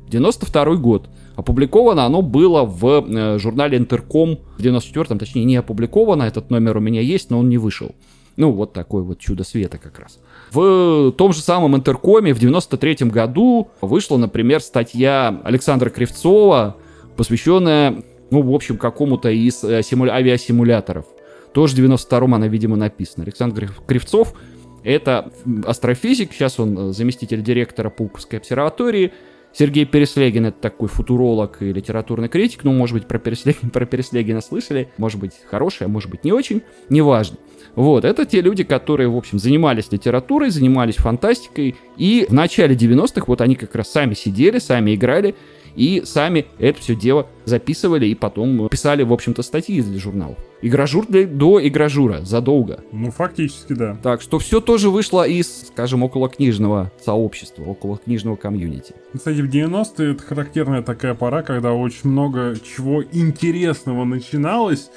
92 0.10 0.76
год. 0.76 1.10
Опубликовано 1.36 2.05
оно 2.05 2.22
было 2.22 2.64
в 2.64 3.05
э, 3.07 3.39
журнале 3.39 3.78
Интерком 3.78 4.39
в 4.57 4.62
94-м, 4.62 5.20
точнее 5.20 5.45
не 5.45 5.55
опубликовано, 5.55 6.24
этот 6.24 6.49
номер 6.49 6.78
у 6.78 6.80
меня 6.82 7.01
есть, 7.01 7.30
но 7.30 7.39
он 7.39 7.47
не 7.47 7.57
вышел. 7.57 7.95
Ну, 8.39 8.51
вот 8.51 8.71
такое 8.71 9.03
вот 9.03 9.19
чудо 9.19 9.43
света 9.43 9.77
как 9.77 9.99
раз. 9.99 10.17
В 10.51 11.11
том 11.11 11.33
же 11.33 11.41
самом 11.41 11.75
Интеркоме 11.75 12.33
в 12.33 12.39
93 12.39 13.09
году 13.09 13.67
вышла, 13.81 14.15
например, 14.15 14.61
статья 14.61 15.41
Александра 15.43 15.89
Кривцова, 15.89 16.77
посвященная, 17.17 18.01
ну, 18.31 18.41
в 18.41 18.55
общем, 18.55 18.77
какому-то 18.77 19.29
из 19.29 19.61
э, 19.65 19.81
симуля- 19.81 20.11
авиасимуляторов. 20.11 21.05
Тоже 21.51 21.75
в 21.75 21.79
92-м 21.79 22.33
она, 22.33 22.47
видимо, 22.47 22.77
написана. 22.77 23.25
Александр 23.25 23.65
Крив- 23.65 23.81
Кривцов— 23.85 24.33
это 24.83 25.33
астрофизик, 25.65 26.31
сейчас 26.31 26.61
он 26.61 26.77
э, 26.91 26.93
заместитель 26.93 27.43
директора 27.43 27.89
Пулковской 27.89 28.39
обсерватории. 28.39 29.11
Сергей 29.51 29.83
Переслегин— 29.83 30.45
это 30.47 30.61
такой 30.61 30.87
футуролог 30.87 31.61
и 31.61 31.73
литературный 31.73 32.29
критик. 32.29 32.63
Ну, 32.63 32.71
может 32.71 32.93
быть, 32.93 33.05
про, 33.05 33.19
Переслегина, 33.19 33.69
про 33.73 33.85
Переслегина 33.85 34.39
слышали. 34.39 34.89
Может 34.97 35.19
быть, 35.19 35.33
хороший, 35.49 35.87
а 35.87 35.89
может 35.89 36.09
быть, 36.09 36.23
не 36.23 36.31
очень. 36.31 36.61
Неважно. 36.87 37.35
Вот, 37.76 38.05
это 38.05 38.26
те 38.26 38.41
люди, 38.41 38.63
которые, 38.63 39.09
в 39.09 39.15
общем, 39.15 39.39
занимались 39.39 39.91
литературой, 39.91 40.49
занимались 40.49 40.95
фантастикой, 40.95 41.76
и 41.97 42.26
в 42.28 42.34
начале 42.34 42.76
90-х 42.76 43.26
вот 43.28 43.41
они 43.41 43.55
как 43.55 43.76
раз 43.76 43.91
сами 43.91 44.13
сидели, 44.13 44.59
сами 44.59 44.95
играли, 44.95 45.36
и 45.76 46.01
сами 46.05 46.45
это 46.57 46.82
все 46.82 46.95
дело 46.95 47.28
записывали, 47.45 48.05
и 48.07 48.15
потом 48.15 48.67
писали, 48.70 49.03
в 49.03 49.13
общем-то, 49.13 49.41
статьи 49.43 49.82
для 49.82 49.99
журналов. 49.99 50.38
Игражур 50.61 51.05
для, 51.07 51.26
до 51.26 51.65
игражура, 51.65 52.20
задолго. 52.22 52.82
Ну, 52.91 53.11
фактически, 53.11 53.74
да. 53.74 53.97
Так 54.03 54.22
что 54.22 54.39
все 54.39 54.59
тоже 54.59 54.89
вышло 54.89 55.26
из, 55.26 55.67
скажем, 55.67 56.03
около 56.03 56.28
книжного 56.28 56.91
сообщества, 57.03 57.63
около 57.63 57.97
книжного 57.97 58.36
комьюнити. 58.36 58.93
Кстати, 59.15 59.41
в 59.41 59.49
90-е 59.49 60.11
это 60.11 60.24
характерная 60.24 60.82
такая 60.82 61.13
пора, 61.13 61.43
когда 61.43 61.72
очень 61.72 62.09
много 62.09 62.55
чего 62.59 63.03
интересного 63.03 64.03
начиналось, 64.03 64.89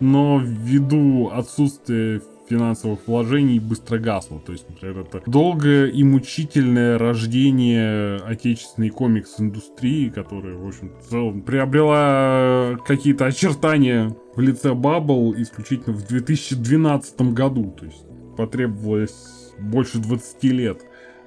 но 0.00 0.40
ввиду 0.42 1.28
отсутствия 1.28 2.20
финансовых 2.50 2.98
вложений 3.06 3.60
быстро 3.60 3.98
гасло. 3.98 4.40
То 4.44 4.52
есть, 4.52 4.68
например, 4.68 5.06
это 5.06 5.22
долгое 5.30 5.86
и 5.86 6.02
мучительное 6.02 6.98
рождение 6.98 8.16
отечественной 8.16 8.90
комикс-индустрии, 8.90 10.08
которая, 10.08 10.56
в 10.56 10.66
общем, 10.66 10.90
в 11.00 11.08
целом 11.08 11.42
приобрела 11.42 12.76
какие-то 12.84 13.26
очертания 13.26 14.16
в 14.34 14.40
лице 14.40 14.74
Баббл 14.74 15.34
исключительно 15.36 15.94
в 15.94 16.06
2012 16.06 17.20
году. 17.32 17.74
То 17.78 17.86
есть 17.86 18.04
потребовалось 18.36 19.52
больше 19.60 19.98
20 19.98 20.44
лет 20.44 20.82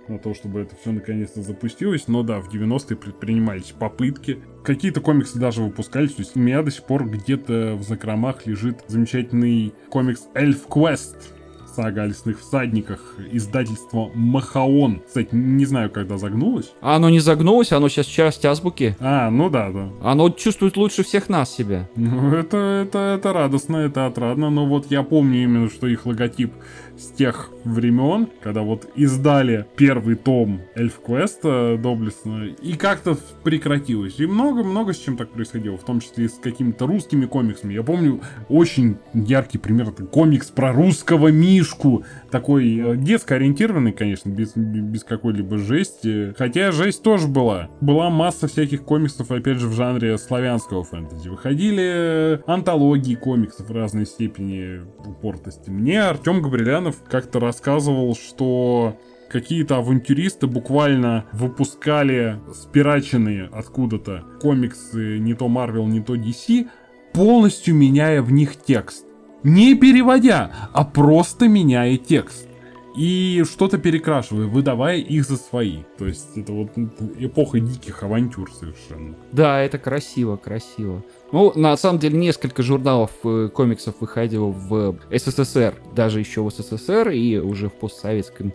на 0.08 0.20
то, 0.20 0.34
чтобы 0.34 0.62
это 0.62 0.76
все 0.76 0.92
наконец-то 0.92 1.42
запустилось. 1.42 2.08
Но 2.08 2.24
да, 2.24 2.40
в 2.40 2.54
90-е 2.54 2.96
предпринимались 2.96 3.74
попытки. 3.78 4.40
Какие-то 4.64 5.02
комиксы 5.02 5.40
даже 5.40 5.62
выпускались. 5.62 6.14
То 6.14 6.22
есть 6.22 6.36
у 6.36 6.40
меня 6.40 6.62
до 6.64 6.72
сих 6.72 6.84
пор 6.84 7.08
где-то 7.08 7.76
в 7.76 7.84
закромах 7.84 8.46
лежит 8.46 8.84
замечательный 8.88 9.74
комикс 9.90 10.28
Elf 10.34 10.68
Quest 10.68 11.34
сага 11.76 12.04
о 12.04 12.06
лесных 12.06 12.40
всадниках, 12.40 13.16
издательство 13.32 14.12
Махаон. 14.14 15.02
Кстати, 15.06 15.30
не 15.32 15.66
знаю, 15.66 15.90
когда 15.90 16.18
загнулось. 16.18 16.74
А 16.82 16.96
оно 16.96 17.10
не 17.10 17.20
загнулось, 17.20 17.72
оно 17.72 17.90
сейчас 17.90 18.06
часть 18.06 18.46
азбуки. 18.46 18.96
А, 19.00 19.30
ну 19.30 19.50
да, 19.50 19.72
да. 19.72 19.90
Оно 20.02 20.30
чувствует 20.30 20.78
лучше 20.78 21.04
всех 21.04 21.30
нас 21.30 21.54
себя. 21.54 21.90
Ну, 21.96 22.34
это, 22.34 22.86
это, 22.86 23.00
это 23.18 23.34
радостно, 23.34 23.78
это 23.78 24.06
отрадно, 24.06 24.50
но 24.50 24.66
вот 24.66 24.92
я 24.92 25.04
помню 25.04 25.44
именно, 25.44 25.70
что 25.70 25.88
их 25.88 26.06
логотип 26.06 26.54
с 26.98 27.08
тех 27.12 27.50
времен, 27.64 28.28
когда 28.42 28.62
вот 28.62 28.90
издали 28.96 29.66
первый 29.76 30.16
том 30.16 30.62
Эльф 30.76 31.00
Квеста 31.02 31.78
доблестно, 31.82 32.46
и 32.46 32.74
как-то 32.74 33.18
прекратилось. 33.44 34.20
И 34.20 34.26
много-много 34.26 34.94
с 34.94 34.98
чем 34.98 35.18
так 35.18 35.30
происходило, 35.30 35.78
в 35.78 35.84
том 35.84 36.00
числе 36.00 36.26
и 36.26 36.28
с 36.28 36.34
какими-то 36.34 36.88
русскими 36.88 37.26
комиксами. 37.26 37.74
Я 37.74 37.84
помню 37.84 38.22
очень 38.50 38.98
яркий 39.14 39.58
пример, 39.58 39.90
это 39.90 40.06
комикс 40.06 40.48
про 40.48 40.72
русского 40.72 41.30
Мишку, 41.30 42.04
такой 42.34 42.80
э, 42.80 42.98
детско 42.98 43.36
ориентированный, 43.36 43.92
конечно, 43.92 44.30
без, 44.30 44.54
без 44.56 45.04
какой-либо 45.04 45.60
жести, 45.60 46.34
хотя 46.36 46.72
жесть 46.72 47.04
тоже 47.04 47.28
была. 47.28 47.70
Была 47.80 48.10
масса 48.10 48.48
всяких 48.48 48.84
комиксов, 48.84 49.30
опять 49.30 49.60
же, 49.60 49.68
в 49.68 49.74
жанре 49.74 50.18
славянского 50.18 50.84
фэнтези. 50.84 51.30
Выходили 51.30 52.42
антологии 52.48 53.14
комиксов 53.14 53.70
разной 53.70 54.08
степени 54.08 54.82
упортости. 55.08 55.70
Мне 55.70 56.02
Артем 56.02 56.42
Габрилянов 56.42 57.04
как-то 57.08 57.40
рассказывал, 57.40 58.16
что 58.16 58.98
какие-то 59.30 59.78
авантюристы 59.78 60.48
буквально 60.48 61.26
выпускали 61.34 62.40
спираченные 62.52 63.48
откуда-то 63.54 64.24
комиксы 64.42 65.20
не 65.20 65.36
то 65.36 65.46
Marvel, 65.46 65.86
не 65.86 66.02
то 66.02 66.16
DC, 66.16 66.68
полностью 67.14 67.76
меняя 67.76 68.24
в 68.24 68.32
них 68.32 68.56
текст. 68.56 69.06
Не 69.44 69.76
переводя, 69.76 70.52
а 70.72 70.86
просто 70.86 71.48
меняя 71.48 71.98
текст. 71.98 72.48
И 72.96 73.44
что-то 73.52 73.80
перекрашивая, 73.80 74.46
выдавая 74.46 74.98
их 74.98 75.26
за 75.26 75.38
свои. 75.38 75.80
То 75.98 76.06
есть 76.06 76.38
это 76.38 76.54
вот 76.54 76.70
эпоха 77.18 77.60
диких 77.60 78.04
авантюр 78.04 78.52
совершенно. 78.52 79.16
Да, 79.32 79.60
это 79.62 79.80
красиво, 79.80 80.38
красиво. 80.38 81.04
Ну, 81.32 81.52
на 81.56 81.76
самом 81.76 82.00
деле, 82.00 82.20
несколько 82.20 82.62
журналов 82.62 83.10
э, 83.24 83.50
комиксов 83.52 83.96
выходило 84.00 84.46
в 84.46 84.96
СССР, 85.12 85.74
даже 85.96 86.20
еще 86.20 86.44
в 86.44 86.52
СССР 86.52 87.10
и 87.10 87.40
уже 87.40 87.70
в 87.70 87.74
постсоветском 87.74 88.54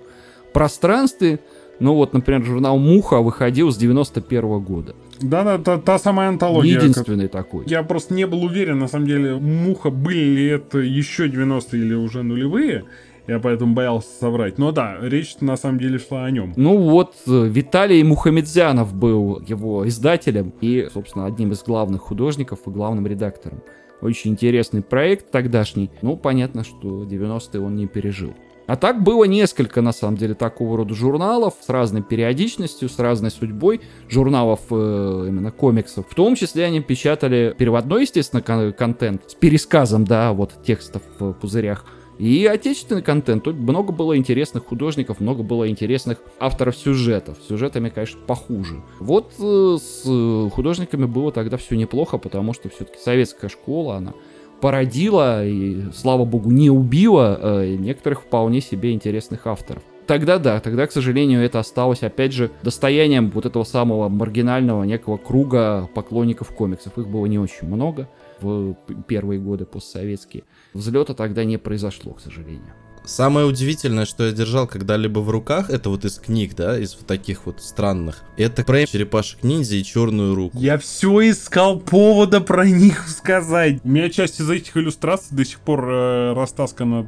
пространстве. 0.52 1.40
Ну 1.80 1.94
вот, 1.94 2.12
например, 2.12 2.44
журнал 2.44 2.78
«Муха» 2.78 3.20
выходил 3.20 3.72
с 3.72 3.76
91 3.76 4.44
-го 4.44 4.60
года. 4.60 4.94
Да-да, 5.20 5.58
та, 5.58 5.78
та 5.78 5.98
самая 5.98 6.28
антология. 6.28 6.78
Единственный 6.78 7.28
как... 7.28 7.44
такой. 7.44 7.64
Я 7.66 7.82
просто 7.82 8.14
не 8.14 8.26
был 8.26 8.44
уверен, 8.44 8.78
на 8.78 8.88
самом 8.88 9.06
деле, 9.06 9.34
«Муха» 9.34 9.90
были 9.90 10.18
ли 10.18 10.46
это 10.46 10.78
еще 10.78 11.26
90-е 11.26 11.80
или 11.80 11.94
уже 11.94 12.22
нулевые. 12.22 12.84
Я 13.26 13.40
поэтому 13.40 13.74
боялся 13.74 14.08
соврать. 14.20 14.56
Но 14.56 14.72
да, 14.72 14.96
речь 15.02 15.36
на 15.40 15.58
самом 15.58 15.78
деле 15.78 15.98
шла 15.98 16.24
о 16.24 16.30
нем. 16.30 16.54
Ну 16.56 16.78
вот, 16.78 17.14
э, 17.26 17.46
Виталий 17.46 18.02
Мухамедзянов 18.02 18.94
был 18.94 19.42
его 19.46 19.86
издателем 19.86 20.54
и, 20.62 20.88
собственно, 20.92 21.26
одним 21.26 21.52
из 21.52 21.62
главных 21.62 22.00
художников 22.00 22.60
и 22.66 22.70
главным 22.70 23.06
редактором. 23.06 23.62
Очень 24.00 24.30
интересный 24.30 24.80
проект 24.80 25.30
тогдашний. 25.30 25.90
Ну, 26.00 26.16
понятно, 26.16 26.64
что 26.64 27.02
90-е 27.02 27.60
он 27.60 27.76
не 27.76 27.86
пережил. 27.86 28.32
А 28.68 28.76
так 28.76 29.02
было 29.02 29.24
несколько, 29.24 29.80
на 29.80 29.92
самом 29.92 30.18
деле, 30.18 30.34
такого 30.34 30.76
рода 30.76 30.94
журналов 30.94 31.54
с 31.58 31.70
разной 31.70 32.02
периодичностью, 32.02 32.90
с 32.90 32.98
разной 32.98 33.30
судьбой, 33.30 33.80
журналов 34.10 34.60
э, 34.70 35.24
именно 35.26 35.50
комиксов. 35.50 36.04
В 36.06 36.14
том 36.14 36.34
числе 36.34 36.66
они 36.66 36.82
печатали 36.82 37.54
переводной, 37.56 38.02
естественно, 38.02 38.42
кон- 38.42 38.74
контент 38.74 39.22
с 39.26 39.34
пересказом, 39.34 40.04
да, 40.04 40.34
вот 40.34 40.52
текстов 40.66 41.00
в 41.18 41.32
пузырях. 41.32 41.86
И 42.18 42.44
отечественный 42.44 43.00
контент. 43.00 43.44
Тут 43.44 43.56
много 43.56 43.90
было 43.92 44.18
интересных 44.18 44.66
художников, 44.66 45.18
много 45.20 45.42
было 45.42 45.66
интересных 45.66 46.18
авторов 46.38 46.76
сюжетов. 46.76 47.38
Сюжетами, 47.48 47.88
конечно, 47.88 48.20
похуже. 48.26 48.82
Вот 49.00 49.32
э, 49.40 49.78
с 49.80 50.50
художниками 50.50 51.06
было 51.06 51.32
тогда 51.32 51.56
все 51.56 51.74
неплохо, 51.74 52.18
потому 52.18 52.52
что 52.52 52.68
все-таки 52.68 52.98
советская 52.98 53.48
школа, 53.48 53.96
она 53.96 54.12
породила 54.60 55.44
и, 55.46 55.90
слава 55.92 56.24
богу, 56.24 56.50
не 56.50 56.70
убила 56.70 57.38
э, 57.40 57.76
некоторых 57.76 58.22
вполне 58.22 58.60
себе 58.60 58.92
интересных 58.92 59.46
авторов. 59.46 59.82
Тогда 60.06 60.38
да, 60.38 60.58
тогда, 60.60 60.86
к 60.86 60.92
сожалению, 60.92 61.42
это 61.42 61.58
осталось, 61.58 62.02
опять 62.02 62.32
же, 62.32 62.50
достоянием 62.62 63.30
вот 63.30 63.44
этого 63.44 63.64
самого 63.64 64.08
маргинального 64.08 64.84
некого 64.84 65.18
круга 65.18 65.90
поклонников 65.94 66.48
комиксов. 66.48 66.96
Их 66.96 67.08
было 67.08 67.26
не 67.26 67.38
очень 67.38 67.68
много 67.68 68.08
в 68.40 68.74
первые 69.06 69.38
годы 69.38 69.66
постсоветские. 69.66 70.44
Взлета 70.72 71.12
тогда 71.12 71.44
не 71.44 71.58
произошло, 71.58 72.14
к 72.14 72.20
сожалению. 72.20 72.72
Самое 73.08 73.46
удивительное, 73.46 74.04
что 74.04 74.26
я 74.26 74.32
держал 74.32 74.66
когда-либо 74.66 75.20
в 75.20 75.30
руках, 75.30 75.70
это 75.70 75.88
вот 75.88 76.04
из 76.04 76.18
книг, 76.18 76.54
да, 76.54 76.78
из 76.78 76.94
вот 76.94 77.06
таких 77.06 77.46
вот 77.46 77.62
странных. 77.62 78.22
Это 78.36 78.62
про 78.64 78.86
черепашек 78.86 79.42
ниндзя 79.42 79.76
и 79.76 79.82
черную 79.82 80.34
руку. 80.34 80.58
Я 80.58 80.76
все 80.76 81.30
искал 81.30 81.80
повода 81.80 82.42
про 82.42 82.68
них 82.68 83.08
сказать. 83.08 83.80
У 83.82 83.88
меня 83.88 84.10
часть 84.10 84.40
из 84.42 84.50
этих 84.50 84.76
иллюстраций 84.76 85.34
до 85.34 85.46
сих 85.46 85.58
пор 85.60 85.88
э, 85.88 86.32
растаскана 86.34 87.06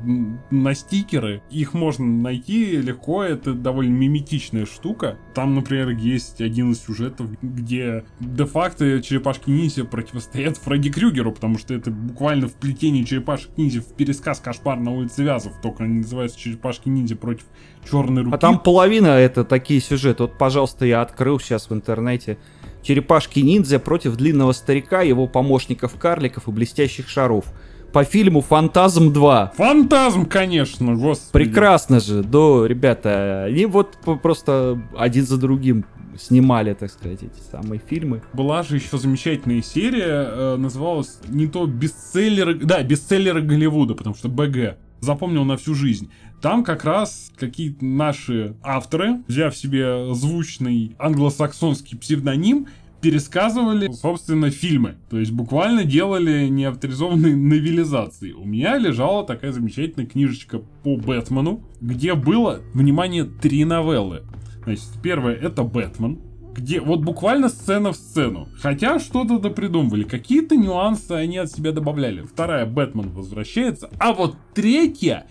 на 0.50 0.74
стикеры. 0.74 1.42
Их 1.50 1.74
можно 1.74 2.06
найти 2.06 2.78
легко, 2.78 3.22
это 3.22 3.52
довольно 3.52 3.92
миметичная 3.92 4.64
штука. 4.64 5.18
Там, 5.34 5.54
например, 5.54 5.90
есть 5.90 6.40
один 6.40 6.72
из 6.72 6.80
сюжетов, 6.80 7.26
где 7.42 8.04
де-факто 8.20 9.02
черепашки 9.02 9.50
ниндзя 9.50 9.84
противостоят 9.84 10.56
Фредди 10.56 10.90
Крюгеру, 10.90 11.32
потому 11.32 11.58
что 11.58 11.74
это 11.74 11.90
буквально 11.90 12.48
вплетение 12.48 13.04
черепашек 13.04 13.50
ниндзя 13.58 13.82
в 13.82 13.92
пересказ 13.92 14.40
«Кошмар 14.40 14.80
на 14.80 14.92
улице 14.92 15.24
Вязов», 15.24 15.52
только 15.60 15.89
они 15.90 16.00
называются 16.00 16.38
«Черепашки-ниндзя 16.38 17.16
против 17.16 17.44
черной 17.88 18.22
руки». 18.22 18.34
А 18.34 18.38
там 18.38 18.58
половина 18.58 19.08
это 19.08 19.44
такие 19.44 19.80
сюжеты. 19.80 20.24
Вот, 20.24 20.38
пожалуйста, 20.38 20.86
я 20.86 21.02
открыл 21.02 21.38
сейчас 21.38 21.68
в 21.68 21.74
интернете. 21.74 22.38
Черепашки-ниндзя 22.82 23.78
против 23.78 24.16
длинного 24.16 24.52
старика, 24.52 25.02
его 25.02 25.26
помощников-карликов 25.26 26.48
и 26.48 26.50
блестящих 26.50 27.08
шаров. 27.08 27.44
По 27.92 28.04
фильму 28.04 28.40
«Фантазм 28.40 29.10
2». 29.10 29.50
Фантазм, 29.56 30.26
конечно, 30.26 30.94
господи. 30.94 31.44
Прекрасно 31.44 31.98
же, 32.00 32.22
да, 32.22 32.66
ребята. 32.66 33.44
Они 33.44 33.66
вот 33.66 33.98
просто 34.22 34.80
один 34.96 35.26
за 35.26 35.38
другим 35.38 35.84
снимали, 36.18 36.74
так 36.74 36.90
сказать, 36.90 37.22
эти 37.22 37.40
самые 37.50 37.80
фильмы. 37.84 38.22
Была 38.32 38.62
же 38.62 38.76
еще 38.76 38.98
замечательная 38.98 39.62
серия, 39.62 40.28
э, 40.30 40.56
называлась 40.56 41.18
не 41.28 41.46
то 41.46 41.66
бестселлеры, 41.66 42.54
да, 42.54 42.82
бестселлеры 42.82 43.42
Голливуда, 43.42 43.94
потому 43.94 44.14
что 44.14 44.28
БГ 44.28 44.76
запомнил 45.00 45.44
на 45.44 45.56
всю 45.56 45.74
жизнь. 45.74 46.10
Там 46.40 46.64
как 46.64 46.84
раз 46.84 47.32
какие-то 47.36 47.84
наши 47.84 48.56
авторы, 48.62 49.22
взяв 49.28 49.56
себе 49.56 50.14
звучный 50.14 50.94
англосаксонский 50.98 51.98
псевдоним, 51.98 52.66
пересказывали, 53.00 53.90
собственно, 53.92 54.50
фильмы. 54.50 54.96
То 55.08 55.18
есть 55.18 55.32
буквально 55.32 55.84
делали 55.84 56.48
неавторизованные 56.48 57.34
новелизации. 57.34 58.32
У 58.32 58.44
меня 58.44 58.78
лежала 58.78 59.24
такая 59.24 59.52
замечательная 59.52 60.06
книжечка 60.06 60.60
по 60.82 60.96
Бэтмену, 60.96 61.62
где 61.80 62.14
было, 62.14 62.60
внимание, 62.74 63.24
три 63.24 63.64
новеллы. 63.64 64.22
Значит, 64.64 64.84
первая 65.02 65.34
это 65.34 65.62
Бэтмен, 65.62 66.20
где 66.54 66.80
вот 66.80 67.00
буквально 67.00 67.48
сцена 67.48 67.92
в 67.92 67.96
сцену. 67.96 68.48
Хотя 68.60 68.98
что-то 68.98 69.38
допридумывали, 69.38 70.04
какие-то 70.04 70.56
нюансы 70.56 71.12
они 71.12 71.38
от 71.38 71.50
себя 71.50 71.72
добавляли. 71.72 72.22
Вторая, 72.22 72.66
Бэтмен 72.66 73.10
возвращается. 73.10 73.90
А 73.98 74.12
вот 74.12 74.36
третья, 74.54 75.26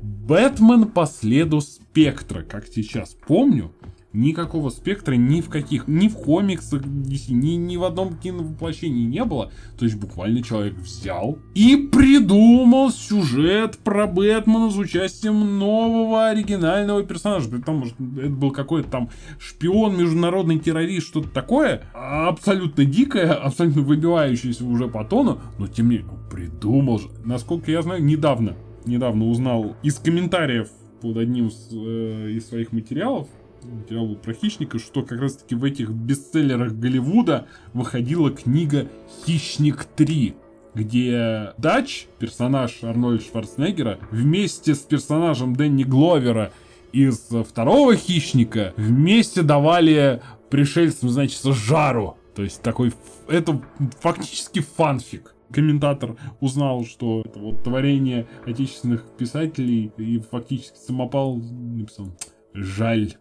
Бэтмен 0.00 0.86
по 0.86 1.06
следу 1.06 1.60
Спектра, 1.60 2.42
как 2.42 2.66
сейчас 2.66 3.16
помню, 3.26 3.72
никакого 4.12 4.70
спектра 4.70 5.14
ни 5.14 5.40
в 5.40 5.48
каких, 5.48 5.86
ни 5.88 6.08
в 6.08 6.16
комиксах 6.16 6.82
ни, 6.84 7.54
ни 7.54 7.76
в 7.76 7.84
одном 7.84 8.16
киновоплощении 8.16 9.04
не 9.04 9.24
было. 9.24 9.52
То 9.78 9.84
есть 9.84 9.96
буквально 9.96 10.42
человек 10.42 10.74
взял 10.74 11.38
и 11.54 11.76
придумал 11.76 12.90
сюжет 12.90 13.78
про 13.78 14.06
Бэтмена 14.06 14.70
с 14.70 14.76
участием 14.76 15.58
нового 15.58 16.28
оригинального 16.28 17.02
персонажа. 17.02 17.48
Потому 17.48 17.86
что 17.86 17.96
это 18.18 18.30
был 18.30 18.50
какой-то 18.50 18.90
там 18.90 19.10
шпион, 19.38 19.96
международный 19.96 20.58
террорист, 20.58 21.06
что-то 21.06 21.28
такое. 21.28 21.82
Абсолютно 21.94 22.84
дикое, 22.84 23.32
абсолютно 23.32 23.82
выбивающееся 23.82 24.64
уже 24.64 24.88
по 24.88 25.04
тону. 25.04 25.40
Но 25.58 25.66
тем 25.66 25.88
не 25.88 25.98
менее, 25.98 26.12
придумал 26.30 26.98
же. 26.98 27.08
Насколько 27.24 27.70
я 27.70 27.82
знаю, 27.82 28.02
недавно 28.02 28.56
недавно 28.86 29.26
узнал 29.26 29.76
из 29.82 29.98
комментариев 29.98 30.68
под 31.00 31.16
одним 31.16 31.48
из, 31.48 31.68
э, 31.72 32.30
из 32.32 32.48
своих 32.48 32.72
материалов, 32.72 33.28
материал 33.64 34.06
был 34.06 34.16
про 34.16 34.32
хищника, 34.32 34.78
что 34.78 35.02
как 35.02 35.20
раз 35.20 35.36
таки 35.36 35.54
в 35.54 35.64
этих 35.64 35.90
бестселлерах 35.90 36.72
Голливуда 36.72 37.46
выходила 37.72 38.30
книга 38.30 38.88
«Хищник 39.24 39.86
3», 39.96 40.34
где 40.74 41.52
Дач, 41.58 42.06
персонаж 42.18 42.82
Арнольда 42.82 43.22
Шварценеггера, 43.24 43.98
вместе 44.10 44.74
с 44.74 44.80
персонажем 44.80 45.56
Дэнни 45.56 45.84
Гловера 45.84 46.52
из 46.92 47.28
второго 47.48 47.96
хищника 47.96 48.74
вместе 48.76 49.42
давали 49.42 50.22
пришельцам, 50.50 51.08
значит, 51.08 51.42
жару. 51.42 52.16
То 52.34 52.42
есть 52.42 52.62
такой, 52.62 52.92
это 53.28 53.60
фактически 54.00 54.60
фанфик. 54.60 55.34
Комментатор 55.52 56.16
узнал, 56.40 56.84
что 56.84 57.22
это 57.24 57.40
вот 57.40 57.64
творение 57.64 58.28
отечественных 58.46 59.04
писателей 59.18 59.92
и 59.96 60.20
фактически 60.20 60.78
самопал 60.78 61.36
написал. 61.36 62.16
Жаль. 62.54 63.14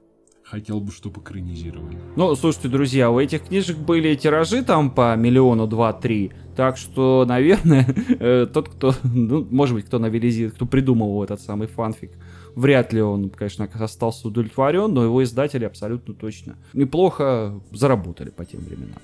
Хотел 0.49 0.79
бы, 0.79 0.91
чтобы 0.91 1.21
экранизировали. 1.21 1.99
Ну, 2.15 2.35
слушайте, 2.35 2.69
друзья, 2.69 3.11
у 3.11 3.19
этих 3.19 3.43
книжек 3.43 3.77
были 3.77 4.15
тиражи 4.15 4.63
там 4.63 4.89
по 4.89 5.15
миллиону, 5.15 5.67
два, 5.67 5.93
три. 5.93 6.31
Так 6.55 6.75
что, 6.75 7.23
наверное, 7.27 7.85
э, 8.19 8.47
тот, 8.51 8.67
кто, 8.69 8.95
ну, 9.03 9.45
может 9.51 9.75
быть, 9.75 9.85
кто 9.85 9.99
новелизирует, 9.99 10.55
кто 10.55 10.65
придумал 10.65 11.23
этот 11.23 11.39
самый 11.39 11.67
фанфик, 11.67 12.13
вряд 12.55 12.91
ли 12.93 13.01
он, 13.01 13.29
конечно, 13.29 13.69
остался 13.75 14.27
удовлетворен, 14.27 14.91
но 14.91 15.03
его 15.03 15.23
издатели 15.23 15.65
абсолютно 15.65 16.15
точно 16.15 16.55
неплохо 16.73 17.61
заработали 17.71 18.31
по 18.31 18.43
тем 18.43 18.61
временам. 18.61 18.97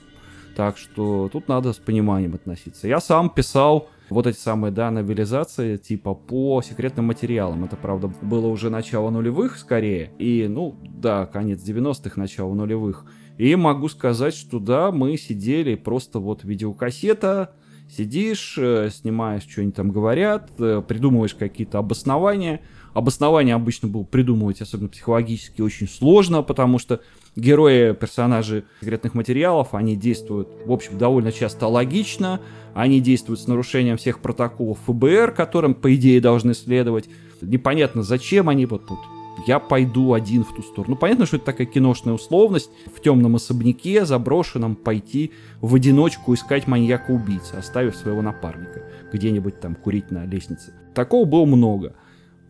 Так 0.55 0.79
что 0.79 1.29
тут 1.31 1.47
надо 1.47 1.73
с 1.73 1.77
пониманием 1.77 2.33
относиться. 2.33 2.87
Я 2.87 2.99
сам 2.99 3.29
писал 3.29 3.89
вот 4.09 4.27
эти 4.27 4.37
самые, 4.37 4.71
да, 4.71 4.91
новелизации, 4.91 5.77
типа, 5.77 6.13
по 6.13 6.61
секретным 6.61 7.05
материалам. 7.05 7.65
Это, 7.65 7.75
правда, 7.75 8.11
было 8.21 8.47
уже 8.47 8.69
начало 8.69 9.09
нулевых, 9.09 9.57
скорее. 9.57 10.11
И, 10.19 10.47
ну, 10.47 10.75
да, 10.83 11.25
конец 11.25 11.61
90-х, 11.67 12.19
начало 12.19 12.53
нулевых. 12.53 13.05
И 13.37 13.55
могу 13.55 13.89
сказать, 13.89 14.33
что 14.33 14.59
да, 14.59 14.91
мы 14.91 15.17
сидели 15.17 15.75
просто 15.75 16.19
вот 16.19 16.43
видеокассета, 16.43 17.55
сидишь, 17.89 18.57
э, 18.57 18.89
снимаешь, 18.91 19.43
что-нибудь 19.43 19.75
там 19.75 19.91
говорят, 19.91 20.51
э, 20.59 20.81
придумываешь 20.87 21.35
какие-то 21.35 21.79
обоснования. 21.79 22.61
Обоснование 22.95 23.55
обычно 23.55 23.89
было 23.89 24.03
придумывать, 24.03 24.61
особенно 24.61 24.87
психологически, 24.87 25.59
очень 25.59 25.89
сложно, 25.89 26.43
потому 26.43 26.79
что 26.79 27.01
герои, 27.35 27.91
персонажи 27.91 28.63
секретных 28.79 29.13
материалов, 29.13 29.73
они 29.73 29.97
действуют, 29.97 30.47
в 30.65 30.71
общем, 30.71 30.97
довольно 30.97 31.33
часто 31.33 31.67
логично, 31.67 32.39
они 32.73 33.01
действуют 33.01 33.41
с 33.41 33.47
нарушением 33.47 33.97
всех 33.97 34.21
протоколов 34.21 34.79
ФБР, 34.87 35.31
которым, 35.31 35.75
по 35.75 35.93
идее, 35.93 36.21
должны 36.21 36.53
следовать. 36.53 37.09
Непонятно, 37.41 38.01
зачем 38.01 38.47
они 38.47 38.65
вот 38.65 38.87
тут 38.87 38.99
я 39.45 39.59
пойду 39.59 40.13
один 40.13 40.45
в 40.45 40.55
ту 40.55 40.61
сторону. 40.61 40.93
Ну, 40.93 40.95
понятно, 40.95 41.25
что 41.25 41.35
это 41.35 41.47
такая 41.47 41.67
киношная 41.67 42.13
условность. 42.13 42.69
В 42.95 43.01
темном 43.01 43.35
особняке, 43.35 44.05
заброшенном, 44.05 44.77
пойти 44.77 45.33
в 45.59 45.75
одиночку 45.75 46.33
искать 46.33 46.65
маньяка-убийцы, 46.67 47.55
оставив 47.55 47.97
своего 47.97 48.21
напарника 48.21 48.83
где-нибудь 49.11 49.59
там 49.59 49.75
курить 49.75 50.11
на 50.11 50.25
лестнице. 50.25 50.73
Такого 50.93 51.25
было 51.25 51.43
много. 51.43 51.93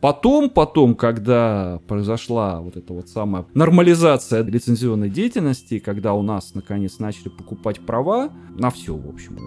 Потом, 0.02 0.50
потом, 0.50 0.96
когда 0.96 1.80
произошла 1.88 2.62
вот 2.62 2.78
эта 2.78 2.94
вот 2.94 3.10
самая 3.10 3.46
нормализация 3.54 4.44
лицензионной 4.44 5.10
деятельности, 5.10 5.80
когда 5.80 6.14
у 6.14 6.22
нас 6.22 6.54
наконец 6.54 7.00
начали 7.00 7.30
покупать 7.30 7.80
права 7.80 8.30
на 8.50 8.70
все, 8.70 8.96
в 8.96 9.10
общем, 9.10 9.38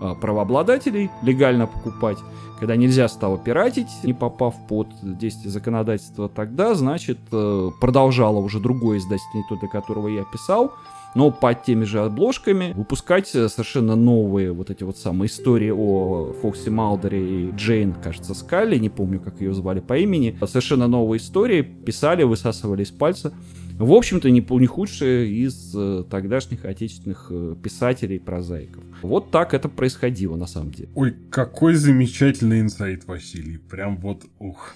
а, 0.00 0.14
правообладателей 0.14 1.10
легально 1.22 1.66
покупать, 1.66 2.18
когда 2.58 2.74
нельзя 2.76 3.08
стало 3.08 3.38
пиратить, 3.38 3.88
не 4.02 4.12
попав 4.12 4.54
под 4.66 4.88
действие 5.02 5.50
законодательства, 5.50 6.28
тогда, 6.28 6.74
значит, 6.74 7.18
э, 7.30 7.70
продолжало 7.80 8.38
уже 8.38 8.60
другое 8.60 8.98
издательство, 8.98 9.38
не 9.38 9.44
то, 9.48 9.56
для 9.56 9.68
которого 9.68 10.08
я 10.08 10.24
писал, 10.24 10.72
но 11.14 11.30
под 11.30 11.62
теми 11.64 11.84
же 11.84 12.00
обложками 12.00 12.72
выпускать 12.74 13.34
э, 13.34 13.48
совершенно 13.48 13.96
новые 13.96 14.52
вот 14.52 14.70
эти 14.70 14.84
вот 14.84 14.98
самые 14.98 15.28
истории 15.28 15.70
о 15.70 16.32
Фоксе 16.42 16.70
Малдере 16.70 17.48
и 17.48 17.50
Джейн, 17.52 17.94
кажется, 17.94 18.34
Скалли, 18.34 18.78
не 18.78 18.88
помню, 18.88 19.20
как 19.20 19.40
ее 19.40 19.54
звали 19.54 19.80
по 19.80 19.96
имени. 19.98 20.36
Совершенно 20.46 20.88
новые 20.88 21.18
истории 21.18 21.62
писали, 21.62 22.22
высасывали 22.22 22.82
из 22.82 22.90
пальца. 22.90 23.32
В 23.78 23.92
общем-то, 23.92 24.30
не, 24.30 24.46
не 24.48 24.66
худшие 24.66 25.28
из 25.28 25.74
э, 25.74 26.04
тогдашних 26.08 26.64
отечественных 26.64 27.28
э, 27.30 27.56
писателей, 27.62 28.18
прозаиков. 28.18 28.82
Вот 29.02 29.30
так 29.30 29.54
это 29.54 29.68
происходило 29.68 30.36
на 30.36 30.46
самом 30.46 30.70
деле. 30.70 30.90
Ой, 30.94 31.16
какой 31.30 31.74
замечательный 31.74 32.60
инсайт, 32.60 33.06
Василий. 33.06 33.58
Прям 33.58 33.96
вот, 33.96 34.24
ух. 34.38 34.74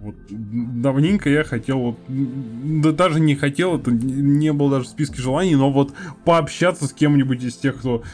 Вот 0.00 0.14
давненько 0.30 1.28
я 1.28 1.42
хотел, 1.42 1.78
вот, 1.80 1.96
да 2.08 2.92
даже 2.92 3.18
не 3.18 3.34
хотел, 3.34 3.78
это 3.78 3.90
не 3.90 4.52
было 4.52 4.70
даже 4.70 4.84
в 4.84 4.88
списке 4.88 5.20
желаний, 5.20 5.56
но 5.56 5.72
вот 5.72 5.92
пообщаться 6.24 6.86
с 6.86 6.92
кем-нибудь 6.92 7.42
из 7.42 7.56
тех, 7.56 7.76
кто 7.78 8.04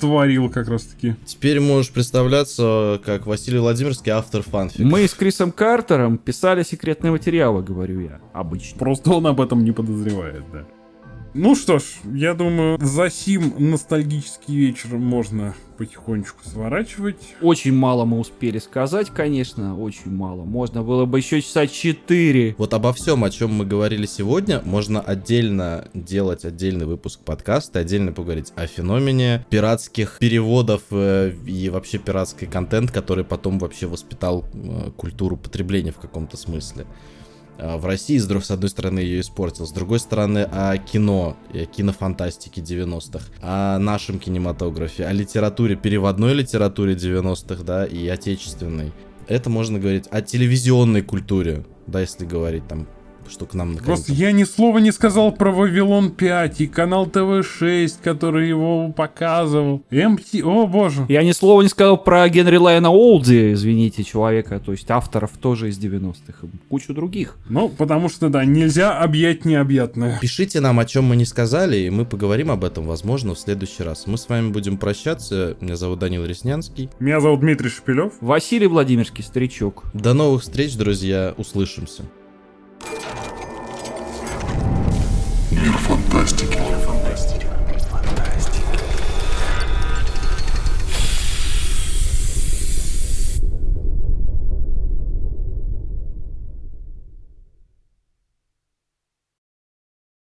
творил 0.00 0.48
как 0.48 0.68
раз 0.68 0.84
таки. 0.84 1.14
Теперь 1.26 1.60
можешь 1.60 1.92
представляться 1.92 3.00
как 3.04 3.26
Василий 3.26 3.58
Владимирский, 3.58 4.12
автор 4.12 4.42
фанфика. 4.42 4.84
Мы 4.84 5.06
с 5.06 5.12
Крисом 5.12 5.52
Картером 5.52 6.16
писали 6.16 6.62
секретные 6.62 7.10
материалы, 7.10 7.62
говорю 7.62 8.00
я, 8.00 8.20
обычно. 8.32 8.78
Просто 8.78 9.10
он 9.10 9.26
об 9.26 9.40
этом 9.40 9.62
не 9.62 9.72
подозревает, 9.72 10.42
да. 10.52 10.64
Ну 11.38 11.54
что 11.54 11.78
ж, 11.78 11.82
я 12.14 12.32
думаю, 12.32 12.78
за 12.80 13.10
сим 13.10 13.52
ностальгический 13.58 14.56
вечер 14.56 14.96
можно 14.96 15.54
потихонечку 15.76 16.42
сворачивать. 16.42 17.34
Очень 17.42 17.74
мало 17.74 18.06
мы 18.06 18.18
успели 18.20 18.58
сказать, 18.58 19.10
конечно, 19.10 19.78
очень 19.78 20.10
мало. 20.10 20.44
Можно 20.44 20.82
было 20.82 21.04
бы 21.04 21.18
еще 21.18 21.42
часа 21.42 21.66
4. 21.66 22.54
Вот 22.56 22.72
обо 22.72 22.94
всем, 22.94 23.22
о 23.22 23.28
чем 23.28 23.52
мы 23.52 23.66
говорили 23.66 24.06
сегодня, 24.06 24.62
можно 24.64 25.02
отдельно 25.02 25.88
делать 25.92 26.46
отдельный 26.46 26.86
выпуск 26.86 27.20
подкаста, 27.20 27.80
отдельно 27.80 28.12
поговорить 28.12 28.54
о 28.56 28.66
феномене 28.66 29.44
пиратских 29.50 30.16
переводов 30.18 30.84
э, 30.90 31.32
и 31.46 31.68
вообще 31.68 31.98
пиратский 31.98 32.46
контент, 32.46 32.90
который 32.90 33.24
потом 33.24 33.58
вообще 33.58 33.86
воспитал 33.86 34.46
э, 34.54 34.90
культуру 34.96 35.36
потребления 35.36 35.92
в 35.92 35.98
каком-то 35.98 36.38
смысле. 36.38 36.86
А, 37.58 37.78
в 37.78 37.86
России, 37.86 38.18
с 38.18 38.50
одной 38.50 38.70
стороны, 38.70 39.00
ее 39.00 39.20
испортил, 39.20 39.66
с 39.66 39.72
другой 39.72 40.00
стороны, 40.00 40.40
о 40.50 40.76
кино, 40.78 41.36
о 41.52 41.64
кинофантастике 41.64 42.60
90-х, 42.60 43.24
о 43.40 43.78
нашем 43.78 44.18
кинематографе, 44.18 45.06
о 45.06 45.12
литературе, 45.12 45.76
переводной 45.76 46.34
литературе 46.34 46.94
90-х, 46.94 47.62
да, 47.62 47.84
и 47.84 48.06
отечественной. 48.08 48.92
Это 49.28 49.50
можно 49.50 49.78
говорить 49.78 50.06
о 50.10 50.22
телевизионной 50.22 51.02
культуре, 51.02 51.64
да, 51.86 52.00
если 52.00 52.24
говорить 52.24 52.66
там 52.68 52.86
что 53.30 53.46
к 53.46 53.54
нам 53.54 53.74
наконец 53.74 53.86
Просто 53.86 54.12
я 54.12 54.32
ни 54.32 54.44
слова 54.44 54.78
не 54.78 54.92
сказал 54.92 55.32
про 55.32 55.50
Вавилон 55.50 56.10
5 56.10 56.60
и 56.60 56.66
канал 56.66 57.06
ТВ-6, 57.06 57.94
который 58.02 58.48
его 58.48 58.92
показывал. 58.92 59.82
МТ... 59.90 60.42
О, 60.44 60.66
боже. 60.66 61.06
Я 61.08 61.22
ни 61.22 61.32
слова 61.32 61.62
не 61.62 61.68
сказал 61.68 62.02
про 62.02 62.28
Генри 62.28 62.56
Лайна 62.56 62.90
Олди, 62.90 63.52
извините, 63.52 64.04
человека, 64.04 64.60
то 64.64 64.72
есть 64.72 64.90
авторов 64.90 65.32
тоже 65.40 65.68
из 65.68 65.78
90-х, 65.78 66.46
кучу 66.68 66.94
других. 66.94 67.36
Ну, 67.48 67.68
потому 67.68 68.08
что, 68.08 68.28
да, 68.28 68.44
нельзя 68.44 68.98
объять 68.98 69.44
необъятное. 69.44 70.18
Пишите 70.20 70.60
нам, 70.60 70.78
о 70.78 70.84
чем 70.84 71.04
мы 71.04 71.16
не 71.16 71.24
сказали, 71.24 71.76
и 71.78 71.90
мы 71.90 72.04
поговорим 72.04 72.50
об 72.50 72.64
этом, 72.64 72.86
возможно, 72.86 73.34
в 73.34 73.38
следующий 73.38 73.82
раз. 73.82 74.06
Мы 74.06 74.18
с 74.18 74.28
вами 74.28 74.50
будем 74.50 74.76
прощаться. 74.76 75.56
Меня 75.60 75.76
зовут 75.76 75.98
Данил 75.98 76.24
Реснянский. 76.24 76.90
Меня 77.00 77.20
зовут 77.20 77.40
Дмитрий 77.40 77.68
Шепелев. 77.70 78.14
Василий 78.20 78.66
Владимирский, 78.66 79.24
старичок. 79.24 79.84
До 79.94 80.14
новых 80.14 80.42
встреч, 80.42 80.76
друзья. 80.76 81.34
Услышимся. 81.36 82.02
Мир 85.50 85.72
фантастики. 85.78 86.58